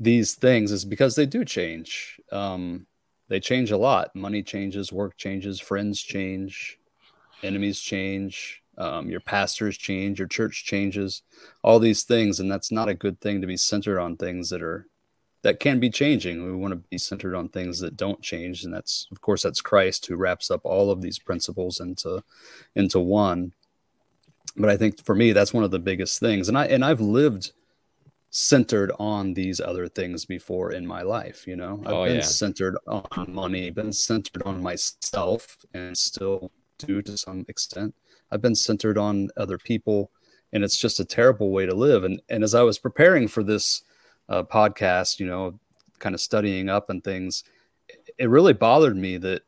these 0.00 0.34
things 0.34 0.72
is 0.72 0.84
because 0.84 1.14
they 1.14 1.26
do 1.26 1.44
change. 1.44 2.20
Um, 2.32 2.86
they 3.28 3.38
change 3.38 3.70
a 3.70 3.76
lot. 3.76 4.14
Money 4.16 4.42
changes, 4.42 4.92
work 4.92 5.16
changes, 5.16 5.60
friends 5.60 6.02
change, 6.02 6.78
enemies 7.42 7.80
change, 7.80 8.61
um, 8.82 9.08
your 9.08 9.20
pastors 9.20 9.78
change, 9.78 10.18
your 10.18 10.26
church 10.26 10.64
changes, 10.64 11.22
all 11.62 11.78
these 11.78 12.02
things, 12.02 12.40
and 12.40 12.50
that's 12.50 12.72
not 12.72 12.88
a 12.88 12.94
good 12.94 13.20
thing 13.20 13.40
to 13.40 13.46
be 13.46 13.56
centered 13.56 14.00
on 14.00 14.16
things 14.16 14.50
that 14.50 14.60
are 14.60 14.86
that 15.42 15.60
can 15.60 15.78
be 15.78 15.90
changing. 15.90 16.44
We 16.44 16.52
want 16.52 16.72
to 16.72 16.88
be 16.88 16.98
centered 16.98 17.34
on 17.36 17.48
things 17.48 17.78
that 17.78 17.96
don't 17.96 18.20
change, 18.22 18.64
and 18.64 18.74
that's 18.74 19.06
of 19.12 19.20
course 19.20 19.44
that's 19.44 19.60
Christ 19.60 20.06
who 20.06 20.16
wraps 20.16 20.50
up 20.50 20.62
all 20.64 20.90
of 20.90 21.00
these 21.00 21.20
principles 21.20 21.78
into 21.78 22.24
into 22.74 22.98
one. 22.98 23.52
But 24.56 24.68
I 24.68 24.76
think 24.76 25.04
for 25.04 25.14
me, 25.14 25.32
that's 25.32 25.54
one 25.54 25.64
of 25.64 25.70
the 25.70 25.78
biggest 25.78 26.18
things, 26.18 26.48
and 26.48 26.58
I 26.58 26.66
and 26.66 26.84
I've 26.84 27.00
lived 27.00 27.52
centered 28.30 28.90
on 28.98 29.34
these 29.34 29.60
other 29.60 29.86
things 29.86 30.24
before 30.24 30.72
in 30.72 30.86
my 30.86 31.02
life. 31.02 31.46
You 31.46 31.54
know, 31.54 31.80
I've 31.86 31.92
oh, 31.92 32.04
been 32.04 32.16
yeah. 32.16 32.22
centered 32.22 32.76
on 32.88 33.32
money, 33.32 33.70
been 33.70 33.92
centered 33.92 34.42
on 34.42 34.60
myself, 34.60 35.58
and 35.72 35.96
still 35.96 36.50
do 36.78 37.00
to 37.02 37.16
some 37.16 37.44
extent. 37.46 37.94
I've 38.32 38.42
been 38.42 38.54
centered 38.54 38.96
on 38.96 39.28
other 39.36 39.58
people, 39.58 40.10
and 40.52 40.64
it's 40.64 40.78
just 40.78 40.98
a 40.98 41.04
terrible 41.04 41.50
way 41.50 41.66
to 41.66 41.74
live. 41.74 42.02
And 42.02 42.22
and 42.28 42.42
as 42.42 42.54
I 42.54 42.62
was 42.62 42.78
preparing 42.78 43.28
for 43.28 43.42
this 43.42 43.82
uh, 44.28 44.42
podcast, 44.42 45.20
you 45.20 45.26
know, 45.26 45.60
kind 45.98 46.14
of 46.14 46.20
studying 46.20 46.70
up 46.70 46.88
and 46.88 47.04
things, 47.04 47.44
it 48.18 48.30
really 48.30 48.54
bothered 48.54 48.96
me 48.96 49.18
that 49.18 49.42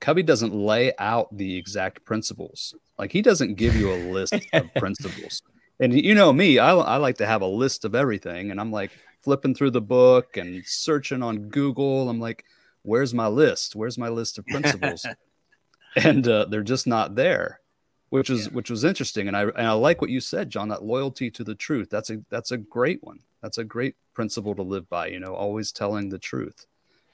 Covey 0.00 0.24
doesn't 0.24 0.52
lay 0.52 0.92
out 0.98 1.34
the 1.36 1.56
exact 1.56 2.04
principles. 2.04 2.74
Like 2.98 3.12
he 3.12 3.22
doesn't 3.22 3.54
give 3.54 3.76
you 3.76 3.92
a 3.92 4.10
list 4.10 4.34
of 4.52 4.74
principles. 4.74 5.42
And 5.80 5.94
you 5.94 6.14
know 6.14 6.32
me, 6.32 6.58
I, 6.58 6.74
I 6.74 6.96
like 6.96 7.18
to 7.18 7.26
have 7.26 7.42
a 7.42 7.46
list 7.46 7.84
of 7.84 7.94
everything. 7.94 8.50
And 8.50 8.60
I'm 8.60 8.72
like 8.72 8.90
flipping 9.22 9.54
through 9.54 9.70
the 9.70 9.80
book 9.80 10.36
and 10.36 10.64
searching 10.66 11.22
on 11.22 11.48
Google. 11.48 12.08
I'm 12.08 12.20
like, 12.20 12.44
where's 12.82 13.14
my 13.14 13.28
list? 13.28 13.76
Where's 13.76 13.96
my 13.96 14.08
list 14.08 14.38
of 14.38 14.46
principles? 14.46 15.06
and 15.96 16.26
uh, 16.26 16.46
they're 16.46 16.62
just 16.62 16.88
not 16.88 17.14
there 17.14 17.60
which 18.10 18.30
is 18.30 18.46
yeah. 18.46 18.52
which 18.52 18.70
was 18.70 18.84
interesting 18.84 19.28
and 19.28 19.36
I 19.36 19.42
and 19.42 19.66
I 19.66 19.72
like 19.72 20.00
what 20.00 20.10
you 20.10 20.20
said 20.20 20.50
John 20.50 20.68
that 20.68 20.84
loyalty 20.84 21.30
to 21.32 21.44
the 21.44 21.54
truth 21.54 21.90
that's 21.90 22.10
a 22.10 22.18
that's 22.30 22.50
a 22.50 22.56
great 22.56 23.02
one. 23.02 23.20
That's 23.42 23.58
a 23.58 23.64
great 23.64 23.94
principle 24.14 24.54
to 24.56 24.62
live 24.62 24.88
by 24.88 25.08
you 25.08 25.20
know 25.20 25.34
always 25.34 25.72
telling 25.72 26.08
the 26.08 26.18
truth. 26.18 26.66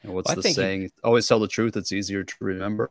And 0.02 0.12
what's 0.12 0.28
well, 0.28 0.42
the 0.42 0.50
saying 0.50 0.82
he, 0.82 0.90
always 1.02 1.26
tell 1.26 1.40
the 1.40 1.48
truth 1.48 1.76
it's 1.76 1.92
easier 1.92 2.24
to 2.24 2.34
remember. 2.40 2.90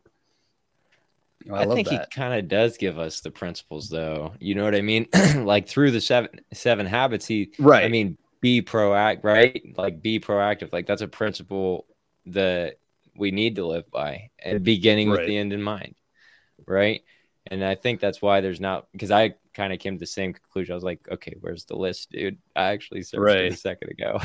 I, 1.50 1.64
I 1.64 1.66
think 1.66 1.88
that. 1.88 2.08
he 2.10 2.20
kind 2.20 2.34
of 2.34 2.48
does 2.48 2.76
give 2.76 2.98
us 2.98 3.20
the 3.20 3.30
principles 3.30 3.88
though. 3.88 4.34
You 4.38 4.54
know 4.54 4.64
what 4.64 4.74
I 4.74 4.82
mean? 4.82 5.08
Like 5.36 5.68
through 5.68 5.90
the 5.90 6.00
seven 6.00 6.40
seven 6.52 6.86
habits 6.86 7.26
he 7.26 7.52
right. 7.58 7.84
I 7.84 7.88
mean 7.88 8.18
be 8.40 8.62
proactive 8.62 9.24
right? 9.24 9.62
Like 9.76 10.02
be 10.02 10.20
proactive. 10.20 10.72
Like 10.72 10.86
that's 10.86 11.02
a 11.02 11.08
principle 11.08 11.86
that 12.26 12.78
we 13.16 13.30
need 13.30 13.56
to 13.56 13.66
live 13.66 13.90
by 13.90 14.30
and 14.42 14.62
beginning 14.64 15.10
right. 15.10 15.20
with 15.20 15.28
the 15.28 15.36
end 15.36 15.52
in 15.52 15.62
mind 15.62 15.94
right 16.66 17.02
and 17.48 17.64
I 17.64 17.74
think 17.74 18.00
that's 18.00 18.22
why 18.22 18.40
there's 18.40 18.60
not 18.60 18.86
because 18.92 19.10
I 19.10 19.34
kind 19.52 19.72
of 19.72 19.78
came 19.78 19.94
to 19.94 20.00
the 20.00 20.06
same 20.06 20.32
conclusion. 20.32 20.72
I 20.72 20.76
was 20.76 20.84
like, 20.84 21.00
okay, 21.10 21.34
where's 21.40 21.64
the 21.64 21.76
list, 21.76 22.10
dude? 22.10 22.38
I 22.56 22.66
actually 22.68 23.02
searched 23.02 23.20
right. 23.20 23.44
it 23.44 23.52
a 23.52 23.56
second 23.56 23.90
ago. 23.90 24.18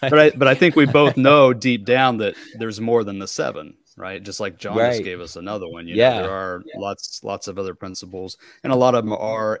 but, 0.10 0.18
I 0.18 0.30
but 0.30 0.48
I 0.48 0.54
think 0.54 0.76
we 0.76 0.86
both 0.86 1.16
know 1.16 1.52
deep 1.52 1.84
down 1.84 2.18
that 2.18 2.34
there's 2.58 2.80
more 2.80 3.02
than 3.02 3.18
the 3.18 3.28
seven, 3.28 3.76
right? 3.96 4.22
Just 4.22 4.40
like 4.40 4.58
John 4.58 4.76
right. 4.76 4.92
just 4.92 5.04
gave 5.04 5.20
us 5.20 5.36
another 5.36 5.68
one. 5.68 5.88
You 5.88 5.96
yeah, 5.96 6.10
know, 6.10 6.22
there 6.22 6.32
are 6.32 6.62
yeah. 6.66 6.78
lots 6.78 7.24
lots 7.24 7.48
of 7.48 7.58
other 7.58 7.74
principles, 7.74 8.36
and 8.62 8.72
a 8.72 8.76
lot 8.76 8.94
of 8.94 9.04
them 9.04 9.14
are 9.14 9.60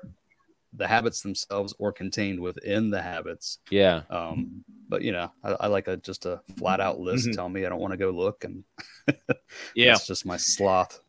the 0.72 0.86
habits 0.86 1.22
themselves 1.22 1.74
or 1.78 1.92
contained 1.92 2.38
within 2.38 2.90
the 2.90 3.02
habits. 3.02 3.58
Yeah. 3.70 4.02
Um, 4.08 4.64
but 4.88 5.02
you 5.02 5.12
know, 5.12 5.32
I, 5.42 5.52
I 5.60 5.66
like 5.66 5.88
a 5.88 5.96
just 5.96 6.26
a 6.26 6.42
flat 6.58 6.80
out 6.80 7.00
list. 7.00 7.26
Mm-hmm. 7.26 7.36
Tell 7.36 7.48
me 7.48 7.64
I 7.64 7.68
don't 7.68 7.80
want 7.80 7.92
to 7.92 7.96
go 7.96 8.10
look, 8.10 8.44
and 8.44 8.64
yeah, 9.74 9.92
it's 9.92 10.06
just 10.06 10.26
my 10.26 10.36
sloth. 10.36 11.00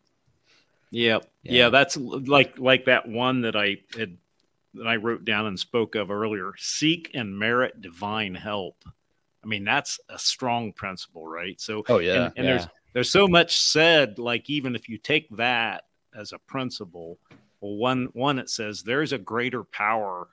Yep. 0.91 1.25
Yeah. 1.43 1.51
yeah, 1.51 1.69
that's 1.69 1.97
like 1.97 2.59
like 2.59 2.85
that 2.85 3.07
one 3.07 3.41
that 3.41 3.55
I 3.55 3.77
had 3.97 4.17
that 4.73 4.87
I 4.87 4.97
wrote 4.97 5.25
down 5.25 5.47
and 5.47 5.59
spoke 5.59 5.95
of 5.95 6.11
earlier. 6.11 6.53
Seek 6.57 7.11
and 7.13 7.37
merit 7.37 7.81
divine 7.81 8.35
help. 8.35 8.83
I 9.43 9.47
mean, 9.47 9.63
that's 9.63 9.99
a 10.09 10.19
strong 10.19 10.71
principle, 10.71 11.27
right? 11.27 11.59
So, 11.59 11.83
oh 11.89 11.97
yeah, 11.97 12.25
and, 12.25 12.33
and 12.35 12.35
yeah. 12.37 12.43
there's 12.43 12.67
there's 12.93 13.11
so 13.11 13.27
much 13.27 13.57
said. 13.57 14.19
Like 14.19 14.49
even 14.49 14.75
if 14.75 14.87
you 14.87 14.97
take 14.97 15.29
that 15.37 15.85
as 16.15 16.33
a 16.33 16.39
principle, 16.39 17.17
well, 17.61 17.75
one 17.75 18.09
one 18.13 18.37
it 18.37 18.49
says 18.49 18.83
there's 18.83 19.13
a 19.13 19.17
greater 19.17 19.63
power 19.63 20.27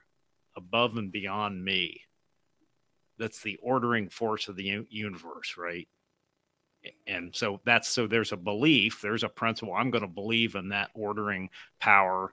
above 0.56 0.96
and 0.96 1.10
beyond 1.10 1.64
me. 1.64 2.02
That's 3.16 3.40
the 3.40 3.58
ordering 3.62 4.08
force 4.08 4.48
of 4.48 4.56
the 4.56 4.86
universe, 4.90 5.56
right? 5.56 5.88
And 7.06 7.34
so 7.34 7.60
that's 7.64 7.88
so 7.88 8.06
there's 8.06 8.32
a 8.32 8.36
belief 8.36 9.00
there's 9.02 9.24
a 9.24 9.28
principle 9.28 9.74
i'm 9.74 9.90
going 9.90 10.02
to 10.02 10.08
believe 10.08 10.54
in 10.54 10.68
that 10.68 10.90
ordering 10.94 11.50
power. 11.80 12.32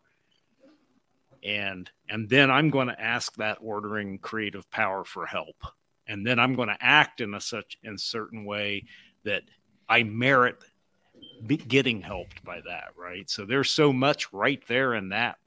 And 1.43 1.89
and 2.09 2.29
then 2.29 2.49
i'm 2.49 2.69
going 2.69 2.87
to 2.87 3.01
ask 3.01 3.35
that 3.35 3.57
ordering 3.61 4.19
creative 4.19 4.69
power 4.71 5.03
for 5.03 5.25
help. 5.25 5.55
And 6.07 6.25
then 6.25 6.39
i'm 6.39 6.55
going 6.55 6.69
to 6.69 6.77
act 6.79 7.21
in 7.21 7.33
a 7.33 7.41
such 7.41 7.77
in 7.83 7.97
certain 7.97 8.45
way 8.45 8.85
that 9.23 9.43
i 9.89 10.03
merit 10.03 10.63
getting 11.67 12.01
helped 12.01 12.43
by 12.43 12.61
that 12.61 12.89
right? 12.97 13.29
So 13.29 13.45
there's 13.45 13.69
so 13.69 13.93
much 13.93 14.31
right 14.33 14.61
there 14.67 14.95
in 14.95 15.09
that 15.09 15.37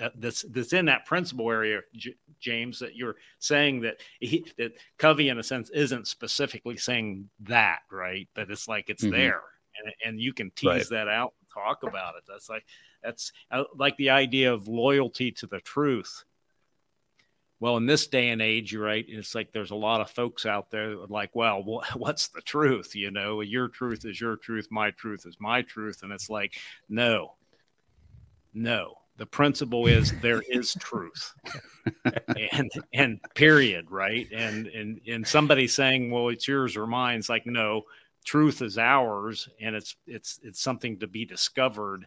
uh, 0.00 0.10
that's 0.16 0.42
that's 0.50 0.72
in 0.72 0.86
that 0.86 1.06
principle 1.06 1.50
area 1.50 1.80
J- 1.94 2.16
james 2.38 2.78
that 2.80 2.96
you're 2.96 3.16
saying 3.38 3.80
that 3.82 4.00
he 4.20 4.44
that 4.58 4.72
covey 4.98 5.28
in 5.28 5.38
a 5.38 5.42
sense 5.42 5.70
isn't 5.70 6.06
specifically 6.06 6.76
saying 6.76 7.28
that 7.40 7.80
right 7.90 8.28
but 8.34 8.50
it's 8.50 8.68
like 8.68 8.88
it's 8.88 9.04
mm-hmm. 9.04 9.12
there 9.12 9.42
and, 9.82 9.94
and 10.04 10.20
you 10.20 10.32
can 10.32 10.50
tease 10.52 10.66
right. 10.66 10.88
that 10.90 11.08
out 11.08 11.32
and 11.40 11.48
talk 11.52 11.82
about 11.82 12.14
it 12.16 12.24
that's 12.28 12.48
like 12.48 12.64
that's 13.02 13.32
uh, 13.50 13.64
like 13.76 13.96
the 13.96 14.10
idea 14.10 14.52
of 14.52 14.68
loyalty 14.68 15.32
to 15.32 15.46
the 15.46 15.60
truth. 15.60 16.24
Well, 17.58 17.76
in 17.76 17.84
this 17.84 18.06
day 18.06 18.30
and 18.30 18.40
age, 18.40 18.72
you're 18.72 18.84
right. 18.84 19.04
It's 19.06 19.34
like 19.34 19.52
there's 19.52 19.70
a 19.70 19.76
lot 19.76 20.00
of 20.00 20.10
folks 20.10 20.46
out 20.46 20.70
there 20.70 20.96
that 20.96 21.10
like, 21.10 21.30
well, 21.34 21.62
what's 21.96 22.28
the 22.28 22.40
truth? 22.40 22.94
You 22.94 23.10
know, 23.10 23.40
your 23.40 23.68
truth 23.68 24.04
is 24.04 24.20
your 24.20 24.36
truth, 24.36 24.68
my 24.70 24.90
truth 24.92 25.26
is 25.26 25.36
my 25.38 25.62
truth. 25.62 26.02
And 26.02 26.12
it's 26.12 26.30
like, 26.30 26.54
no, 26.88 27.34
no. 28.54 28.94
The 29.20 29.26
principle 29.26 29.86
is 29.86 30.18
there 30.20 30.42
is 30.48 30.74
truth. 30.80 31.34
and 32.50 32.70
and 32.94 33.20
period, 33.34 33.90
right? 33.90 34.26
And 34.32 34.66
and 34.66 35.00
and 35.06 35.28
somebody 35.28 35.68
saying, 35.68 36.10
well, 36.10 36.30
it's 36.30 36.48
yours 36.48 36.74
or 36.74 36.86
mine. 36.86 37.18
It's 37.18 37.28
like, 37.28 37.44
no, 37.44 37.84
truth 38.24 38.62
is 38.62 38.78
ours 38.78 39.48
and 39.60 39.74
it's 39.74 39.96
it's 40.06 40.38
it's 40.42 40.60
something 40.60 40.98
to 40.98 41.06
be 41.06 41.24
discovered 41.24 42.06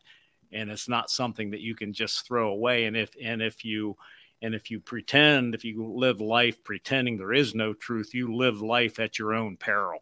and 0.51 0.69
it's 0.69 0.87
not 0.87 1.09
something 1.09 1.51
that 1.51 1.61
you 1.61 1.75
can 1.75 1.91
just 1.91 2.27
throw 2.27 2.49
away 2.49 2.85
and 2.85 2.95
if 2.95 3.11
and 3.21 3.41
if 3.41 3.65
you 3.65 3.95
and 4.41 4.53
if 4.53 4.69
you 4.69 4.79
pretend 4.79 5.55
if 5.55 5.65
you 5.65 5.91
live 5.91 6.21
life 6.21 6.63
pretending 6.63 7.17
there 7.17 7.33
is 7.33 7.55
no 7.55 7.73
truth 7.73 8.13
you 8.13 8.35
live 8.35 8.61
life 8.61 8.99
at 8.99 9.17
your 9.17 9.33
own 9.33 9.57
peril 9.57 9.99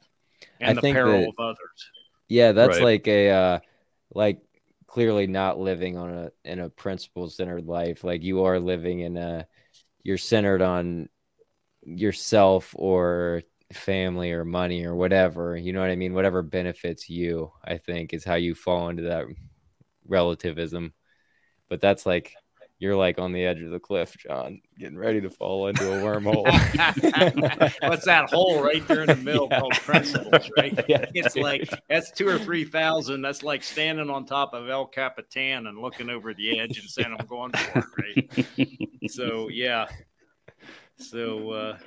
and 0.60 0.78
I 0.78 0.82
the 0.82 0.94
peril 0.94 1.22
that, 1.22 1.30
of 1.30 1.36
others 1.40 1.92
yeah 2.28 2.52
that's 2.52 2.76
right. 2.76 2.84
like 2.84 3.08
a 3.08 3.30
uh 3.30 3.60
like 4.14 4.40
clearly 4.92 5.26
not 5.26 5.58
living 5.58 5.98
on 5.98 6.10
a 6.12 6.32
in 6.44 6.60
a 6.60 6.70
principle 6.70 7.30
centered 7.30 7.66
life. 7.66 8.04
Like 8.04 8.24
you 8.24 8.44
are 8.44 8.60
living 8.60 9.00
in 9.00 9.16
a 9.18 9.48
you're 10.04 10.18
centered 10.18 10.62
on 10.62 11.08
yourself 11.84 12.76
or 12.78 13.44
family 13.74 14.34
or 14.34 14.44
money 14.46 14.86
or 14.86 14.96
whatever. 14.96 15.56
You 15.56 15.74
know 15.74 15.80
what 15.82 15.92
i 15.92 15.96
mean? 15.96 16.14
Whatever 16.14 16.42
benefits 16.44 17.10
you 17.10 17.52
i 17.64 17.78
think 17.78 18.14
is 18.14 18.26
how 18.26 18.36
you 18.36 18.54
fall 18.56 18.90
into 18.90 19.04
that 19.04 19.26
relativism, 20.08 20.94
but 21.70 21.82
that's 21.82 22.06
like 22.06 22.36
you're 22.82 22.96
like 22.96 23.20
on 23.20 23.32
the 23.32 23.46
edge 23.46 23.62
of 23.62 23.70
the 23.70 23.80
cliff, 23.80 24.18
John, 24.18 24.60
getting 24.80 24.98
ready 24.98 25.22
to 25.22 25.30
fall 25.30 25.68
into 25.68 25.94
a 25.94 25.98
wormhole. 25.98 26.46
What's 27.88 28.06
that 28.06 28.32
hole 28.32 28.60
right 28.64 28.86
there 28.88 29.02
in 29.02 29.08
the 29.08 29.16
middle 29.18 29.48
yeah. 29.52 29.60
called 29.60 29.74
principles, 29.74 30.50
right? 30.58 30.74
Yeah, 30.90 31.06
it's 31.14 31.36
dude. 31.36 31.44
like 31.44 31.70
that's 31.90 32.10
two 32.12 32.28
or 32.28 32.40
three 32.40 32.66
thousand. 32.66 33.22
That's 33.22 33.44
like 33.44 33.62
standing 33.62 34.10
on 34.10 34.26
top 34.26 34.56
of 34.56 34.68
El 34.68 34.88
Capitan 34.88 35.68
and 35.68 35.78
looking 35.78 36.10
over 36.10 36.34
the 36.34 36.60
edge 36.60 36.80
and 36.80 36.90
saying, 36.90 37.16
I'm 37.18 37.28
going 37.28 37.52
for 37.52 37.86
it, 38.38 38.48
right? 38.58 39.12
so 39.12 39.48
yeah. 39.50 39.88
So 40.98 41.52
uh 41.52 41.78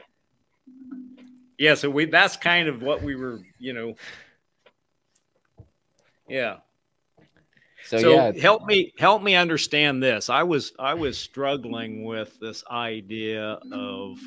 yeah, 1.58 1.74
so 1.74 1.90
we 1.90 2.04
that's 2.04 2.36
kind 2.36 2.68
of 2.68 2.82
what 2.82 3.02
we 3.02 3.16
were, 3.16 3.40
you 3.58 3.72
know. 3.72 3.94
Yeah. 6.28 6.58
So, 7.86 7.98
so 7.98 8.10
yeah. 8.10 8.32
help 8.32 8.64
me 8.64 8.92
help 8.98 9.22
me 9.22 9.34
understand 9.34 10.02
this. 10.02 10.30
I 10.30 10.42
was 10.42 10.72
I 10.78 10.94
was 10.94 11.18
struggling 11.18 12.04
with 12.04 12.38
this 12.40 12.64
idea 12.70 13.58
of 13.72 14.18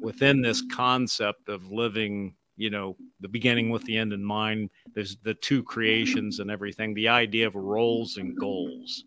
within 0.00 0.42
this 0.42 0.62
concept 0.72 1.48
of 1.48 1.70
living, 1.70 2.34
you 2.56 2.70
know, 2.70 2.96
the 3.20 3.28
beginning 3.28 3.70
with 3.70 3.84
the 3.84 3.96
end 3.96 4.12
in 4.12 4.24
mind. 4.24 4.70
There's 4.92 5.16
the 5.22 5.34
two 5.34 5.62
creations 5.62 6.40
and 6.40 6.50
everything. 6.50 6.94
The 6.94 7.08
idea 7.08 7.46
of 7.46 7.54
roles 7.54 8.16
and 8.16 8.36
goals. 8.36 9.04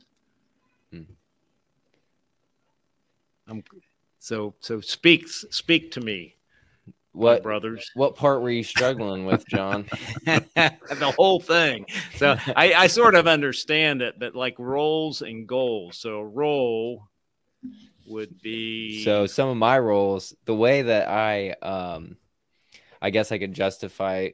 Hmm. 0.91 1.01
I'm, 3.47 3.63
so 4.19 4.55
so 4.59 4.79
speak 4.79 5.27
speak 5.27 5.91
to 5.91 6.01
me 6.01 6.36
what 7.17 7.43
brothers. 7.43 7.89
what 7.95 8.15
part 8.15 8.41
were 8.41 8.49
you 8.49 8.63
struggling 8.63 9.25
with 9.25 9.47
john? 9.47 9.85
The 10.25 11.13
whole 11.15 11.39
thing. 11.39 11.85
So 12.15 12.35
I, 12.55 12.73
I 12.73 12.87
sort 12.87 13.15
of 13.15 13.27
understand 13.27 14.01
it 14.01 14.19
but 14.19 14.35
like 14.35 14.55
roles 14.57 15.21
and 15.21 15.47
goals. 15.47 15.97
So 15.97 16.21
role 16.21 17.07
would 18.07 18.41
be 18.41 19.03
so 19.03 19.25
some 19.25 19.49
of 19.49 19.57
my 19.57 19.77
roles 19.77 20.33
the 20.45 20.55
way 20.55 20.81
that 20.81 21.09
i 21.09 21.49
um 21.61 22.15
i 23.01 23.09
guess 23.09 23.33
i 23.33 23.37
could 23.37 23.53
justify 23.53 24.29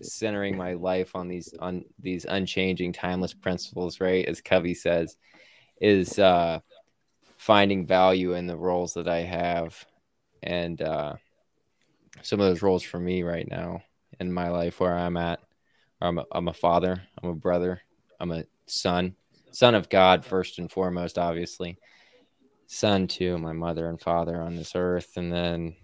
centering 0.00 0.56
my 0.56 0.74
life 0.74 1.16
on 1.16 1.26
these 1.26 1.52
on 1.58 1.84
these 2.00 2.24
unchanging 2.24 2.92
timeless 2.92 3.34
principles 3.34 4.00
right 4.00 4.26
as 4.26 4.40
covey 4.40 4.74
says 4.74 5.16
is 5.80 6.20
uh 6.20 6.60
finding 7.36 7.86
value 7.86 8.32
in 8.32 8.46
the 8.46 8.56
roles 8.56 8.94
that 8.94 9.06
i 9.06 9.18
have. 9.18 9.84
And 10.42 10.80
uh 10.80 11.14
some 12.24 12.40
of 12.40 12.46
those 12.46 12.62
roles 12.62 12.82
for 12.82 12.98
me 12.98 13.22
right 13.22 13.48
now 13.48 13.82
in 14.18 14.32
my 14.32 14.48
life 14.48 14.80
where 14.80 14.96
I'm 14.96 15.16
at. 15.16 15.40
I'm 16.00 16.18
a, 16.18 16.24
I'm 16.32 16.48
a 16.48 16.52
father, 16.52 17.02
I'm 17.22 17.30
a 17.30 17.34
brother, 17.34 17.80
I'm 18.20 18.32
a 18.32 18.44
son, 18.66 19.14
son 19.52 19.74
of 19.74 19.88
God 19.88 20.24
first 20.24 20.58
and 20.58 20.70
foremost, 20.70 21.18
obviously, 21.18 21.78
son 22.66 23.06
to 23.08 23.38
my 23.38 23.52
mother 23.52 23.88
and 23.88 24.00
father 24.00 24.40
on 24.40 24.56
this 24.56 24.72
earth, 24.74 25.16
and 25.16 25.32
then 25.32 25.76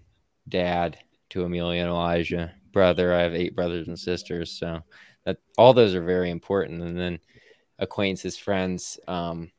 dad 0.47 0.97
to 1.29 1.43
Amelia 1.43 1.81
and 1.81 1.89
Elijah, 1.89 2.53
brother. 2.71 3.13
I 3.13 3.21
have 3.21 3.33
eight 3.33 3.55
brothers 3.55 3.87
and 3.87 3.97
sisters, 3.97 4.51
so 4.51 4.81
that 5.25 5.37
all 5.57 5.73
those 5.73 5.95
are 5.95 6.03
very 6.03 6.29
important. 6.29 6.81
And 6.81 6.99
then 6.99 7.19
acquaintances, 7.79 8.37
friends. 8.37 8.99
Um, 9.07 9.51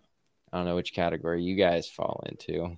I 0.53 0.59
don't 0.59 0.67
know 0.67 0.77
which 0.77 0.95
category 0.95 1.43
you 1.43 1.57
guys 1.57 1.89
fall 1.89 2.23
into. 2.29 2.77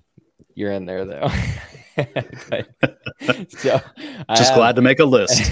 You're 0.53 0.71
in 0.71 0.85
there 0.85 1.05
though. 1.05 1.29
so 3.49 3.81
just 4.35 4.49
have, 4.49 4.55
glad 4.55 4.75
to 4.75 4.81
make 4.81 4.99
a 4.99 5.05
list. 5.05 5.51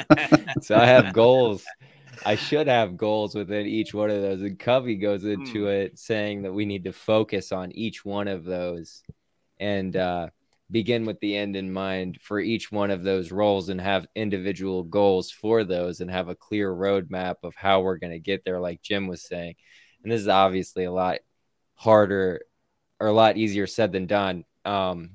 so 0.62 0.76
I 0.76 0.86
have 0.86 1.12
goals. 1.12 1.64
I 2.24 2.36
should 2.36 2.68
have 2.68 2.96
goals 2.96 3.34
within 3.34 3.66
each 3.66 3.92
one 3.92 4.10
of 4.10 4.22
those. 4.22 4.42
And 4.42 4.58
Covey 4.58 4.96
goes 4.96 5.24
into 5.24 5.64
mm. 5.64 5.84
it 5.84 5.98
saying 5.98 6.42
that 6.42 6.52
we 6.52 6.64
need 6.64 6.84
to 6.84 6.92
focus 6.92 7.52
on 7.52 7.72
each 7.72 8.04
one 8.04 8.28
of 8.28 8.44
those 8.44 9.02
and 9.58 9.96
uh, 9.96 10.28
begin 10.70 11.04
with 11.04 11.18
the 11.20 11.36
end 11.36 11.56
in 11.56 11.72
mind 11.72 12.18
for 12.22 12.38
each 12.40 12.70
one 12.70 12.90
of 12.90 13.02
those 13.02 13.32
roles 13.32 13.68
and 13.68 13.80
have 13.80 14.06
individual 14.14 14.84
goals 14.84 15.30
for 15.30 15.64
those 15.64 16.00
and 16.00 16.10
have 16.10 16.28
a 16.28 16.36
clear 16.36 16.72
roadmap 16.72 17.36
of 17.42 17.54
how 17.56 17.80
we're 17.80 17.98
going 17.98 18.12
to 18.12 18.18
get 18.18 18.44
there, 18.44 18.60
like 18.60 18.82
Jim 18.82 19.06
was 19.06 19.22
saying. 19.22 19.54
And 20.02 20.12
this 20.12 20.20
is 20.20 20.28
obviously 20.28 20.84
a 20.84 20.92
lot 20.92 21.18
harder 21.74 22.42
or 23.00 23.08
a 23.08 23.12
lot 23.12 23.36
easier 23.36 23.66
said 23.66 23.92
than 23.92 24.06
done 24.06 24.44
um, 24.64 25.10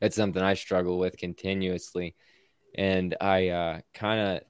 it's 0.00 0.16
something 0.16 0.42
I 0.42 0.54
struggle 0.54 0.98
with 0.98 1.16
continuously, 1.16 2.16
and 2.74 3.16
I 3.20 3.48
uh, 3.48 3.80
kind 3.94 4.20
of 4.20 4.42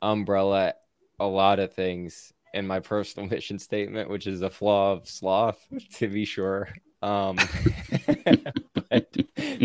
umbrella 0.00 0.74
a 1.20 1.26
lot 1.26 1.58
of 1.58 1.72
things 1.72 2.32
in 2.52 2.66
my 2.66 2.80
personal 2.80 3.28
mission 3.28 3.58
statement, 3.58 4.08
which 4.08 4.26
is 4.26 4.42
a 4.42 4.50
flaw 4.50 4.92
of 4.92 5.08
sloth, 5.08 5.58
to 5.94 6.08
be 6.08 6.24
sure. 6.24 6.68
Um, 7.02 7.36
but 8.90 9.14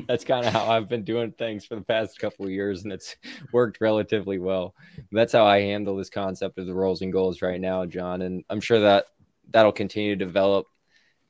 that's 0.08 0.26
kind 0.26 0.46
of 0.46 0.52
how 0.52 0.70
I've 0.70 0.90
been 0.90 1.06
doing 1.06 1.32
things 1.32 1.64
for 1.66 1.76
the 1.76 1.82
past 1.82 2.20
couple 2.20 2.46
of 2.46 2.52
years, 2.52 2.84
and 2.84 2.92
it's 2.92 3.16
worked 3.54 3.80
relatively 3.80 4.40
well. 4.40 4.76
That's 5.14 5.32
how 5.32 5.46
I 5.46 5.62
handle 5.62 5.96
this 5.96 6.10
concept 6.10 6.58
of 6.58 6.66
the 6.66 6.74
roles 6.74 7.02
and 7.02 7.14
goals 7.14 7.42
right 7.42 7.62
now, 7.62 7.86
John, 7.86 8.24
and 8.24 8.44
I'm 8.50 8.60
sure 8.60 8.82
that 8.82 9.06
that'll 9.52 9.72
continue 9.72 10.18
to 10.18 10.26
develop 10.26 10.68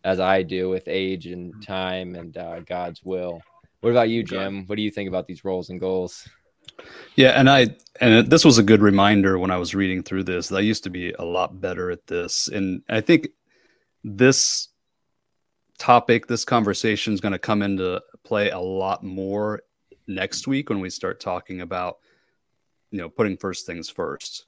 as 0.03 0.19
I 0.19 0.43
do 0.43 0.69
with 0.69 0.87
age 0.87 1.27
and 1.27 1.51
mm-hmm. 1.51 1.61
time 1.61 2.15
and 2.15 2.37
uh, 2.37 2.59
God's 2.61 3.03
will. 3.03 3.41
What 3.81 3.91
about 3.91 4.09
you, 4.09 4.23
Jim? 4.23 4.65
What 4.65 4.75
do 4.75 4.81
you 4.81 4.91
think 4.91 5.07
about 5.07 5.27
these 5.27 5.45
roles 5.45 5.69
and 5.69 5.79
goals? 5.79 6.27
Yeah, 7.15 7.31
and 7.31 7.49
I 7.49 7.75
and 7.99 8.29
this 8.29 8.45
was 8.45 8.57
a 8.57 8.63
good 8.63 8.81
reminder 8.81 9.37
when 9.37 9.51
I 9.51 9.57
was 9.57 9.75
reading 9.75 10.03
through 10.03 10.23
this. 10.23 10.51
I 10.51 10.59
used 10.59 10.83
to 10.83 10.89
be 10.89 11.11
a 11.11 11.23
lot 11.23 11.59
better 11.59 11.91
at 11.91 12.05
this, 12.07 12.47
and 12.47 12.81
I 12.89 13.01
think 13.01 13.29
this 14.03 14.69
topic, 15.77 16.27
this 16.27 16.45
conversation 16.45 17.13
is 17.13 17.21
going 17.21 17.31
to 17.31 17.39
come 17.39 17.61
into 17.61 18.01
play 18.23 18.49
a 18.49 18.59
lot 18.59 19.03
more 19.03 19.61
next 20.07 20.47
week 20.47 20.69
when 20.69 20.79
we 20.79 20.89
start 20.89 21.19
talking 21.19 21.61
about 21.61 21.97
you 22.91 22.99
know 22.99 23.09
putting 23.09 23.37
first 23.37 23.65
things 23.65 23.89
first. 23.89 24.45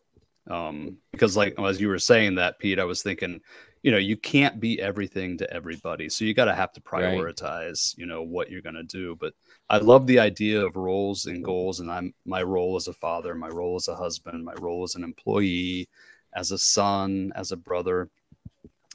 Um, 0.49 0.97
because 1.11 1.37
like 1.37 1.59
as 1.59 1.79
you 1.79 1.87
were 1.87 1.99
saying 1.99 2.35
that, 2.35 2.59
Pete, 2.59 2.79
I 2.79 2.85
was 2.85 3.01
thinking 3.01 3.41
you 3.83 3.91
know 3.91 3.97
you 3.97 4.15
can't 4.15 4.59
be 4.59 4.79
everything 4.79 5.37
to 5.37 5.51
everybody 5.51 6.07
so 6.07 6.23
you 6.23 6.33
got 6.33 6.45
to 6.45 6.53
have 6.55 6.71
to 6.71 6.81
prioritize 6.81 7.93
right. 7.93 7.93
you 7.97 8.05
know 8.05 8.21
what 8.21 8.49
you're 8.51 8.61
going 8.61 8.75
to 8.75 8.83
do 8.83 9.15
but 9.15 9.33
i 9.69 9.77
love 9.77 10.05
the 10.05 10.19
idea 10.19 10.63
of 10.63 10.75
roles 10.75 11.25
and 11.25 11.43
goals 11.43 11.79
and 11.79 11.91
i'm 11.91 12.13
my 12.25 12.43
role 12.43 12.75
as 12.75 12.87
a 12.87 12.93
father 12.93 13.33
my 13.33 13.49
role 13.49 13.75
as 13.75 13.87
a 13.87 13.95
husband 13.95 14.45
my 14.45 14.53
role 14.61 14.83
as 14.83 14.95
an 14.95 15.03
employee 15.03 15.87
as 16.33 16.51
a 16.51 16.57
son 16.57 17.31
as 17.35 17.51
a 17.51 17.57
brother 17.57 18.09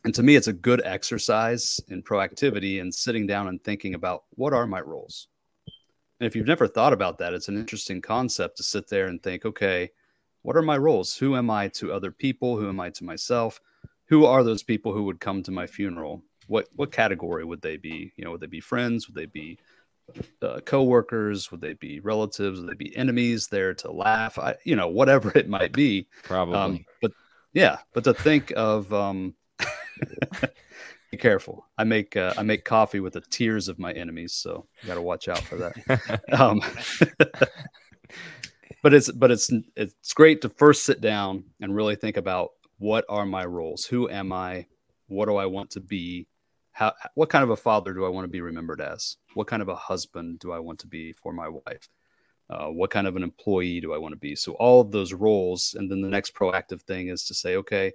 And 0.05 0.15
to 0.15 0.23
me, 0.23 0.37
it's 0.37 0.47
a 0.47 0.53
good 0.53 0.83
exercise 0.85 1.81
in 1.89 2.01
proactivity 2.01 2.81
and 2.81 2.95
sitting 2.95 3.27
down 3.27 3.49
and 3.49 3.63
thinking 3.63 3.95
about 3.95 4.23
what 4.37 4.53
are 4.53 4.65
my 4.65 4.81
roles. 4.81 5.27
And 6.21 6.29
if 6.29 6.37
you've 6.37 6.47
never 6.47 6.69
thought 6.69 6.93
about 6.93 7.19
that, 7.19 7.35
it's 7.35 7.49
an 7.49 7.59
interesting 7.59 8.01
concept 8.01 8.57
to 8.59 8.63
sit 8.63 8.89
there 8.89 9.09
and 9.09 9.21
think, 9.21 9.45
okay, 9.45 9.91
what 10.43 10.57
are 10.57 10.63
my 10.63 10.77
roles? 10.77 11.17
Who 11.17 11.35
am 11.35 11.51
I 11.51 11.67
to 11.71 11.93
other 11.93 12.13
people? 12.13 12.57
Who 12.57 12.69
am 12.69 12.79
I 12.79 12.91
to 12.91 13.05
myself? 13.05 13.61
Who 14.09 14.25
are 14.25 14.45
those 14.45 14.63
people 14.63 14.93
who 14.93 15.05
would 15.05 15.21
come 15.21 15.43
to 15.45 15.51
my 15.51 15.67
funeral? 15.67 16.23
What 16.47 16.69
what 16.75 16.93
category 16.93 17.45
would 17.45 17.63
they 17.63 17.77
be? 17.77 18.13
You 18.17 18.25
know, 18.25 18.33
would 18.33 18.41
they 18.41 18.47
be 18.47 18.61
friends? 18.61 19.09
Would 19.09 19.17
they 19.17 19.27
be 19.27 19.59
uh, 20.43 20.61
co-workers? 20.61 21.51
Would 21.51 21.61
they 21.61 21.75
be 21.75 22.01
relatives? 22.01 22.61
Would 22.61 22.71
they 22.71 22.75
be 22.75 22.97
enemies 22.97 23.49
there 23.49 23.75
to 23.75 23.91
laugh? 23.91 24.39
I, 24.39 24.55
you 24.65 24.77
know, 24.77 24.89
whatever 24.89 25.37
it 25.37 25.49
might 25.49 25.73
be. 25.73 26.07
Probably. 26.23 26.55
Um, 26.55 26.85
but 27.03 27.13
yeah, 27.53 27.79
but 27.93 28.05
to 28.05 28.15
think 28.15 28.53
of 28.57 28.93
um, 28.93 29.35
be 31.11 31.17
careful. 31.17 31.67
I 31.79 31.85
make 31.85 32.17
uh, 32.17 32.35
I 32.37 32.43
make 32.43 32.65
coffee 32.65 33.01
with 33.01 33.15
the 33.15 33.21
tears 33.23 33.69
of 33.69 33.79
my 33.79 33.93
enemies, 33.93 34.35
so 34.35 34.67
you 34.83 34.89
got 34.89 34.95
to 34.95 35.03
watch 35.03 35.29
out 35.29 35.41
for 35.41 35.57
that. 35.57 36.23
um, 36.33 36.61
but 38.83 38.95
it's 38.95 39.11
but 39.11 39.31
it's 39.31 39.51
it's 39.77 40.13
great 40.13 40.43
to 40.43 40.49
first 40.49 40.85
sit 40.85 41.01
down 41.01 41.45
and 41.61 41.75
really 41.75 41.97
think 41.97 42.17
about 42.17 42.51
what 42.79 43.05
are 43.09 43.27
my 43.27 43.45
roles? 43.45 43.87
Who 43.87 44.09
am 44.09 44.33
I? 44.33 44.67
What 45.07 45.27
do 45.27 45.37
I 45.37 45.47
want 45.47 45.71
to 45.71 45.81
be? 45.81 46.27
How 46.73 46.93
what 47.15 47.31
kind 47.31 47.43
of 47.43 47.51
a 47.51 47.57
father 47.57 47.95
do 47.95 48.05
I 48.05 48.09
want 48.11 48.25
to 48.25 48.31
be 48.31 48.41
remembered 48.41 48.81
as? 48.81 49.17
What 49.35 49.47
kind 49.47 49.63
of 49.63 49.69
a 49.69 49.77
husband 49.77 50.41
do 50.41 50.53
I 50.53 50.59
want 50.59 50.81
to 50.81 50.87
be 50.87 51.13
for 51.13 51.33
my 51.33 51.49
wife? 51.49 51.89
Uh, 52.49 52.67
what 52.67 52.91
kind 52.91 53.07
of 53.07 53.17
an 53.17 53.23
employee 53.23 53.81
do 53.81 53.93
I 53.93 53.99
want 53.99 54.13
to 54.13 54.19
be? 54.19 54.37
So 54.37 54.53
all 54.53 54.81
of 54.81 54.93
those 54.93 55.13
roles, 55.13 55.75
and 55.77 55.91
then 55.91 56.01
the 56.01 56.09
next 56.09 56.35
proactive 56.35 56.83
thing 56.83 57.09
is 57.09 57.25
to 57.25 57.35
say, 57.35 57.57
okay, 57.57 57.93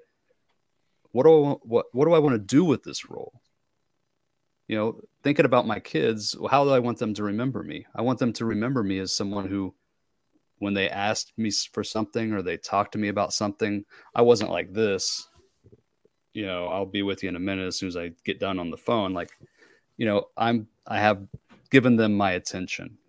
what 1.11 1.23
do 1.23 1.29
I 1.29 1.39
want, 1.39 1.59
what 1.63 1.85
what 1.93 2.05
do 2.05 2.13
I 2.13 2.19
want 2.19 2.33
to 2.33 2.39
do 2.39 2.63
with 2.63 2.83
this 2.83 3.09
role? 3.09 3.41
You 4.67 4.77
know, 4.77 5.01
thinking 5.23 5.45
about 5.45 5.67
my 5.67 5.79
kids, 5.79 6.35
how 6.49 6.63
do 6.63 6.71
I 6.71 6.79
want 6.79 6.97
them 6.97 7.13
to 7.15 7.23
remember 7.23 7.61
me? 7.61 7.85
I 7.93 8.01
want 8.01 8.19
them 8.19 8.33
to 8.33 8.45
remember 8.45 8.83
me 8.83 8.99
as 8.99 9.13
someone 9.13 9.47
who, 9.47 9.75
when 10.61 10.75
they 10.75 10.87
asked 10.87 11.33
me 11.37 11.49
for 11.73 11.83
something 11.83 12.33
or 12.33 12.43
they 12.43 12.55
talked 12.55 12.91
to 12.91 12.99
me 12.99 13.07
about 13.07 13.33
something, 13.33 13.83
I 14.13 14.21
wasn't 14.21 14.51
like 14.51 14.71
this. 14.71 15.27
You 16.33 16.45
know, 16.45 16.67
I'll 16.67 16.85
be 16.85 17.01
with 17.01 17.23
you 17.23 17.29
in 17.29 17.35
a 17.35 17.39
minute 17.39 17.65
as 17.65 17.77
soon 17.77 17.87
as 17.87 17.97
I 17.97 18.11
get 18.25 18.39
done 18.39 18.59
on 18.59 18.69
the 18.69 18.77
phone. 18.77 19.11
Like, 19.11 19.31
you 19.97 20.05
know, 20.05 20.25
I'm 20.37 20.67
I 20.85 20.99
have 20.99 21.25
given 21.71 21.95
them 21.95 22.13
my 22.13 22.33
attention. 22.33 22.99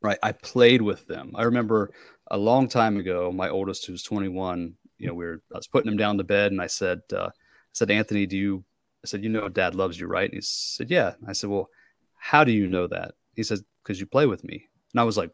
Right. 0.00 0.18
I 0.22 0.30
played 0.30 0.82
with 0.82 1.04
them. 1.08 1.32
I 1.34 1.42
remember 1.42 1.90
a 2.28 2.38
long 2.38 2.68
time 2.68 2.96
ago, 2.96 3.32
my 3.32 3.48
oldest, 3.48 3.86
who's 3.86 4.04
21, 4.04 4.74
you 4.98 5.08
know, 5.08 5.14
we 5.14 5.24
were, 5.24 5.42
I 5.52 5.58
was 5.58 5.66
putting 5.66 5.90
him 5.90 5.98
down 5.98 6.16
to 6.18 6.24
bed 6.24 6.52
and 6.52 6.62
I 6.62 6.68
said, 6.68 7.00
uh, 7.12 7.26
I 7.26 7.30
said, 7.72 7.90
Anthony, 7.90 8.26
do 8.26 8.36
you, 8.36 8.64
I 9.04 9.08
said, 9.08 9.24
you 9.24 9.30
know, 9.30 9.48
dad 9.48 9.74
loves 9.74 9.98
you, 9.98 10.06
right? 10.06 10.30
And 10.30 10.34
he 10.34 10.40
said, 10.42 10.90
yeah. 10.90 11.14
I 11.26 11.32
said, 11.32 11.50
well, 11.50 11.70
how 12.16 12.44
do 12.44 12.52
you 12.52 12.68
know 12.68 12.86
that? 12.86 13.14
He 13.34 13.42
said, 13.42 13.58
because 13.82 13.98
you 13.98 14.06
play 14.06 14.26
with 14.26 14.44
me. 14.44 14.68
And 14.92 15.00
I 15.00 15.04
was 15.04 15.16
like, 15.16 15.32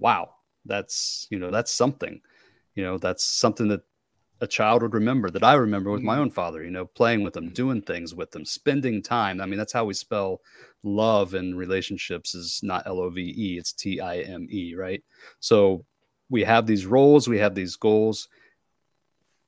wow, 0.00 0.30
that's, 0.64 1.26
you 1.30 1.38
know, 1.38 1.50
that's 1.50 1.72
something, 1.72 2.20
you 2.74 2.82
know, 2.82 2.98
that's 2.98 3.24
something 3.24 3.68
that 3.68 3.82
a 4.40 4.46
child 4.46 4.82
would 4.82 4.94
remember 4.94 5.30
that 5.30 5.44
I 5.44 5.54
remember 5.54 5.90
with 5.90 6.02
my 6.02 6.14
mm-hmm. 6.14 6.22
own 6.22 6.30
father, 6.30 6.64
you 6.64 6.70
know, 6.70 6.86
playing 6.86 7.22
with 7.22 7.34
them, 7.34 7.44
mm-hmm. 7.44 7.54
doing 7.54 7.82
things 7.82 8.14
with 8.14 8.30
them, 8.30 8.44
spending 8.44 9.02
time. 9.02 9.40
I 9.40 9.46
mean, 9.46 9.58
that's 9.58 9.72
how 9.72 9.84
we 9.84 9.94
spell 9.94 10.40
love 10.82 11.34
in 11.34 11.54
relationships 11.54 12.34
is 12.34 12.60
not 12.62 12.86
L 12.86 13.00
O 13.00 13.10
V 13.10 13.34
E, 13.36 13.58
it's 13.58 13.72
T 13.72 14.00
I 14.00 14.20
M 14.20 14.48
E, 14.50 14.74
right? 14.74 15.04
So 15.40 15.84
we 16.30 16.42
have 16.44 16.66
these 16.66 16.86
roles, 16.86 17.28
we 17.28 17.38
have 17.38 17.54
these 17.54 17.76
goals, 17.76 18.28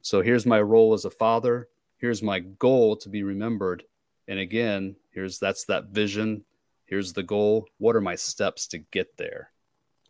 so 0.02 0.20
here's 0.20 0.44
my 0.44 0.60
role 0.60 0.94
as 0.94 1.04
a 1.04 1.10
father. 1.10 1.68
Here's 1.98 2.22
my 2.22 2.40
goal 2.40 2.96
to 2.96 3.08
be 3.08 3.22
remembered. 3.22 3.84
And 4.26 4.40
again, 4.40 4.96
here's 5.12 5.38
that's 5.38 5.64
that 5.66 5.86
vision. 5.86 6.44
Here's 6.86 7.12
the 7.12 7.22
goal. 7.22 7.68
What 7.78 7.94
are 7.96 8.00
my 8.00 8.16
steps 8.16 8.66
to 8.68 8.78
get 8.78 9.16
there? 9.16 9.51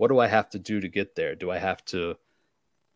What 0.03 0.11
do 0.11 0.19
I 0.19 0.27
have 0.27 0.51
to 0.51 0.59
do 0.59 0.81
to 0.81 0.89
get 0.89 1.15
there? 1.15 1.37
Do 1.37 1.53
I 1.53 1.59
have 1.59 1.85
to 1.87 2.17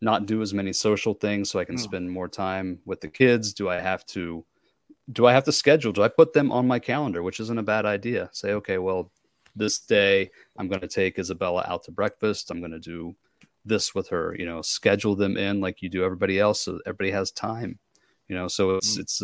not 0.01 0.25
do 0.25 0.41
as 0.41 0.53
many 0.53 0.73
social 0.73 1.13
things 1.13 1.49
so 1.49 1.57
I 1.57 1.63
can 1.63 1.77
mm. 1.77 1.79
spend 1.79 2.11
more 2.11 2.27
time 2.27 2.79
with 2.83 2.99
the 2.99 3.07
kids? 3.07 3.53
Do 3.53 3.69
I 3.69 3.79
have 3.79 4.05
to 4.07 4.43
do 5.13 5.25
I 5.25 5.31
have 5.31 5.45
to 5.45 5.53
schedule? 5.53 5.93
Do 5.93 6.03
I 6.03 6.09
put 6.09 6.33
them 6.33 6.51
on 6.51 6.67
my 6.67 6.79
calendar, 6.79 7.23
which 7.23 7.39
isn't 7.39 7.57
a 7.57 7.63
bad 7.63 7.85
idea? 7.85 8.29
Say, 8.33 8.51
okay, 8.55 8.77
well, 8.77 9.09
this 9.55 9.79
day 9.79 10.31
I'm 10.57 10.67
going 10.67 10.81
to 10.81 10.87
take 10.89 11.17
Isabella 11.17 11.63
out 11.65 11.85
to 11.85 11.91
breakfast. 11.91 12.51
I'm 12.51 12.59
going 12.59 12.73
to 12.73 12.79
do 12.79 13.15
this 13.63 13.93
with 13.93 14.07
her 14.09 14.35
you 14.37 14.45
know 14.45 14.61
schedule 14.61 15.15
them 15.15 15.37
in 15.37 15.59
like 15.59 15.81
you 15.81 15.89
do 15.89 16.03
everybody 16.03 16.39
else 16.39 16.61
so 16.61 16.79
everybody 16.85 17.11
has 17.11 17.31
time 17.31 17.77
you 18.27 18.35
know 18.35 18.47
so 18.47 18.75
it's 18.75 18.93
mm-hmm. 18.93 19.01
it's 19.01 19.23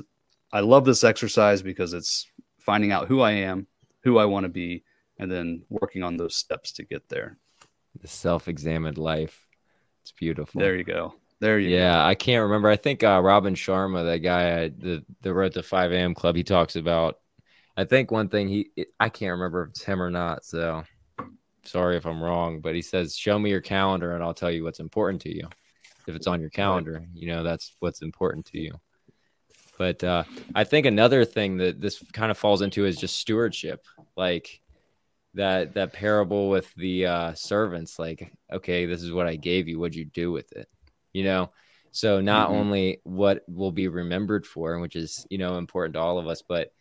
i 0.52 0.60
love 0.60 0.86
this 0.86 1.04
exercise 1.04 1.62
because 1.62 1.94
it's 1.94 2.28
finding 2.60 2.92
out 2.92 3.08
who 3.08 3.22
i 3.22 3.32
am 3.32 3.68
who 4.04 4.18
i 4.18 4.26
want 4.26 4.44
to 4.44 4.50
be 4.50 4.84
and 5.18 5.32
then 5.32 5.64
working 5.70 6.04
on 6.04 6.18
those 6.18 6.36
steps 6.36 6.72
to 6.74 6.84
get 6.84 7.08
there 7.10 7.38
the 8.02 8.08
self-examined 8.08 8.98
life 8.98 9.48
it's 10.02 10.12
beautiful 10.12 10.60
there 10.60 10.76
you 10.76 10.84
go 10.84 11.14
there 11.40 11.60
you 11.60 11.70
yeah 11.70 11.94
go. 11.94 12.06
i 12.06 12.16
can't 12.16 12.44
remember 12.44 12.70
i 12.70 12.76
think 12.76 13.04
uh, 13.04 13.22
robin 13.24 13.56
sharma 13.56 14.04
that 14.06 14.20
guy 14.20 14.70
that, 14.70 15.04
that 15.22 15.34
wrote 15.34 15.54
the 15.54 15.64
5 15.64 15.92
a.m 15.92 16.14
club 16.14 16.36
he 16.36 16.44
talks 16.44 16.76
about 16.76 17.20
i 17.78 17.84
think 17.84 18.12
one 18.12 18.30
thing 18.30 18.48
he 18.48 18.72
i 19.00 19.10
can't 19.10 19.32
remember 19.32 19.64
if 19.64 19.70
it's 19.70 19.84
him 19.84 20.02
or 20.02 20.10
not 20.10 20.44
so 20.44 20.84
sorry 21.66 21.98
if 21.98 22.06
I'm 22.06 22.22
wrong, 22.22 22.60
but 22.62 22.76
he 22.76 22.82
says, 22.82 23.16
"Show 23.16 23.40
me 23.40 23.50
your 23.50 23.62
calendar, 23.62 24.14
and 24.14 24.24
I'll 24.24 24.34
tell 24.34 24.52
you 24.52 24.64
what's 24.64 24.80
important 24.80 25.22
to 25.24 25.36
you." 25.36 25.48
If 26.08 26.16
it's 26.16 26.28
on 26.28 26.42
your 26.42 26.50
calendar, 26.50 27.06
you 27.14 27.28
know 27.28 27.44
that's 27.44 27.76
what's 27.80 28.02
important 28.02 28.46
to 28.48 28.60
you. 28.60 28.80
But 29.78 30.04
uh, 30.04 30.24
I 30.54 30.64
think 30.66 30.86
another 30.86 31.26
thing 31.26 31.58
that 31.58 31.82
this 31.82 32.04
kind 32.12 32.30
of 32.30 32.38
falls 32.38 32.62
into 32.62 32.86
is 32.86 32.98
just 32.98 33.18
stewardship, 33.18 33.86
like 34.16 34.62
that 35.36 35.74
that 35.74 35.94
parable 35.94 36.50
with 36.50 36.74
the 36.76 37.06
uh, 37.06 37.34
servants. 37.34 37.98
Like, 38.00 38.32
okay, 38.52 38.86
this 38.86 39.02
is 39.02 39.12
what 39.12 39.28
I 39.28 39.36
gave 39.36 39.68
you. 39.68 39.80
What'd 39.80 39.96
you 39.96 40.06
do 40.06 40.32
with 40.32 40.52
it? 40.54 40.68
You 41.14 41.24
know. 41.24 41.52
So 41.92 42.22
not 42.22 42.50
mm-hmm. 42.50 42.58
only 42.58 43.02
what 43.04 43.44
will 43.48 43.72
be 43.72 43.88
remembered 43.88 44.48
for, 44.48 44.80
which 44.80 44.96
is 44.96 45.28
you 45.30 45.38
know 45.38 45.58
important 45.58 45.94
to 45.94 46.00
all 46.00 46.18
of 46.18 46.28
us, 46.28 46.42
but 46.48 46.72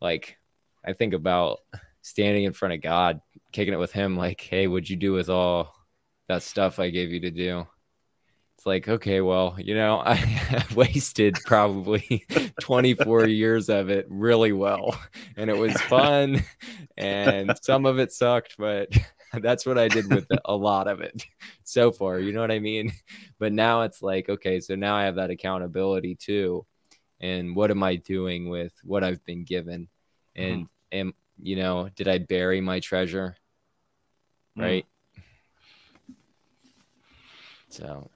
like 0.00 0.38
I 0.84 0.92
think 0.92 1.14
about 1.14 1.58
standing 2.02 2.44
in 2.44 2.52
front 2.52 2.74
of 2.74 2.82
God, 2.82 3.20
kicking 3.52 3.74
it 3.74 3.78
with 3.78 3.92
Him, 3.92 4.16
like, 4.16 4.40
hey, 4.40 4.66
what'd 4.66 4.88
you 4.88 4.96
do 4.96 5.12
with 5.12 5.28
all 5.28 5.74
that 6.28 6.42
stuff 6.42 6.78
I 6.78 6.90
gave 6.90 7.10
you 7.10 7.20
to 7.20 7.30
do? 7.30 7.66
It's 8.64 8.66
like, 8.66 8.88
okay, 8.88 9.20
well, 9.20 9.56
you 9.58 9.74
know, 9.74 9.98
I 10.06 10.64
wasted 10.74 11.36
probably 11.44 12.24
24 12.62 13.26
years 13.26 13.68
of 13.68 13.90
it 13.90 14.06
really 14.08 14.52
well. 14.52 14.98
And 15.36 15.50
it 15.50 15.56
was 15.58 15.78
fun. 15.82 16.42
And 16.96 17.52
some 17.60 17.84
of 17.84 17.98
it 17.98 18.10
sucked, 18.10 18.56
but 18.56 18.88
that's 19.34 19.66
what 19.66 19.76
I 19.76 19.88
did 19.88 20.10
with 20.10 20.26
a 20.46 20.56
lot 20.56 20.88
of 20.88 21.02
it 21.02 21.26
so 21.64 21.92
far. 21.92 22.18
You 22.18 22.32
know 22.32 22.40
what 22.40 22.50
I 22.50 22.58
mean? 22.58 22.90
But 23.38 23.52
now 23.52 23.82
it's 23.82 24.00
like, 24.00 24.30
okay, 24.30 24.60
so 24.60 24.74
now 24.76 24.96
I 24.96 25.04
have 25.04 25.16
that 25.16 25.28
accountability 25.28 26.14
too. 26.14 26.64
And 27.20 27.54
what 27.54 27.70
am 27.70 27.82
I 27.82 27.96
doing 27.96 28.48
with 28.48 28.72
what 28.82 29.04
I've 29.04 29.22
been 29.26 29.44
given? 29.44 29.88
And 30.34 30.62
mm-hmm. 30.62 30.96
am 30.98 31.14
you 31.38 31.56
know, 31.56 31.90
did 31.96 32.08
I 32.08 32.16
bury 32.16 32.62
my 32.62 32.80
treasure? 32.80 33.36
Hmm. 34.56 34.62
Right. 34.62 34.86
Mm. 35.18 36.14
So 37.68 38.10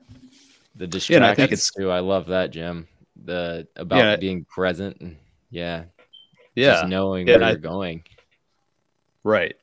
the 0.79 0.87
distractions 0.87 1.27
yeah, 1.27 1.31
I 1.31 1.35
think 1.35 1.53
it's, 1.53 1.71
too. 1.73 1.91
I 1.91 2.01
love 2.01 2.27
that, 2.27 2.51
Jim. 2.51 2.89
The 3.25 3.67
about 3.77 3.99
yeah, 3.99 4.17
being 4.17 4.45
present 4.45 5.01
and 5.01 5.17
yeah. 5.51 5.85
Yeah. 6.55 6.73
Just 6.73 6.89
knowing 6.89 7.27
yeah, 7.27 7.37
where 7.37 7.45
I, 7.45 7.51
you're 7.51 7.59
going. 7.59 8.05
Right. 9.25 9.57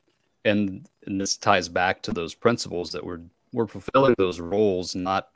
And 0.44 0.88
and 1.06 1.20
this 1.20 1.36
ties 1.36 1.68
back 1.68 2.02
to 2.02 2.12
those 2.12 2.34
principles 2.34 2.92
that 2.92 3.04
we're 3.04 3.22
we're 3.52 3.66
fulfilling 3.66 4.14
those 4.18 4.40
roles 4.40 4.94
not 4.94 5.30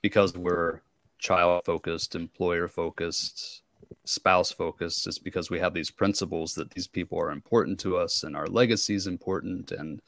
because 0.00 0.36
we're 0.36 0.80
child 1.18 1.64
focused, 1.64 2.14
employer 2.14 2.68
focused, 2.68 3.62
spouse 4.04 4.52
focused 4.52 5.06
It's 5.06 5.18
because 5.18 5.50
we 5.50 5.58
have 5.58 5.74
these 5.74 5.90
principles 5.90 6.54
that 6.54 6.70
these 6.70 6.86
people 6.86 7.18
are 7.20 7.32
important 7.32 7.80
to 7.80 7.96
us 7.96 8.22
and 8.22 8.36
our 8.36 8.46
legacy 8.46 8.94
is 8.94 9.08
important 9.08 9.72
and 9.72 10.00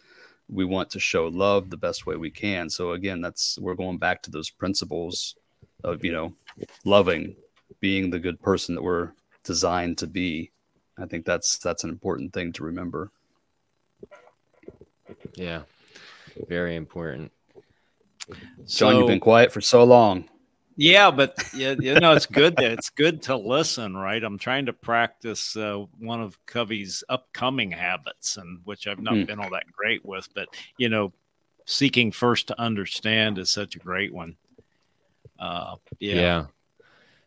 we 0.51 0.65
want 0.65 0.91
to 0.91 1.01
show 1.01 1.29
love 1.29 1.71
the 1.71 1.77
best 1.77 2.07
way 2.07 2.17
we 2.17 2.31
can. 2.31 2.69
So 2.69 2.93
again 2.93 3.21
that's 3.21 3.59
we're 3.59 3.75
going 3.75 3.99
back 3.99 4.23
to 4.23 4.31
those 4.31 4.51
principles 4.51 5.37
of 5.85 6.05
you 6.05 6.13
know 6.13 6.35
loving 6.85 7.37
being 7.81 8.11
the 8.11 8.19
good 8.19 8.41
person 8.41 8.75
that 8.75 8.83
we're 8.83 9.13
designed 9.45 9.99
to 9.99 10.07
be. 10.07 10.51
I 10.99 11.07
think 11.07 11.25
that's 11.25 11.59
that's 11.59 11.85
an 11.85 11.91
important 11.91 12.33
thing 12.33 12.53
to 12.55 12.65
remember. 12.65 13.11
Yeah 15.35 15.63
very 16.49 16.77
important. 16.77 17.33
John 18.29 18.67
so, 18.67 18.91
you've 18.99 19.09
been 19.09 19.21
quiet 19.21 19.53
for 19.53 19.61
so 19.61 19.85
long 19.85 20.29
yeah, 20.81 21.11
but 21.11 21.37
yeah, 21.55 21.75
you 21.79 22.01
know, 22.01 22.13
it's 22.13 22.25
good. 22.25 22.57
That, 22.57 22.73
it's 22.73 22.89
good 22.89 23.21
to 23.25 23.37
listen, 23.37 23.95
right? 23.95 24.23
I'm 24.25 24.39
trying 24.39 24.65
to 24.67 24.73
practice 24.73 25.55
uh, 25.55 25.85
one 25.99 26.23
of 26.23 26.39
Covey's 26.47 27.05
upcoming 27.11 27.71
habits, 27.71 28.39
and 28.39 28.61
which 28.65 28.87
I've 28.87 28.99
not 28.99 29.13
mm. 29.13 29.27
been 29.27 29.41
all 29.41 29.51
that 29.51 29.71
great 29.71 30.05
with. 30.07 30.27
But 30.35 30.49
you 30.79 30.89
know, 30.89 31.13
seeking 31.67 32.13
first 32.13 32.49
to 32.49 32.59
understand 32.59 33.37
is 33.37 33.51
such 33.51 33.77
a 33.77 33.79
great 33.79 34.15
one. 34.15 34.37
Uh, 35.39 35.77
yeah. 35.99 36.15
yeah. 36.15 36.47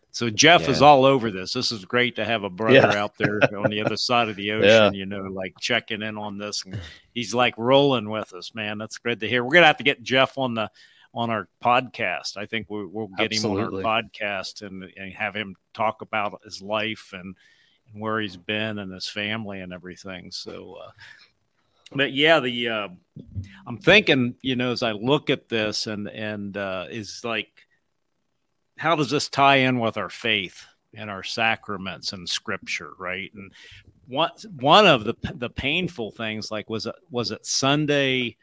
So 0.09 0.31
Jeff 0.31 0.67
is 0.67 0.81
all 0.81 1.05
over 1.05 1.29
this. 1.29 1.53
This 1.53 1.71
is 1.71 1.85
great 1.85 2.15
to 2.15 2.25
have 2.25 2.43
a 2.43 2.49
brother 2.49 2.75
Yeah. 2.75 3.03
out 3.03 3.17
there 3.17 3.39
on 3.57 3.69
the 3.69 3.81
other 3.81 3.97
side 3.97 4.29
of 4.29 4.35
the 4.35 4.51
ocean, 4.51 4.67
Yeah. 4.67 4.91
you 4.91 5.05
know, 5.07 5.23
like 5.23 5.55
checking 5.59 6.01
in 6.01 6.17
on 6.17 6.37
this. 6.37 6.63
And 6.65 6.79
he's 7.13 7.33
like 7.35 7.55
rolling 7.57 8.09
with 8.09 8.33
us, 8.33 8.53
man. 8.55 8.77
That's 8.79 8.99
great 8.99 9.19
to 9.19 9.27
hear. 9.27 9.43
We're 9.43 9.53
gonna 9.53 9.67
have 9.67 9.77
to 9.77 9.83
get 9.83 10.03
Jeff 10.03 10.37
on 10.37 10.53
the 10.53 10.69
on 11.13 11.29
our 11.29 11.47
podcast. 11.63 12.37
I 12.37 12.45
think 12.45 12.69
we, 12.69 12.85
we'll 12.85 13.07
get 13.17 13.31
Absolutely. 13.31 13.81
him 13.81 13.85
on 13.85 13.93
our 13.93 14.03
podcast 14.03 14.61
and, 14.61 14.83
and 14.97 15.13
have 15.13 15.35
him 15.35 15.55
talk 15.73 16.01
about 16.01 16.41
his 16.43 16.61
life 16.61 17.11
and, 17.13 17.35
and 17.91 18.01
where 18.01 18.19
he's 18.19 18.37
been 18.37 18.79
and 18.79 18.91
his 18.91 19.07
family 19.07 19.59
and 19.59 19.71
everything. 19.71 20.31
So, 20.31 20.77
uh, 20.83 20.91
but 21.95 22.13
yeah, 22.13 22.39
the 22.39 22.69
uh, 22.69 22.87
I'm 23.67 23.77
thinking, 23.77 24.35
you 24.41 24.55
know, 24.55 24.71
as 24.71 24.83
I 24.83 24.93
look 24.93 25.29
at 25.29 25.47
this 25.47 25.87
and 25.87 26.07
and 26.07 26.57
uh, 26.57 26.85
is 26.89 27.21
like, 27.23 27.49
how 28.77 28.95
does 28.95 29.11
this 29.11 29.29
tie 29.29 29.57
in 29.57 29.79
with 29.79 29.97
our 29.97 30.09
faith 30.09 30.65
and 30.95 31.09
our 31.09 31.23
sacraments 31.23 32.13
and 32.13 32.27
Scripture, 32.27 32.93
right? 32.97 33.31
And 33.35 33.51
one 34.07 34.31
one 34.59 34.87
of 34.87 35.03
the 35.03 35.15
the 35.35 35.49
painful 35.49 36.11
things, 36.11 36.49
like 36.49 36.69
was 36.69 36.87
it 36.87 36.95
was 37.11 37.31
it 37.31 37.45
Sunday, 37.45 38.37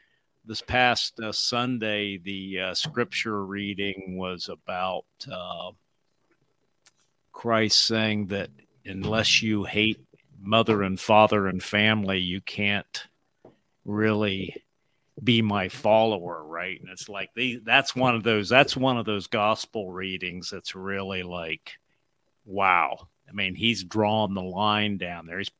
this 0.45 0.61
past 0.61 1.19
uh, 1.19 1.31
Sunday, 1.31 2.17
the 2.17 2.59
uh, 2.59 2.73
Scripture 2.73 3.45
reading 3.45 4.17
was 4.17 4.49
about 4.49 5.05
uh, 5.31 5.71
Christ 7.31 7.85
saying 7.85 8.27
that 8.27 8.49
unless 8.85 9.41
you 9.41 9.63
hate 9.63 9.99
mother 10.39 10.81
and 10.81 10.99
father 10.99 11.47
and 11.47 11.61
family, 11.61 12.19
you 12.19 12.41
can't 12.41 13.07
really 13.85 14.55
be 15.23 15.41
my 15.41 15.69
follower 15.69 16.41
right? 16.51 16.79
And 16.79 16.89
it's 16.89 17.09
like 17.09 17.29
that's 17.63 17.95
one 17.95 18.15
of 18.15 18.23
those 18.23 18.49
that's 18.49 18.75
one 18.77 18.97
of 18.97 19.05
those 19.05 19.27
gospel 19.27 19.91
readings 19.91 20.49
that's 20.49 20.75
really 20.75 21.23
like 21.23 21.73
wow. 22.45 23.07
I 23.27 23.33
mean 23.33 23.55
he's 23.55 23.83
drawn 23.83 24.33
the 24.33 24.43
line 24.43 24.97
down 24.97 25.25
there. 25.25 25.37
He's 25.39 25.51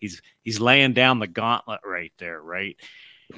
he's 0.00 0.22
he's 0.42 0.60
laying 0.60 0.94
down 0.94 1.18
the 1.18 1.26
gauntlet 1.26 1.80
right 1.84 2.12
there 2.18 2.40
right 2.40 2.76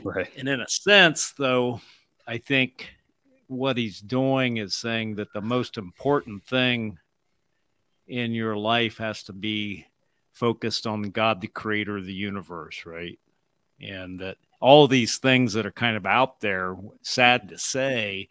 Right. 0.02 0.30
and 0.36 0.48
in 0.48 0.60
a 0.60 0.68
sense 0.68 1.32
though 1.32 1.80
i 2.26 2.38
think 2.38 2.94
what 3.48 3.76
he's 3.76 4.00
doing 4.00 4.56
is 4.56 4.74
saying 4.74 5.16
that 5.16 5.32
the 5.32 5.42
most 5.42 5.76
important 5.76 6.44
thing 6.44 6.98
in 8.06 8.32
your 8.32 8.56
life 8.56 8.98
has 8.98 9.22
to 9.24 9.32
be 9.32 9.86
focused 10.32 10.86
on 10.86 11.02
god 11.02 11.40
the 11.40 11.46
creator 11.48 11.98
of 11.98 12.06
the 12.06 12.14
universe 12.14 12.84
right? 12.86 13.18
And 13.80 14.20
that 14.20 14.36
all 14.60 14.86
these 14.86 15.18
things 15.18 15.52
that 15.54 15.66
are 15.66 15.72
kind 15.72 15.96
of 15.96 16.06
out 16.06 16.40
there 16.40 16.76
sad 17.02 17.48
to 17.48 17.58
say 17.58 18.28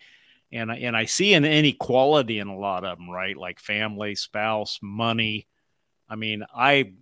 and 0.53 0.71
I, 0.71 0.77
and 0.77 0.97
I 0.97 1.05
see 1.05 1.33
an 1.33 1.45
inequality 1.45 2.39
in 2.39 2.47
a 2.47 2.57
lot 2.57 2.83
of 2.83 2.97
them 2.97 3.09
right? 3.09 3.37
Like 3.37 3.59
family 3.59 4.15
spouse 4.15 4.79
money. 4.81 5.47
I 6.09 6.15
mean 6.15 6.43
i 6.55 6.93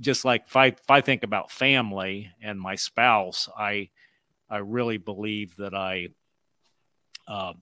just 0.00 0.24
like 0.24 0.44
if 0.46 0.56
I, 0.56 0.66
if 0.66 0.90
I 0.90 1.00
think 1.00 1.22
about 1.22 1.50
family 1.50 2.30
and 2.42 2.60
my 2.60 2.74
spouse 2.76 3.48
i 3.56 3.90
i 4.48 4.58
really 4.58 4.98
believe 4.98 5.56
that 5.56 5.74
i 5.74 6.08
uh, 7.28 7.52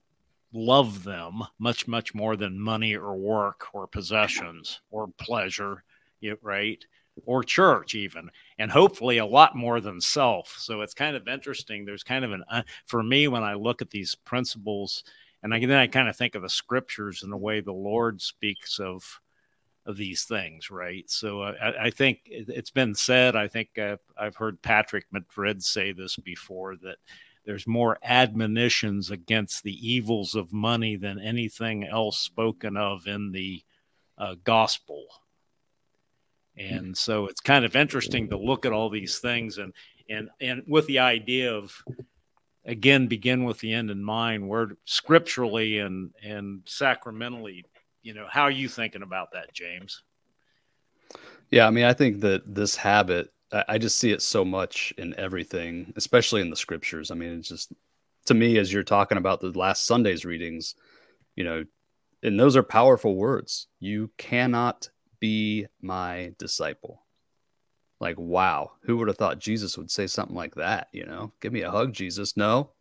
love 0.53 1.03
them 1.03 1.43
much 1.59 1.87
much 1.87 2.13
more 2.13 2.35
than 2.35 2.59
money 2.59 2.95
or 2.95 3.15
work 3.15 3.67
or 3.73 3.87
possessions 3.87 4.81
or 4.89 5.07
pleasure 5.19 5.83
right? 6.41 6.83
Or 7.25 7.43
church 7.43 7.93
even 7.95 8.29
and 8.57 8.71
hopefully 8.71 9.17
a 9.17 9.25
lot 9.25 9.55
more 9.55 9.81
than 9.81 9.99
self. 9.99 10.55
So 10.57 10.81
it's 10.81 10.93
kind 10.93 11.15
of 11.15 11.27
interesting. 11.27 11.83
There's 11.83 12.03
kind 12.03 12.23
of 12.23 12.31
an 12.31 12.43
uh, 12.49 12.63
for 12.85 13.03
me 13.03 13.27
when 13.27 13.43
i 13.43 13.53
look 13.53 13.81
at 13.81 13.89
these 13.89 14.15
principles 14.15 15.03
and 15.43 15.53
I, 15.53 15.59
then 15.59 15.77
i 15.77 15.87
kind 15.87 16.07
of 16.07 16.15
think 16.15 16.35
of 16.35 16.41
the 16.41 16.49
scriptures 16.49 17.23
and 17.23 17.31
the 17.31 17.37
way 17.37 17.59
the 17.59 17.73
lord 17.73 18.21
speaks 18.21 18.79
of 18.79 19.19
of 19.91 19.97
these 19.97 20.23
things 20.23 20.71
right? 20.71 21.09
So 21.09 21.41
uh, 21.41 21.53
I, 21.61 21.85
I 21.85 21.89
think 21.91 22.21
it, 22.25 22.49
it's 22.49 22.71
been 22.71 22.95
said 22.95 23.35
i 23.35 23.47
think 23.47 23.77
uh, 23.77 23.97
i've 24.17 24.35
heard 24.35 24.61
patrick 24.61 25.05
madrid 25.11 25.63
say 25.63 25.91
this 25.91 26.15
before 26.15 26.75
that 26.77 26.97
there's 27.45 27.67
more 27.67 27.97
admonitions 28.03 29.09
against 29.09 29.63
the 29.63 29.87
evils 29.87 30.35
of 30.35 30.53
money 30.53 30.95
than 30.95 31.19
anything 31.19 31.83
else 31.83 32.17
spoken 32.19 32.77
of 32.77 33.07
in 33.07 33.31
the 33.31 33.63
uh, 34.17 34.35
gospel. 34.43 35.05
And 36.57 36.95
so 36.95 37.25
it's 37.25 37.41
kind 37.41 37.65
of 37.65 37.75
interesting 37.75 38.29
to 38.29 38.37
look 38.37 38.65
at 38.65 38.73
all 38.73 38.89
these 38.89 39.19
things 39.19 39.57
and 39.57 39.73
and 40.09 40.29
and 40.41 40.63
with 40.67 40.85
the 40.87 40.99
idea 40.99 41.53
of 41.53 41.73
again 42.65 43.07
begin 43.07 43.45
with 43.45 43.59
the 43.59 43.73
end 43.73 43.89
in 43.89 44.03
mind 44.03 44.47
where 44.47 44.71
scripturally 44.83 45.79
and 45.79 46.11
and 46.21 46.61
sacramentally 46.65 47.63
you 48.01 48.13
know 48.13 48.27
how 48.29 48.41
are 48.43 48.51
you 48.51 48.67
thinking 48.67 49.03
about 49.03 49.29
that 49.33 49.53
james 49.53 50.03
Yeah, 51.51 51.67
I 51.67 51.69
mean, 51.69 51.83
I 51.83 51.93
think 51.93 52.21
that 52.21 52.55
this 52.55 52.75
habit, 52.75 53.31
I, 53.51 53.77
just 53.77 53.99
see 53.99 54.11
it 54.11 54.21
so 54.21 54.45
much 54.45 54.93
in 54.97 55.13
everything, 55.19 55.93
especially 55.97 56.39
in 56.41 56.49
the 56.49 56.55
scriptures. 56.55 57.11
I 57.11 57.15
mean, 57.15 57.39
it's 57.39 57.49
just 57.49 57.73
to 58.27 58.33
me, 58.33 58.57
as 58.57 58.71
you're 58.71 58.83
talking 58.83 59.17
about 59.17 59.41
the 59.41 59.51
last 59.51 59.85
Sunday's 59.85 60.23
readings, 60.23 60.75
you 61.35 61.43
know, 61.43 61.65
and 62.23 62.39
those 62.39 62.55
are 62.55 62.63
powerful 62.63 63.15
words. 63.15 63.67
You 63.79 64.09
cannot 64.17 64.89
be 65.19 65.67
my 65.81 66.33
disciple. 66.39 67.03
Like, 67.99 68.17
wow, 68.17 68.71
who 68.83 68.97
would 68.97 69.09
have 69.09 69.17
thought 69.17 69.39
Jesus 69.39 69.77
would 69.77 69.91
say 69.91 70.07
something 70.07 70.35
like 70.35 70.55
that? 70.55 70.87
You 70.93 71.05
know, 71.05 71.33
give 71.41 71.51
me 71.51 71.61
a 71.61 71.71
hug, 71.71 71.91
Jesus. 71.91 72.37
No, 72.37 72.71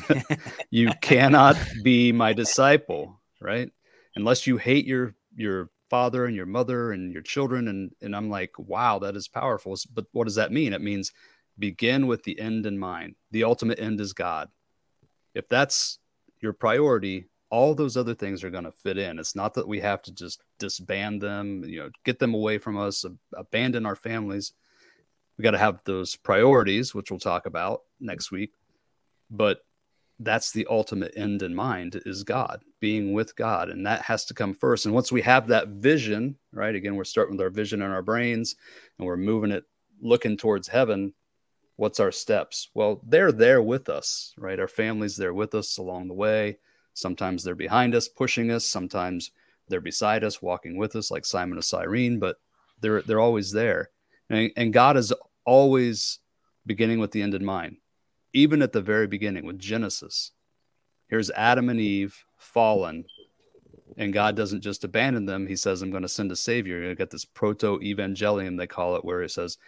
you 0.70 0.90
cannot 1.00 1.56
be 1.82 2.12
my 2.12 2.34
disciple, 2.34 3.20
right? 3.40 3.70
Unless 4.16 4.46
you 4.46 4.56
hate 4.56 4.86
your 4.86 5.14
your 5.34 5.70
father 5.88 6.24
and 6.24 6.34
your 6.34 6.46
mother 6.46 6.92
and 6.92 7.12
your 7.12 7.22
children 7.22 7.68
and 7.68 7.92
and 8.00 8.14
I'm 8.16 8.30
like, 8.30 8.58
wow, 8.58 8.98
that 9.00 9.16
is 9.16 9.28
powerful. 9.28 9.76
But 9.92 10.06
what 10.12 10.24
does 10.24 10.36
that 10.36 10.52
mean? 10.52 10.72
It 10.72 10.80
means 10.80 11.12
begin 11.58 12.06
with 12.06 12.22
the 12.24 12.38
end 12.40 12.66
in 12.66 12.78
mind. 12.78 13.14
The 13.30 13.44
ultimate 13.44 13.78
end 13.78 14.00
is 14.00 14.12
God. 14.12 14.48
If 15.34 15.48
that's 15.48 15.98
your 16.40 16.52
priority, 16.52 17.26
all 17.50 17.74
those 17.74 17.98
other 17.98 18.14
things 18.14 18.42
are 18.42 18.50
going 18.50 18.64
to 18.64 18.72
fit 18.72 18.96
in. 18.96 19.18
It's 19.18 19.36
not 19.36 19.54
that 19.54 19.68
we 19.68 19.80
have 19.80 20.00
to 20.02 20.12
just 20.12 20.42
disband 20.58 21.20
them, 21.20 21.62
you 21.64 21.80
know, 21.80 21.90
get 22.04 22.18
them 22.18 22.32
away 22.32 22.56
from 22.56 22.78
us, 22.78 23.04
ab- 23.04 23.18
abandon 23.36 23.84
our 23.84 23.94
families. 23.94 24.52
We 25.36 25.42
got 25.42 25.50
to 25.50 25.58
have 25.58 25.80
those 25.84 26.16
priorities, 26.16 26.94
which 26.94 27.10
we'll 27.10 27.20
talk 27.20 27.44
about 27.44 27.82
next 28.00 28.30
week. 28.30 28.52
But 29.30 29.58
that's 30.18 30.52
the 30.52 30.66
ultimate 30.70 31.12
end 31.16 31.42
in 31.42 31.54
mind 31.54 32.00
is 32.06 32.24
God, 32.24 32.62
being 32.82 33.14
with 33.14 33.34
God. 33.34 33.70
And 33.70 33.86
that 33.86 34.02
has 34.02 34.26
to 34.26 34.34
come 34.34 34.52
first. 34.52 34.84
And 34.84 34.94
once 34.94 35.10
we 35.10 35.22
have 35.22 35.48
that 35.48 35.68
vision, 35.68 36.36
right? 36.52 36.74
Again, 36.74 36.96
we're 36.96 37.04
starting 37.04 37.36
with 37.36 37.42
our 37.44 37.48
vision 37.48 37.80
in 37.80 37.90
our 37.90 38.02
brains 38.02 38.56
and 38.98 39.06
we're 39.06 39.16
moving 39.16 39.52
it, 39.52 39.64
looking 40.02 40.36
towards 40.36 40.68
heaven. 40.68 41.14
What's 41.76 42.00
our 42.00 42.12
steps? 42.12 42.68
Well, 42.74 43.00
they're 43.06 43.32
there 43.32 43.62
with 43.62 43.88
us, 43.88 44.34
right? 44.36 44.60
Our 44.60 44.68
family's 44.68 45.16
there 45.16 45.32
with 45.32 45.54
us 45.54 45.78
along 45.78 46.08
the 46.08 46.14
way. 46.14 46.58
Sometimes 46.92 47.42
they're 47.42 47.54
behind 47.54 47.94
us, 47.94 48.08
pushing 48.08 48.50
us. 48.50 48.66
Sometimes 48.66 49.30
they're 49.68 49.80
beside 49.80 50.24
us, 50.24 50.42
walking 50.42 50.76
with 50.76 50.94
us, 50.96 51.10
like 51.10 51.24
Simon 51.24 51.56
of 51.56 51.64
Cyrene, 51.64 52.18
but 52.18 52.36
they're 52.80 53.00
they're 53.00 53.20
always 53.20 53.52
there. 53.52 53.88
And, 54.28 54.50
and 54.56 54.72
God 54.72 54.98
is 54.98 55.14
always 55.46 56.18
beginning 56.66 56.98
with 56.98 57.12
the 57.12 57.22
end 57.22 57.34
in 57.34 57.44
mind 57.44 57.78
even 58.32 58.62
at 58.62 58.72
the 58.72 58.80
very 58.80 59.06
beginning 59.06 59.44
with 59.44 59.58
Genesis. 59.58 60.32
Here's 61.08 61.30
Adam 61.30 61.68
and 61.68 61.80
Eve 61.80 62.24
fallen, 62.42 63.04
and 63.96 64.12
God 64.12 64.36
doesn't 64.36 64.62
just 64.62 64.84
abandon 64.84 65.26
them. 65.26 65.46
He 65.46 65.56
says, 65.56 65.82
I'm 65.82 65.90
going 65.90 66.02
to 66.02 66.08
send 66.08 66.32
a 66.32 66.36
savior. 66.36 66.82
You 66.82 66.94
get 66.94 67.10
this 67.10 67.24
proto 67.24 67.78
evangelium, 67.78 68.58
they 68.58 68.66
call 68.66 68.96
it, 68.96 69.04
where 69.04 69.22
it 69.22 69.30
says, 69.30 69.58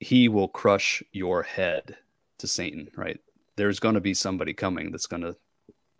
He 0.00 0.28
will 0.28 0.48
crush 0.48 1.02
your 1.12 1.42
head 1.42 1.96
to 2.38 2.46
Satan, 2.46 2.88
right? 2.96 3.20
There's 3.56 3.80
going 3.80 3.94
to 3.94 4.00
be 4.00 4.14
somebody 4.14 4.52
coming 4.52 4.90
that's 4.90 5.06
going 5.06 5.22
to 5.22 5.36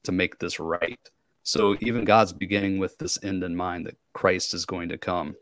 to 0.04 0.12
make 0.12 0.38
this 0.38 0.60
right. 0.60 0.98
So 1.42 1.76
even 1.80 2.04
God's 2.04 2.32
beginning 2.32 2.78
with 2.78 2.98
this 2.98 3.18
end 3.22 3.42
in 3.42 3.56
mind 3.56 3.86
that 3.86 3.96
Christ 4.12 4.54
is 4.54 4.64
going 4.64 4.90
to 4.90 4.98
come. 4.98 5.36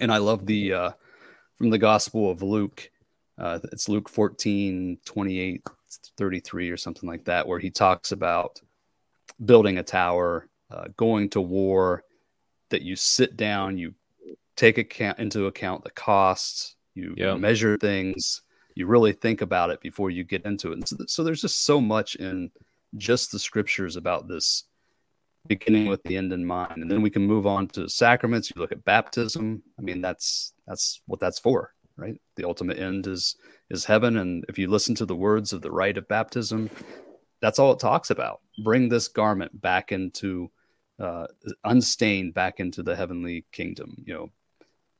And 0.00 0.12
I 0.12 0.18
love 0.18 0.46
the 0.46 0.72
uh, 0.72 0.90
from 1.56 1.70
the 1.70 1.78
Gospel 1.78 2.30
of 2.30 2.42
Luke. 2.42 2.90
Uh, 3.38 3.58
it's 3.72 3.88
Luke 3.88 4.08
14, 4.08 4.98
28, 5.04 5.62
33 6.16 6.70
or 6.70 6.76
something 6.76 7.08
like 7.08 7.24
that, 7.24 7.46
where 7.46 7.58
he 7.58 7.70
talks 7.70 8.12
about 8.12 8.60
building 9.44 9.78
a 9.78 9.82
tower, 9.82 10.48
uh, 10.70 10.84
going 10.96 11.28
to 11.30 11.40
war, 11.40 12.04
that 12.70 12.82
you 12.82 12.96
sit 12.96 13.36
down, 13.36 13.78
you 13.78 13.94
take 14.56 14.78
account 14.78 15.18
into 15.18 15.46
account 15.46 15.84
the 15.84 15.90
costs, 15.90 16.76
you 16.94 17.14
Yeah. 17.16 17.34
measure 17.34 17.76
things, 17.78 18.42
you 18.74 18.86
really 18.86 19.12
think 19.12 19.40
about 19.40 19.70
it 19.70 19.80
before 19.80 20.10
you 20.10 20.24
get 20.24 20.44
into 20.44 20.70
it. 20.70 20.74
And 20.74 20.88
so, 20.88 20.96
so 21.06 21.24
there's 21.24 21.40
just 21.40 21.64
so 21.64 21.80
much 21.80 22.14
in 22.16 22.50
just 22.96 23.32
the 23.32 23.38
scriptures 23.38 23.96
about 23.96 24.28
this 24.28 24.64
beginning 25.46 25.86
with 25.86 26.02
the 26.04 26.16
end 26.16 26.32
in 26.32 26.44
mind. 26.44 26.82
And 26.82 26.90
then 26.90 27.02
we 27.02 27.10
can 27.10 27.26
move 27.26 27.46
on 27.46 27.66
to 27.68 27.88
sacraments. 27.88 28.50
You 28.50 28.60
look 28.60 28.72
at 28.72 28.84
baptism. 28.84 29.62
I 29.78 29.82
mean, 29.82 30.00
that's 30.00 30.52
that's 30.66 31.00
what 31.06 31.20
that's 31.20 31.38
for, 31.38 31.72
right? 31.96 32.20
The 32.36 32.44
ultimate 32.44 32.78
end 32.78 33.06
is 33.06 33.36
is 33.70 33.84
heaven. 33.86 34.16
And 34.18 34.44
if 34.48 34.58
you 34.58 34.68
listen 34.68 34.94
to 34.96 35.06
the 35.06 35.16
words 35.16 35.52
of 35.52 35.62
the 35.62 35.70
rite 35.70 35.96
of 35.96 36.06
baptism, 36.08 36.70
that's 37.40 37.58
all 37.58 37.72
it 37.72 37.80
talks 37.80 38.10
about. 38.10 38.40
Bring 38.62 38.88
this 38.88 39.08
garment 39.08 39.60
back 39.60 39.92
into 39.92 40.50
uh, 40.98 41.26
unstained 41.64 42.34
back 42.34 42.60
into 42.60 42.82
the 42.82 42.94
heavenly 42.94 43.44
kingdom. 43.52 43.96
You 44.04 44.14
know, 44.14 44.30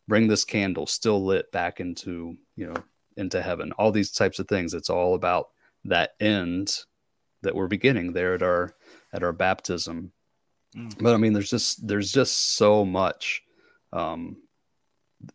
bring 0.09 0.29
this 0.29 0.45
candle 0.45 0.87
still 0.87 1.25
lit 1.25 1.53
back 1.53 1.81
into 1.81 2.37
you 2.57 2.67
know 2.67 2.83
into 3.17 3.43
heaven. 3.43 3.73
All 3.73 3.93
these 3.93 4.11
types 4.11 4.39
of 4.39 4.49
things. 4.49 4.75
It's 4.75 4.91
all 4.91 5.15
about 5.15 5.51
that 5.85 6.15
end 6.21 6.75
that 7.43 7.55
we're 7.55 7.69
beginning 7.69 8.13
there 8.13 8.35
at 8.35 8.43
our 8.43 8.75
at 9.13 9.23
our 9.23 9.33
baptism. 9.33 10.13
Mm. 10.77 11.03
But 11.03 11.15
I 11.15 11.17
mean, 11.17 11.33
there's 11.33 11.51
just 11.51 11.87
there's 11.87 12.13
just 12.13 12.57
so 12.57 12.85
much. 12.85 13.43
Um, 13.93 14.37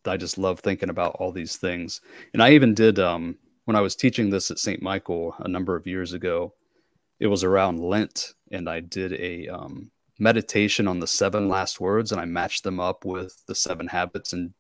I 0.06 0.18
just 0.18 0.38
love 0.38 0.60
thinking 0.60 0.90
about 0.90 1.18
all 1.20 1.32
these 1.32 1.58
things. 1.58 2.02
And 2.34 2.42
I 2.42 2.52
even 2.52 2.74
did 2.74 3.00
um, 3.00 3.38
when 3.66 3.76
I 3.76 3.82
was 3.82 3.96
teaching 3.96 4.30
this 4.30 4.50
at 4.50 4.60
St. 4.60 4.82
Michael 4.82 5.36
a 5.40 5.48
number 5.48 5.76
of 5.76 5.86
years 5.86 6.14
ago. 6.14 6.54
It 7.20 7.28
was 7.28 7.44
around 7.44 7.80
Lent, 7.80 8.34
and 8.52 8.70
I 8.70 8.80
did 8.80 9.14
a 9.14 9.48
um, 9.48 9.92
meditation 10.20 10.88
on 10.88 11.00
the 11.00 11.08
seven 11.08 11.48
last 11.48 11.80
words, 11.80 12.12
and 12.12 12.20
I 12.20 12.26
matched 12.26 12.64
them 12.64 12.80
up 12.80 13.06
with 13.06 13.44
the 13.48 13.56
seven 13.56 13.88
habits. 13.88 14.34
And 14.34 14.54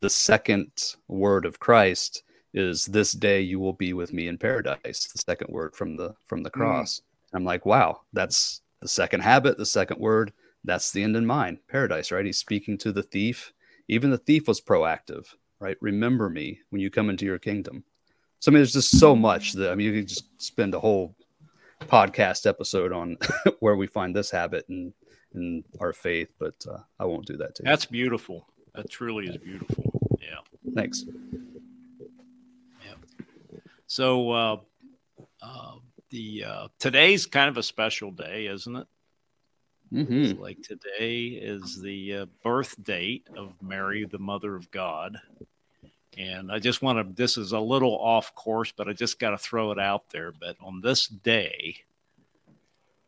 the 0.00 0.10
second 0.10 0.70
word 1.08 1.46
of 1.46 1.60
Christ 1.60 2.22
is, 2.52 2.86
"This 2.86 3.12
day 3.12 3.40
you 3.40 3.58
will 3.60 3.72
be 3.72 3.92
with 3.92 4.12
me 4.12 4.28
in 4.28 4.38
paradise." 4.38 5.06
The 5.06 5.22
second 5.26 5.52
word 5.52 5.74
from 5.74 5.96
the 5.96 6.14
from 6.24 6.42
the 6.42 6.50
mm. 6.50 6.54
cross. 6.54 7.00
Mm. 7.00 7.36
I'm 7.36 7.44
like, 7.44 7.66
wow, 7.66 8.02
that's 8.12 8.62
the 8.80 8.88
second 8.88 9.20
habit, 9.20 9.58
the 9.58 9.66
second 9.66 10.00
word. 10.00 10.32
That's 10.64 10.90
the 10.90 11.02
end 11.02 11.16
in 11.16 11.26
mind, 11.26 11.58
paradise, 11.68 12.10
right? 12.10 12.24
He's 12.24 12.38
speaking 12.38 12.78
to 12.78 12.92
the 12.92 13.02
thief 13.02 13.52
even 13.88 14.10
the 14.10 14.18
thief 14.18 14.48
was 14.48 14.60
proactive, 14.60 15.34
right? 15.60 15.76
Remember 15.80 16.28
me 16.28 16.60
when 16.70 16.80
you 16.80 16.90
come 16.90 17.10
into 17.10 17.24
your 17.24 17.38
kingdom. 17.38 17.84
So 18.40 18.50
I 18.50 18.52
mean, 18.52 18.58
there's 18.58 18.72
just 18.72 18.98
so 18.98 19.16
much 19.16 19.52
that 19.54 19.70
I 19.70 19.74
mean, 19.74 19.86
you 19.86 20.00
could 20.00 20.08
just 20.08 20.42
spend 20.42 20.74
a 20.74 20.80
whole 20.80 21.14
podcast 21.80 22.46
episode 22.46 22.92
on 22.92 23.16
where 23.60 23.76
we 23.76 23.86
find 23.86 24.14
this 24.14 24.30
habit 24.30 24.68
and 24.68 24.92
in 25.34 25.64
our 25.80 25.92
faith, 25.92 26.32
but 26.38 26.54
uh, 26.68 26.78
I 26.98 27.04
won't 27.04 27.26
do 27.26 27.36
that 27.36 27.54
too. 27.54 27.62
That's 27.64 27.84
beautiful. 27.84 28.46
That 28.74 28.90
truly 28.90 29.26
is 29.26 29.36
beautiful. 29.36 30.18
Yeah. 30.20 30.38
Thanks. 30.74 31.04
Yeah. 32.84 32.94
So 33.86 34.30
uh, 34.30 34.56
uh, 35.42 35.74
the 36.10 36.44
uh, 36.44 36.68
today's 36.78 37.26
kind 37.26 37.48
of 37.48 37.56
a 37.56 37.62
special 37.62 38.10
day, 38.10 38.46
isn't 38.46 38.76
it? 38.76 38.86
Mm-hmm. 39.92 40.40
Like 40.40 40.62
today 40.62 41.26
is 41.26 41.80
the 41.80 42.14
uh, 42.14 42.26
birth 42.42 42.82
date 42.82 43.28
of 43.36 43.54
Mary, 43.62 44.04
the 44.04 44.18
Mother 44.18 44.56
of 44.56 44.70
God. 44.70 45.18
And 46.16 46.50
I 46.50 46.58
just 46.58 46.80
want 46.80 46.98
to, 46.98 47.14
this 47.14 47.36
is 47.36 47.52
a 47.52 47.60
little 47.60 47.98
off 47.98 48.34
course, 48.34 48.72
but 48.72 48.88
I 48.88 48.94
just 48.94 49.18
got 49.18 49.30
to 49.30 49.38
throw 49.38 49.72
it 49.72 49.78
out 49.78 50.08
there. 50.10 50.32
But 50.32 50.56
on 50.60 50.80
this 50.80 51.06
day, 51.06 51.76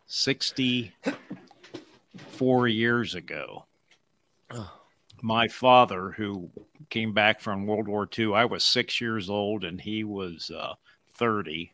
64 0.07 2.69
years 2.69 3.15
ago, 3.15 3.65
my 5.23 5.49
father, 5.49 6.11
who 6.11 6.51
came 6.91 7.15
back 7.15 7.41
from 7.41 7.67
World 7.67 7.89
War 7.89 8.07
II, 8.19 8.35
I 8.35 8.45
was 8.45 8.63
six 8.63 9.01
years 9.01 9.31
old 9.31 9.65
and 9.65 9.81
he 9.81 10.05
was 10.05 10.51
uh, 10.55 10.75
30 11.15 11.73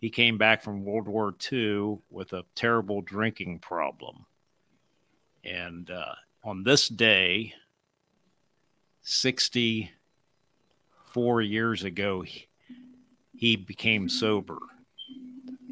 he 0.00 0.08
came 0.08 0.38
back 0.38 0.62
from 0.62 0.84
World 0.84 1.06
War 1.06 1.34
II 1.52 1.98
with 2.10 2.32
a 2.32 2.44
terrible 2.54 3.02
drinking 3.02 3.58
problem. 3.58 4.24
And 5.44 5.90
uh, 5.90 6.14
on 6.42 6.62
this 6.62 6.88
day, 6.88 7.52
64 11.10 11.42
years 11.42 11.82
ago, 11.82 12.24
he 13.36 13.56
became 13.56 14.08
sober. 14.08 14.58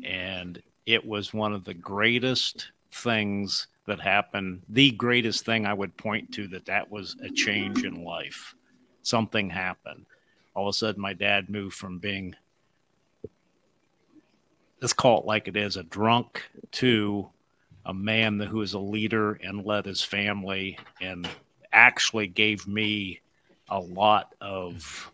And 0.05 0.61
it 0.85 1.07
was 1.07 1.33
one 1.33 1.53
of 1.53 1.63
the 1.63 1.75
greatest 1.75 2.73
things 2.91 3.69
that 3.87 4.01
happened. 4.01 4.63
The 4.69 4.91
greatest 4.91 5.45
thing 5.45 5.65
I 5.65 5.75
would 5.75 5.97
point 5.97 6.33
to 6.33 6.49
that 6.49 6.67
that 6.67 6.91
was 6.91 7.15
a 7.23 7.31
change 7.31 7.85
in 7.85 8.03
life. 8.05 8.57
Something 9.03 9.49
happened. 9.49 10.07
All 10.55 10.69
of 10.69 10.75
a 10.75 10.77
sudden, 10.77 11.01
my 11.01 11.13
dad 11.13 11.49
moved 11.49 11.77
from 11.77 11.99
being 11.99 12.35
let's 14.81 14.93
call 14.93 15.21
it 15.21 15.27
like 15.27 15.47
it 15.47 15.57
is 15.57 15.77
a 15.77 15.83
drunk 15.85 16.43
to 16.71 17.29
a 17.87 17.95
man 17.95 18.41
who 18.41 18.61
is 18.63 18.75
a 18.75 18.79
leader 18.79 19.35
and 19.35 19.65
led 19.65 19.87
his 19.87 20.03
family 20.03 20.79
and 21.01 21.29
actually 21.73 22.27
gave 22.27 22.67
me 22.67 23.21
a 23.71 23.79
lot 23.79 24.35
of 24.41 25.11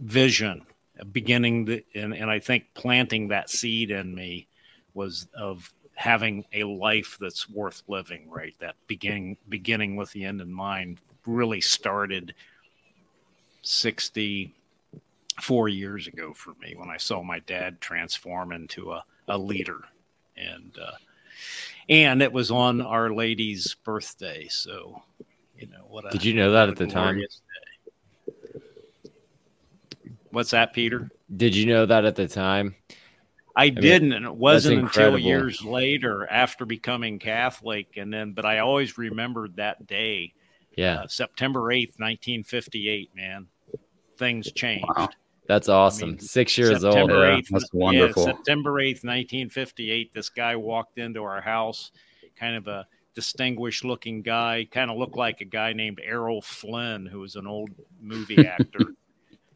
vision 0.00 0.64
beginning 1.12 1.64
the, 1.64 1.84
and, 1.94 2.14
and 2.14 2.30
i 2.30 2.38
think 2.38 2.64
planting 2.74 3.28
that 3.28 3.50
seed 3.50 3.90
in 3.90 4.14
me 4.14 4.46
was 4.94 5.28
of 5.34 5.72
having 5.94 6.44
a 6.52 6.64
life 6.64 7.16
that's 7.20 7.48
worth 7.48 7.82
living 7.88 8.28
right 8.30 8.54
that 8.58 8.76
beginning 8.86 9.36
beginning 9.48 9.96
with 9.96 10.10
the 10.12 10.24
end 10.24 10.40
in 10.40 10.52
mind 10.52 11.00
really 11.26 11.60
started 11.60 12.34
64 13.62 15.68
years 15.68 16.06
ago 16.06 16.32
for 16.32 16.54
me 16.60 16.74
when 16.76 16.88
I 16.88 16.96
saw 16.96 17.22
my 17.22 17.40
dad 17.40 17.80
transform 17.80 18.52
into 18.52 18.92
a, 18.92 19.04
a 19.28 19.36
leader. 19.36 19.80
And, 20.36 20.76
uh, 20.80 20.92
and 21.88 22.22
it 22.22 22.32
was 22.32 22.50
on 22.50 22.80
Our 22.80 23.12
Lady's 23.12 23.74
birthday. 23.84 24.46
So, 24.48 25.02
you 25.56 25.66
know, 25.66 25.84
what 25.88 26.06
a, 26.06 26.10
did 26.10 26.24
you 26.24 26.34
know 26.34 26.52
that 26.52 26.68
at 26.68 26.76
the 26.76 26.86
time? 26.86 27.20
Day. 30.28 30.34
What's 30.34 30.50
that, 30.50 30.72
Peter? 30.72 31.10
Did 31.36 31.54
you 31.54 31.66
know 31.66 31.86
that 31.86 32.04
at 32.04 32.16
the 32.16 32.28
time? 32.28 32.74
I, 33.56 33.64
I 33.64 33.68
didn't, 33.70 34.10
mean, 34.10 34.18
and 34.18 34.26
it 34.26 34.34
wasn't 34.34 34.78
until 34.78 35.18
years 35.18 35.64
later 35.64 36.30
after 36.30 36.64
becoming 36.64 37.18
Catholic. 37.18 37.96
And 37.96 38.12
then, 38.12 38.32
but 38.32 38.46
I 38.46 38.60
always 38.60 38.96
remembered 38.96 39.56
that 39.56 39.86
day. 39.86 40.32
Yeah. 40.76 41.00
Uh, 41.00 41.08
September 41.08 41.60
8th, 41.60 41.98
1958, 41.98 43.10
man. 43.16 43.46
Things 44.16 44.52
changed. 44.52 44.86
Wow. 44.96 45.08
That's 45.48 45.68
awesome. 45.68 46.10
I 46.10 46.12
mean, 46.12 46.20
Six 46.20 46.56
years 46.56 46.82
September 46.82 47.26
old. 47.26 47.42
8th, 47.42 47.48
That's 47.50 47.72
wonderful. 47.72 48.26
Yeah, 48.26 48.32
September 48.32 48.74
8th, 48.74 49.02
1958, 49.02 50.12
this 50.12 50.28
guy 50.28 50.54
walked 50.54 50.98
into 50.98 51.24
our 51.24 51.40
house, 51.40 51.90
kind 52.36 52.54
of 52.54 52.68
a 52.68 52.86
distinguished 53.14 53.84
looking 53.84 54.22
guy, 54.22 54.68
kind 54.70 54.90
of 54.90 54.98
looked 54.98 55.16
like 55.16 55.40
a 55.40 55.44
guy 55.44 55.72
named 55.72 56.00
Errol 56.04 56.42
Flynn, 56.42 57.06
who 57.06 57.20
was 57.20 57.34
an 57.34 57.48
old 57.48 57.70
movie 58.00 58.46
actor. 58.46 58.94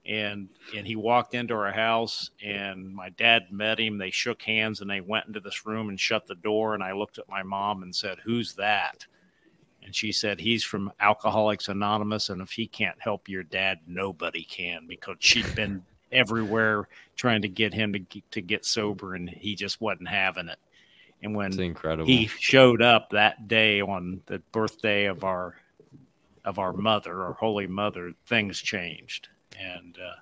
And 0.05 0.48
and 0.76 0.86
he 0.86 0.96
walked 0.96 1.34
into 1.34 1.55
our 1.55 1.72
house 1.72 2.30
and 2.44 2.92
my 2.94 3.11
dad 3.11 3.44
met 3.50 3.78
him. 3.78 3.98
They 3.98 4.11
shook 4.11 4.42
hands 4.42 4.80
and 4.80 4.90
they 4.90 5.00
went 5.00 5.26
into 5.26 5.40
this 5.40 5.64
room 5.64 5.88
and 5.88 5.98
shut 5.98 6.26
the 6.26 6.34
door. 6.34 6.74
And 6.74 6.82
i 6.82 6.92
looked 6.92 7.18
at 7.18 7.28
my 7.28 7.42
mom 7.42 7.82
and 7.82 7.94
said 7.94 8.18
who's 8.24 8.55
that? 8.55 9.07
And 9.84 9.94
she 9.94 10.12
said 10.12 10.40
he's 10.40 10.64
from 10.64 10.92
Alcoholics 11.00 11.68
Anonymous, 11.68 12.28
and 12.28 12.40
if 12.40 12.53
he 12.53 12.68
can't 12.68 13.00
help 13.00 13.28
your 13.28 13.42
dad, 13.42 13.80
nobody 13.86 14.44
can 14.44 14.86
because 14.86 15.16
she'd 15.18 15.55
been 15.57 15.82
everywhere 16.12 16.88
trying 17.16 17.42
to 17.42 17.48
get 17.48 17.74
him 17.74 17.92
to 17.92 17.98
get, 17.98 18.30
to 18.30 18.40
get 18.40 18.64
sober, 18.64 19.14
and 19.14 19.28
he 19.28 19.57
just 19.57 19.80
wasn't 19.80 20.09
having 20.09 20.48
it. 20.48 20.59
And 21.22 21.34
when 21.34 21.53
he 22.07 22.26
showed 22.26 22.82
up 22.82 23.11
that 23.11 23.48
day 23.48 23.80
on 23.80 24.20
the 24.26 24.38
birthday 24.53 25.07
of 25.07 25.24
our 25.24 25.57
of 26.44 26.59
our 26.59 26.72
mother, 26.72 27.22
our 27.22 27.34
holy 27.34 27.66
mother, 27.68 28.12
things 28.26 28.61
changed. 28.61 29.28
And 29.59 29.98
uh, 29.98 30.16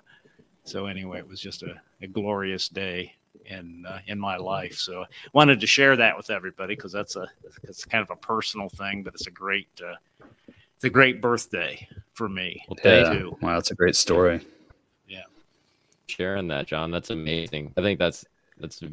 so 0.63 0.85
anyway, 0.85 1.19
it 1.19 1.27
was 1.27 1.39
just 1.39 1.63
a, 1.63 1.75
a 2.01 2.07
glorious 2.07 2.69
day 2.69 3.15
in 3.45 3.85
uh, 3.87 3.99
in 4.07 4.19
my 4.19 4.37
life. 4.37 4.77
So 4.77 5.03
I 5.03 5.07
wanted 5.33 5.59
to 5.59 5.67
share 5.67 5.95
that 5.97 6.15
with 6.15 6.29
everybody 6.29 6.75
because 6.75 6.91
that's 6.91 7.15
a 7.15 7.27
it's 7.63 7.85
kind 7.85 8.01
of 8.01 8.09
a 8.09 8.15
personal 8.15 8.69
thing, 8.69 9.03
but 9.03 9.13
it's 9.13 9.27
a 9.27 9.31
great 9.31 9.69
uh, 9.83 9.95
it's 10.75 10.83
a 10.83 10.89
great 10.89 11.21
birthday 11.21 11.87
for 12.13 12.29
me. 12.29 12.63
Well, 12.67 12.77
yeah. 12.83 13.13
Too. 13.13 13.37
Wow, 13.41 13.55
that's 13.55 13.71
a 13.71 13.75
great 13.75 13.95
story. 13.95 14.41
Yeah, 15.07 15.23
sharing 16.07 16.47
that, 16.49 16.67
John. 16.67 16.91
That's 16.91 17.09
amazing. 17.09 17.73
I 17.77 17.81
think 17.81 17.99
that's 17.99 18.25
that's 18.59 18.83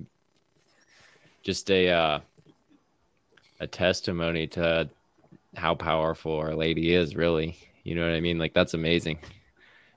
just 1.43 1.71
a 1.71 1.91
uh, 1.91 2.21
a 3.61 3.67
testimony 3.67 4.47
to 4.49 4.89
how 5.57 5.75
powerful 5.75 6.37
Our 6.37 6.55
Lady 6.55 6.95
is. 6.95 7.17
Really, 7.17 7.59
you 7.85 7.95
know 7.95 8.07
what 8.07 8.15
I 8.15 8.21
mean? 8.21 8.39
Like 8.39 8.55
that's 8.55 8.75
amazing 8.75 9.19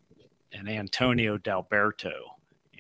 and 0.54 0.70
Antonio 0.70 1.38
D'Alberto, 1.38 2.36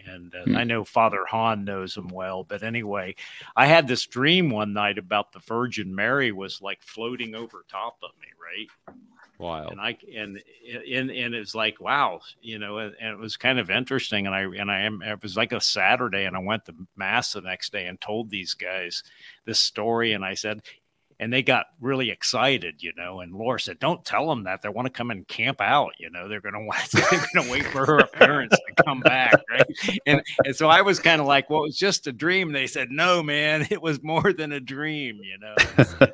And 0.07 0.33
uh, 0.33 0.43
Hmm. 0.45 0.55
I 0.57 0.63
know 0.63 0.83
Father 0.83 1.25
Hahn 1.29 1.63
knows 1.65 1.95
him 1.95 2.07
well. 2.07 2.43
But 2.43 2.63
anyway, 2.63 3.15
I 3.55 3.65
had 3.65 3.87
this 3.87 4.05
dream 4.05 4.49
one 4.49 4.73
night 4.73 4.97
about 4.97 5.31
the 5.31 5.39
Virgin 5.39 5.93
Mary 5.93 6.31
was 6.31 6.61
like 6.61 6.81
floating 6.83 7.35
over 7.35 7.65
top 7.69 7.97
of 8.01 8.11
me, 8.19 8.27
right? 8.39 8.95
Wild. 9.37 9.71
and 9.71 9.81
I 9.81 9.97
and 10.15 10.39
and 10.67 11.09
and 11.09 11.33
it's 11.33 11.55
like 11.55 11.81
wow, 11.81 12.21
you 12.41 12.59
know, 12.59 12.77
and, 12.77 12.95
and 13.01 13.09
it 13.13 13.19
was 13.19 13.37
kind 13.37 13.57
of 13.57 13.71
interesting. 13.71 14.27
And 14.27 14.35
I 14.35 14.41
and 14.41 14.69
I 14.69 14.81
am 14.81 15.01
it 15.01 15.21
was 15.21 15.35
like 15.35 15.51
a 15.51 15.59
Saturday, 15.59 16.25
and 16.25 16.35
I 16.35 16.39
went 16.39 16.65
to 16.65 16.75
mass 16.95 17.33
the 17.33 17.41
next 17.41 17.71
day 17.71 17.87
and 17.87 17.99
told 17.99 18.29
these 18.29 18.53
guys 18.53 19.03
this 19.45 19.59
story, 19.59 20.13
and 20.13 20.23
I 20.23 20.35
said. 20.35 20.61
And 21.21 21.31
they 21.31 21.43
got 21.43 21.67
really 21.79 22.09
excited, 22.09 22.81
you 22.81 22.91
know. 22.97 23.21
And 23.21 23.31
Laura 23.31 23.59
said, 23.59 23.79
"Don't 23.79 24.03
tell 24.03 24.27
them 24.27 24.43
that. 24.45 24.63
They 24.63 24.69
want 24.69 24.87
to 24.87 24.91
come 24.91 25.11
and 25.11 25.25
camp 25.27 25.61
out. 25.61 25.91
You 25.99 26.09
know, 26.09 26.27
they're 26.27 26.41
going 26.41 26.55
to 26.55 26.61
want. 26.61 26.91
They're 26.91 27.25
going 27.33 27.45
to 27.45 27.51
wait 27.51 27.65
for 27.67 27.85
her 27.85 28.03
parents 28.07 28.57
to 28.57 28.83
come 28.83 29.01
back, 29.01 29.35
right?" 29.49 29.99
And 30.07 30.21
and 30.43 30.55
so 30.55 30.67
I 30.67 30.81
was 30.81 30.99
kind 30.99 31.21
of 31.21 31.27
like, 31.27 31.49
"Well, 31.49 31.59
it 31.59 31.67
was 31.67 31.77
just 31.77 32.07
a 32.07 32.11
dream." 32.11 32.51
They 32.51 32.65
said, 32.67 32.89
"No, 32.91 33.21
man, 33.21 33.67
it 33.71 33.81
was 33.81 34.01
more 34.03 34.33
than 34.33 34.51
a 34.51 34.59
dream." 34.59 35.21
You 35.23 35.37
know 35.37 35.55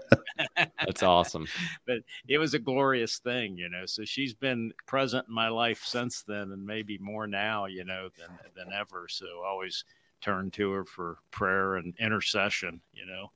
That's 0.85 1.03
awesome. 1.03 1.47
but 1.85 1.97
it 2.27 2.37
was 2.37 2.53
a 2.53 2.59
glorious 2.59 3.19
thing, 3.19 3.57
you 3.57 3.69
know. 3.69 3.85
So 3.85 4.03
she's 4.05 4.33
been 4.33 4.73
present 4.85 5.25
in 5.27 5.33
my 5.33 5.47
life 5.47 5.83
since 5.85 6.23
then, 6.23 6.51
and 6.51 6.65
maybe 6.65 6.97
more 6.97 7.27
now, 7.27 7.65
you 7.65 7.83
know, 7.85 8.09
than 8.17 8.29
than 8.55 8.73
ever. 8.73 9.07
So 9.09 9.25
I 9.45 9.47
always 9.47 9.83
turn 10.21 10.51
to 10.51 10.71
her 10.71 10.85
for 10.85 11.17
prayer 11.31 11.75
and 11.75 11.93
intercession, 11.99 12.81
you 12.93 13.05
know. 13.05 13.31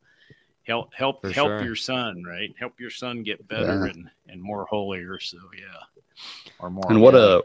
Help 0.67 0.93
help 0.93 1.21
For 1.21 1.31
help 1.31 1.47
sure. 1.47 1.63
your 1.63 1.75
son, 1.75 2.23
right? 2.23 2.53
Help 2.59 2.79
your 2.79 2.91
son 2.91 3.23
get 3.23 3.47
better 3.47 3.85
Yeah. 3.85 3.91
and 3.91 4.09
and 4.27 4.41
more 4.41 4.65
holier. 4.65 5.19
So 5.19 5.37
yeah, 5.57 6.23
or 6.59 6.69
more. 6.69 6.85
and 6.89 7.01
what 7.01 7.15
a 7.15 7.43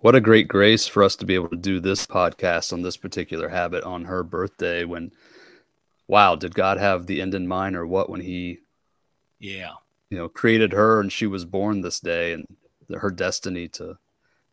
what 0.00 0.14
a 0.14 0.20
great 0.20 0.48
grace 0.48 0.86
for 0.86 1.02
us 1.02 1.16
to 1.16 1.26
be 1.26 1.34
able 1.34 1.48
to 1.50 1.56
do 1.56 1.80
this 1.80 2.06
podcast 2.06 2.72
on 2.72 2.82
this 2.82 2.96
particular 2.96 3.48
habit 3.48 3.82
on 3.84 4.04
her 4.04 4.22
birthday 4.22 4.84
when 4.84 5.10
wow 6.06 6.36
did 6.36 6.54
god 6.54 6.78
have 6.78 7.06
the 7.06 7.20
end 7.20 7.34
in 7.34 7.48
mind 7.48 7.74
or 7.74 7.86
what 7.86 8.08
when 8.08 8.20
he 8.20 8.58
yeah 9.40 9.72
you 10.10 10.16
know 10.18 10.28
created 10.28 10.72
her 10.72 11.00
and 11.00 11.10
she 11.10 11.26
was 11.26 11.44
born 11.44 11.80
this 11.80 11.98
day 11.98 12.32
and 12.32 12.46
her 13.00 13.10
destiny 13.10 13.66
to 13.66 13.96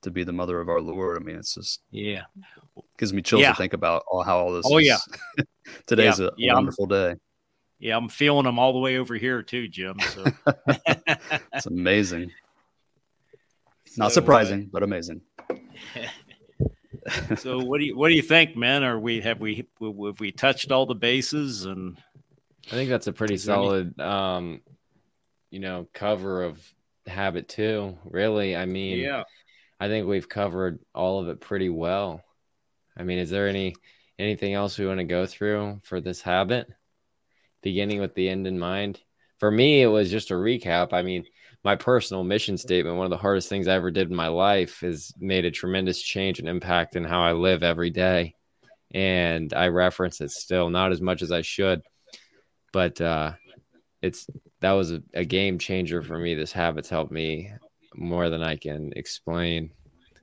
to 0.01 0.09
be 0.09 0.23
the 0.23 0.31
mother 0.33 0.59
of 0.59 0.69
our 0.69 0.81
lord 0.81 1.15
i 1.21 1.23
mean 1.23 1.35
it's 1.35 1.53
just 1.53 1.81
yeah 1.91 2.23
gives 2.97 3.13
me 3.13 3.21
chills 3.21 3.41
Yeah. 3.41 3.49
to 3.51 3.55
think 3.57 3.73
about 3.73 4.03
all 4.09 4.23
how 4.23 4.37
all 4.39 4.53
this 4.53 4.65
Oh, 4.67 4.77
is. 4.79 4.87
yeah. 4.87 5.43
today's 5.85 6.19
Yeah. 6.19 6.27
a 6.27 6.31
Yeah, 6.37 6.53
wonderful 6.55 6.87
day 6.87 7.15
yeah. 7.83 7.97
I'm 7.97 8.09
feeling 8.09 8.45
them 8.45 8.59
all 8.59 8.73
the 8.73 8.79
way 8.79 8.97
over 8.97 9.15
here 9.15 9.43
too, 9.43 9.67
Jim. 9.67 9.99
So 9.99 10.25
it's 11.53 11.65
amazing 11.65 12.31
So, 13.85 14.01
uh, 14.01 14.05
not 14.05 14.11
surprising 14.11 14.69
but 14.71 14.83
amazing 14.83 15.21
so 17.37 17.59
what 17.59 17.79
do 17.79 17.85
you 17.85 17.97
what 17.97 18.09
do 18.09 18.15
you 18.15 18.21
think, 18.21 18.55
man? 18.55 18.83
Are 18.83 18.99
we 18.99 19.21
have 19.21 19.39
we 19.39 19.67
have 19.81 20.19
we 20.19 20.31
touched 20.31 20.71
all 20.71 20.85
the 20.85 20.95
bases 20.95 21.65
and 21.65 21.97
I 22.67 22.75
think 22.75 22.89
that's 22.89 23.07
a 23.07 23.13
pretty 23.13 23.33
Is 23.33 23.43
there 23.45 23.55
any- 23.55 23.65
solid, 23.65 23.99
um, 23.99 24.61
you 25.51 25.59
know, 25.59 25.87
cover 25.93 26.43
of 26.43 26.59
habit 27.05 27.49
two. 27.49 27.97
Really, 28.05 28.55
I 28.55 28.65
mean, 28.65 28.99
yeah 28.99 29.23
I 29.79 29.89
think 29.89 30.07
we've 30.07 30.29
covered 30.29 30.79
all 30.95 31.19
of 31.19 31.27
it 31.27 31.41
pretty 31.41 31.67
well. 31.67 32.23
I 32.95 33.03
mean, 33.03 33.19
is 33.19 33.29
there 33.29 33.49
any 33.49 33.75
anything 34.17 34.53
else 34.53 34.77
we 34.77 34.87
want 34.87 34.99
to 34.99 35.03
go 35.03 35.25
through 35.25 35.81
for 35.83 35.99
this 35.99 36.21
habit? 36.21 36.67
Beginning 37.63 37.99
with 37.99 38.13
the 38.13 38.29
end 38.29 38.45
in 38.45 38.59
mind. 38.59 38.99
For 39.39 39.49
me, 39.49 39.81
it 39.81 39.87
was 39.87 40.11
just 40.11 40.31
a 40.31 40.35
recap. 40.35 40.93
I 40.93 41.01
mean, 41.01 41.25
my 41.63 41.75
personal 41.75 42.23
mission 42.23 42.57
statement, 42.57 42.97
one 42.97 43.05
of 43.05 43.09
the 43.09 43.17
hardest 43.17 43.49
things 43.49 43.67
I 43.67 43.75
ever 43.75 43.89
did 43.89 44.09
in 44.09 44.15
my 44.15 44.27
life, 44.27 44.81
has 44.81 45.13
made 45.17 45.45
a 45.45 45.51
tremendous 45.51 46.01
change 46.01 46.39
and 46.39 46.47
impact 46.47 46.95
in 46.95 47.03
how 47.03 47.21
I 47.21 47.31
live 47.31 47.63
every 47.63 47.89
day. 47.89 48.35
And 48.93 49.53
I 49.53 49.69
reference 49.69 50.21
it 50.21 50.31
still, 50.31 50.69
not 50.69 50.91
as 50.91 51.01
much 51.01 51.21
as 51.21 51.31
I 51.31 51.41
should, 51.41 51.81
but 52.71 53.01
uh, 53.01 53.31
it's 54.01 54.27
that 54.59 54.73
was 54.73 54.91
a, 54.91 55.01
a 55.13 55.25
game 55.25 55.57
changer 55.57 56.03
for 56.03 56.19
me. 56.19 56.35
This 56.35 56.51
habit's 56.51 56.89
helped 56.89 57.11
me 57.11 57.51
more 57.95 58.29
than 58.29 58.43
I 58.43 58.55
can 58.55 58.93
explain. 58.95 59.71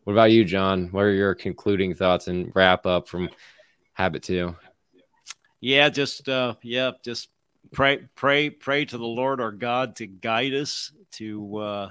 What 0.05 0.13
about 0.13 0.31
you, 0.31 0.45
John? 0.45 0.89
What 0.93 1.03
are 1.03 1.13
your 1.13 1.35
concluding 1.35 1.95
thoughts 1.95 2.29
and 2.29 2.53
wrap 2.55 2.87
up 2.87 3.09
from 3.09 3.29
habit 3.95 4.23
two? 4.23 4.55
Yeah 5.61 5.89
just 5.89 6.29
uh 6.29 6.55
yeah 6.63 6.93
just 7.03 7.29
pray 7.73 7.99
pray 8.17 8.51
pray 8.51 8.85
to 8.85 8.99
the 8.99 9.05
lord 9.05 9.41
our 9.41 9.53
god 9.53 9.97
to 9.97 10.07
guide 10.07 10.55
us 10.55 10.93
to 11.13 11.57
uh 11.57 11.91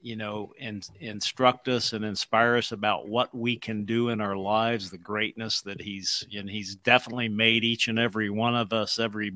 you 0.00 0.16
know 0.16 0.52
and 0.60 0.88
instruct 1.00 1.68
us 1.68 1.92
and 1.92 2.04
inspire 2.04 2.56
us 2.56 2.72
about 2.72 3.08
what 3.08 3.34
we 3.34 3.56
can 3.56 3.84
do 3.84 4.08
in 4.08 4.20
our 4.20 4.36
lives 4.36 4.90
the 4.90 4.98
greatness 4.98 5.60
that 5.62 5.80
he's 5.80 6.24
and 6.36 6.48
he's 6.48 6.74
definitely 6.76 7.28
made 7.28 7.64
each 7.64 7.88
and 7.88 7.98
every 7.98 8.30
one 8.30 8.56
of 8.56 8.72
us 8.72 8.98
every 8.98 9.32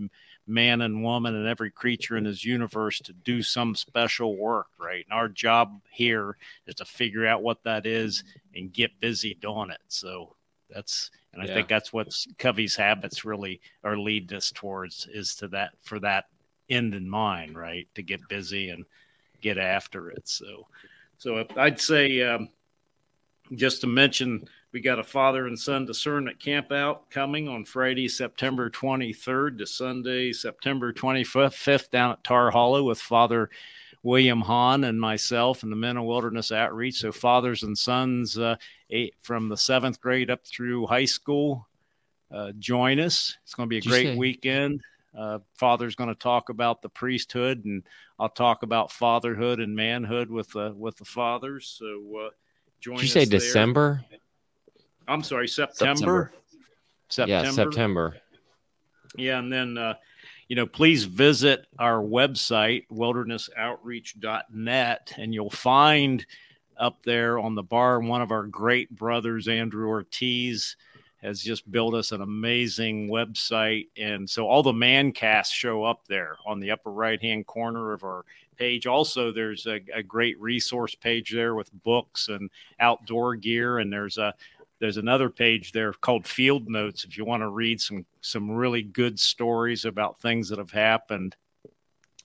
man 0.48 0.80
and 0.82 1.02
woman 1.02 1.34
and 1.34 1.48
every 1.48 1.70
creature 1.70 2.16
in 2.16 2.24
his 2.24 2.44
universe 2.44 3.00
to 3.00 3.12
do 3.12 3.42
some 3.42 3.74
special 3.74 4.36
work 4.36 4.68
right? 4.86 5.04
And 5.08 5.18
our 5.18 5.28
job 5.28 5.80
here 5.90 6.36
is 6.66 6.76
to 6.76 6.84
figure 6.84 7.26
out 7.26 7.42
what 7.42 7.62
that 7.64 7.86
is 7.86 8.24
and 8.54 8.72
get 8.72 9.00
busy 9.00 9.34
doing 9.34 9.70
it. 9.70 9.80
So 9.88 10.36
that's 10.70 11.10
and 11.36 11.44
I 11.44 11.48
Yeah. 11.48 11.54
think 11.54 11.68
that's 11.68 11.92
what 11.92 12.08
Covey's 12.38 12.76
habits 12.76 13.24
really 13.24 13.60
are 13.84 13.98
lead 13.98 14.32
us 14.32 14.50
towards 14.50 15.06
is 15.12 15.34
to 15.36 15.48
that 15.48 15.72
for 15.82 16.00
that 16.00 16.24
end 16.70 16.94
in 16.94 17.08
mind, 17.08 17.58
right? 17.58 17.86
To 17.94 18.02
get 18.02 18.26
busy 18.28 18.70
and 18.70 18.86
get 19.42 19.58
after 19.58 20.08
it. 20.10 20.26
So, 20.26 20.66
so 21.18 21.46
I'd 21.56 21.78
say 21.78 22.22
um, 22.22 22.48
just 23.52 23.82
to 23.82 23.86
mention, 23.86 24.48
we 24.72 24.80
got 24.80 24.98
a 24.98 25.04
father 25.04 25.46
and 25.46 25.58
son 25.58 25.84
discernment 25.84 26.40
camp 26.40 26.72
out 26.72 27.10
coming 27.10 27.48
on 27.48 27.66
Friday, 27.66 28.08
September 28.08 28.70
23rd 28.70 29.58
to 29.58 29.66
Sunday, 29.66 30.32
September 30.32 30.92
25th 30.92 31.90
down 31.90 32.12
at 32.12 32.24
Tar 32.24 32.50
Hollow 32.50 32.84
with 32.84 32.98
Father 32.98 33.50
William 34.06 34.40
Hahn 34.40 34.84
and 34.84 35.00
myself 35.00 35.64
and 35.64 35.72
the 35.72 35.76
Men 35.76 35.96
of 35.96 36.04
Wilderness 36.04 36.52
Outreach. 36.52 37.00
So 37.00 37.10
fathers 37.10 37.64
and 37.64 37.76
sons 37.76 38.38
uh, 38.38 38.54
eight, 38.88 39.14
from 39.20 39.48
the 39.48 39.56
seventh 39.56 40.00
grade 40.00 40.30
up 40.30 40.46
through 40.46 40.86
high 40.86 41.06
school. 41.06 41.66
Uh, 42.30 42.52
join 42.60 43.00
us. 43.00 43.36
It's 43.42 43.54
going 43.54 43.66
to 43.66 43.70
be 43.70 43.78
a 43.78 43.80
Did 43.80 43.88
great 43.88 44.16
weekend. 44.16 44.80
Uh, 45.16 45.40
Father's 45.54 45.96
going 45.96 46.08
to 46.08 46.14
talk 46.14 46.50
about 46.50 46.82
the 46.82 46.88
priesthood, 46.88 47.64
and 47.64 47.82
I'll 48.20 48.28
talk 48.28 48.62
about 48.62 48.92
fatherhood 48.92 49.58
and 49.58 49.74
manhood 49.74 50.30
with 50.30 50.50
the 50.50 50.72
with 50.76 50.96
the 50.98 51.04
fathers. 51.04 51.76
So 51.76 52.26
uh, 52.26 52.30
join 52.80 52.98
Did 52.98 53.02
you 53.02 53.08
us 53.08 53.12
say 53.12 53.24
there. 53.24 53.40
December? 53.40 54.04
I'm 55.08 55.24
sorry, 55.24 55.48
September. 55.48 56.32
September. 57.08 57.32
Yeah, 57.32 57.50
September. 57.50 58.16
Yeah, 59.16 59.38
and 59.38 59.52
then 59.52 59.78
uh, 59.78 59.94
you 60.48 60.56
know, 60.56 60.66
please 60.66 61.04
visit 61.04 61.66
our 61.78 62.02
website 62.02 62.86
wildernessoutreach.net, 62.92 65.12
and 65.16 65.34
you'll 65.34 65.50
find 65.50 66.26
up 66.78 67.02
there 67.02 67.38
on 67.38 67.54
the 67.54 67.62
bar 67.62 68.00
one 68.00 68.22
of 68.22 68.30
our 68.30 68.44
great 68.44 68.94
brothers, 68.94 69.48
Andrew 69.48 69.88
Ortiz, 69.88 70.76
has 71.22 71.42
just 71.42 71.70
built 71.72 71.94
us 71.94 72.12
an 72.12 72.20
amazing 72.20 73.08
website, 73.08 73.88
and 73.96 74.28
so 74.28 74.46
all 74.46 74.62
the 74.62 74.72
man 74.72 75.12
casts 75.12 75.52
show 75.52 75.82
up 75.82 76.06
there 76.06 76.36
on 76.46 76.60
the 76.60 76.70
upper 76.70 76.90
right 76.90 77.20
hand 77.20 77.46
corner 77.46 77.92
of 77.92 78.04
our 78.04 78.24
page. 78.56 78.86
Also, 78.86 79.32
there's 79.32 79.66
a, 79.66 79.80
a 79.94 80.02
great 80.02 80.40
resource 80.40 80.94
page 80.94 81.32
there 81.32 81.54
with 81.54 81.70
books 81.82 82.28
and 82.28 82.50
outdoor 82.80 83.34
gear, 83.34 83.78
and 83.78 83.92
there's 83.92 84.18
a 84.18 84.34
there's 84.78 84.96
another 84.96 85.30
page 85.30 85.72
there 85.72 85.92
called 85.92 86.26
field 86.26 86.68
notes 86.68 87.04
if 87.04 87.16
you 87.16 87.24
want 87.24 87.42
to 87.42 87.48
read 87.48 87.80
some 87.80 88.04
some 88.20 88.50
really 88.50 88.82
good 88.82 89.18
stories 89.18 89.84
about 89.84 90.20
things 90.20 90.48
that 90.48 90.58
have 90.58 90.70
happened 90.70 91.36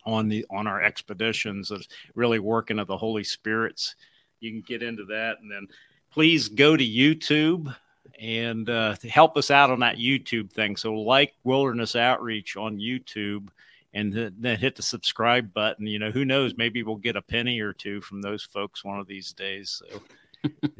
on 0.05 0.27
the 0.27 0.45
on 0.49 0.67
our 0.67 0.81
expeditions 0.81 1.71
of 1.71 1.85
really 2.15 2.39
working 2.39 2.79
of 2.79 2.87
the 2.87 2.97
holy 2.97 3.23
spirits. 3.23 3.95
You 4.39 4.51
can 4.51 4.61
get 4.61 4.83
into 4.83 5.05
that 5.05 5.37
and 5.41 5.51
then 5.51 5.67
please 6.11 6.49
go 6.49 6.75
to 6.75 6.83
youtube 6.83 7.73
and 8.19 8.69
uh, 8.69 8.95
help 9.09 9.37
us 9.37 9.51
out 9.51 9.69
on 9.69 9.79
that 9.79 9.97
youtube 9.97 10.51
thing. 10.51 10.75
So 10.75 10.93
like 10.93 11.33
wilderness 11.43 11.95
outreach 11.95 12.57
on 12.57 12.77
youtube 12.77 13.49
and 13.93 14.13
th- 14.13 14.33
then 14.37 14.57
hit 14.57 14.75
the 14.75 14.81
subscribe 14.81 15.53
button. 15.53 15.85
You 15.85 15.99
know 15.99 16.11
who 16.11 16.25
knows? 16.25 16.55
Maybe 16.57 16.83
we'll 16.83 16.95
get 16.95 17.15
a 17.15 17.21
penny 17.21 17.59
or 17.59 17.73
two 17.73 18.01
from 18.01 18.21
those 18.21 18.43
folks 18.43 18.83
one 18.83 18.99
of 18.99 19.07
these 19.07 19.33
days. 19.33 19.81
So 19.83 20.01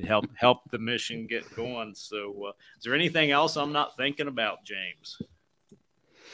help 0.05 0.26
help 0.36 0.59
the 0.72 0.80
mission 0.80 1.28
get 1.28 1.53
going. 1.55 1.93
So, 1.95 2.45
uh, 2.47 2.51
is 2.78 2.84
there 2.84 2.95
anything 2.95 3.32
else 3.32 3.57
I'm 3.57 3.72
not 3.72 3.97
thinking 3.97 4.28
about, 4.28 4.64
James? 4.64 5.22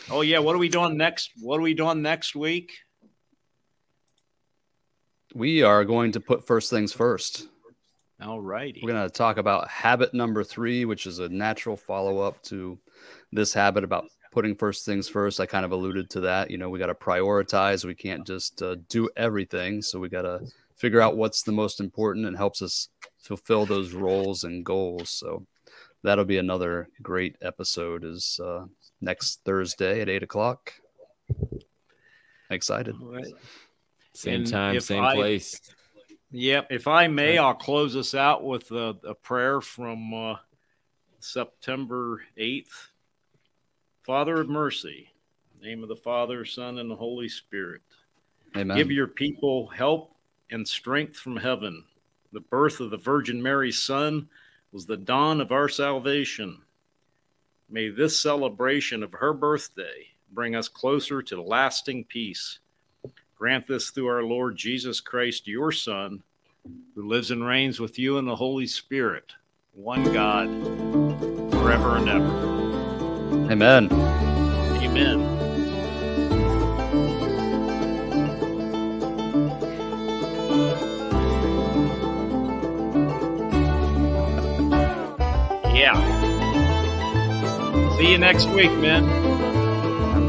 Oh 0.09 0.21
yeah, 0.21 0.39
what 0.39 0.55
are 0.55 0.59
we 0.59 0.69
doing 0.69 0.97
next? 0.97 1.31
What 1.41 1.59
are 1.59 1.63
we 1.63 1.73
doing 1.73 2.01
next 2.01 2.35
week? 2.35 2.71
we 5.37 5.61
are 5.61 5.85
going 5.85 6.11
to 6.13 6.19
put 6.19 6.45
first 6.45 6.69
things 6.69 6.91
first 6.91 7.47
All 8.21 8.41
righty. 8.41 8.81
We're 8.81 8.93
going 8.93 9.07
to 9.07 9.13
talk 9.13 9.37
about 9.37 9.69
habit 9.69 10.13
number 10.13 10.43
three, 10.43 10.85
which 10.85 11.05
is 11.05 11.19
a 11.19 11.29
natural 11.29 11.77
follow 11.77 12.19
up 12.19 12.41
to 12.43 12.79
this 13.31 13.53
habit 13.53 13.83
about 13.83 14.05
putting 14.31 14.55
first 14.55 14.85
things 14.85 15.07
first. 15.07 15.39
I 15.39 15.45
kind 15.45 15.65
of 15.65 15.71
alluded 15.71 16.09
to 16.11 16.21
that. 16.21 16.49
You 16.49 16.57
know, 16.57 16.69
we 16.69 16.79
got 16.79 16.87
to 16.87 16.95
prioritize. 16.95 17.85
We 17.85 17.93
can't 17.93 18.25
just 18.25 18.61
uh, 18.63 18.77
do 18.89 19.09
everything. 19.15 19.83
So 19.83 19.99
we 19.99 20.09
got 20.09 20.23
to 20.23 20.41
figure 20.75 21.01
out 21.01 21.17
what's 21.17 21.43
the 21.43 21.51
most 21.51 21.79
important 21.79 22.25
and 22.25 22.35
helps 22.35 22.61
us 22.63 22.89
fulfill 23.27 23.65
those 23.65 23.93
roles 23.93 24.43
and 24.43 24.65
goals. 24.65 25.09
So 25.09 25.45
that'll 26.03 26.25
be 26.25 26.37
another 26.37 26.89
great 27.01 27.35
episode. 27.41 28.03
Is 28.05 28.39
uh, 28.43 28.65
next 29.01 29.41
Thursday 29.45 30.01
at 30.01 30.09
eight 30.09 30.23
o'clock. 30.23 30.73
Excited. 32.49 32.95
All 33.01 33.11
right. 33.11 33.33
Same 34.13 34.41
And 34.41 34.47
time, 34.47 34.79
same 34.79 35.03
I- 35.03 35.15
place. 35.15 35.59
Yep. 36.31 36.67
If 36.71 36.87
I 36.87 37.07
may, 37.07 37.37
I'll 37.37 37.53
close 37.53 37.95
us 37.95 38.13
out 38.13 38.43
with 38.43 38.69
a, 38.71 38.97
a 39.05 39.13
prayer 39.13 39.61
from 39.61 40.13
uh, 40.13 40.35
September 41.21 42.21
8th. 42.37 42.67
Father 44.03 44.41
of 44.41 44.49
mercy, 44.49 45.09
name 45.61 45.83
of 45.83 45.89
the 45.89 45.95
Father, 45.95 46.43
Son, 46.43 46.79
and 46.79 46.91
the 46.91 46.95
Holy 46.95 47.29
Spirit. 47.29 47.81
Amen. 48.57 48.75
Give 48.75 48.91
your 48.91 49.07
people 49.07 49.67
help 49.67 50.15
and 50.51 50.67
strength 50.67 51.15
from 51.15 51.37
heaven. 51.37 51.83
The 52.37 52.41
birth 52.41 52.79
of 52.81 52.91
the 52.91 52.97
Virgin 52.97 53.41
Mary's 53.41 53.79
Son 53.79 54.29
was 54.71 54.85
the 54.85 54.95
dawn 54.95 55.41
of 55.41 55.51
our 55.51 55.67
salvation. 55.67 56.61
May 57.67 57.89
this 57.89 58.19
celebration 58.19 59.01
of 59.01 59.11
her 59.13 59.33
birthday 59.33 60.09
bring 60.31 60.55
us 60.55 60.67
closer 60.67 61.23
to 61.23 61.41
lasting 61.41 62.03
peace. 62.03 62.59
Grant 63.35 63.65
this 63.65 63.89
through 63.89 64.09
our 64.09 64.21
Lord 64.21 64.55
Jesus 64.55 65.01
Christ, 65.01 65.47
your 65.47 65.71
Son, 65.71 66.21
who 66.93 67.07
lives 67.07 67.31
and 67.31 67.43
reigns 67.43 67.79
with 67.79 67.97
you 67.97 68.19
in 68.19 68.25
the 68.25 68.35
Holy 68.35 68.67
Spirit, 68.67 69.33
one 69.73 70.03
God, 70.13 70.47
forever 71.53 71.97
and 71.97 72.07
ever. 72.07 73.51
Amen. 73.51 73.91
Amen. 73.91 75.36
Yeah. 85.87 86.03
See 87.95 88.11
you 88.11 88.17
next 88.17 88.49
week, 88.49 88.71
man. 88.73 89.05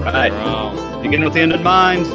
All 0.05 0.13
right. 0.13 0.31
Wow. 0.31 1.01
Begin 1.03 1.25
with 1.25 1.33
the 1.35 1.41
end 1.41 1.53
in 1.53 1.65
mind. 1.65 2.07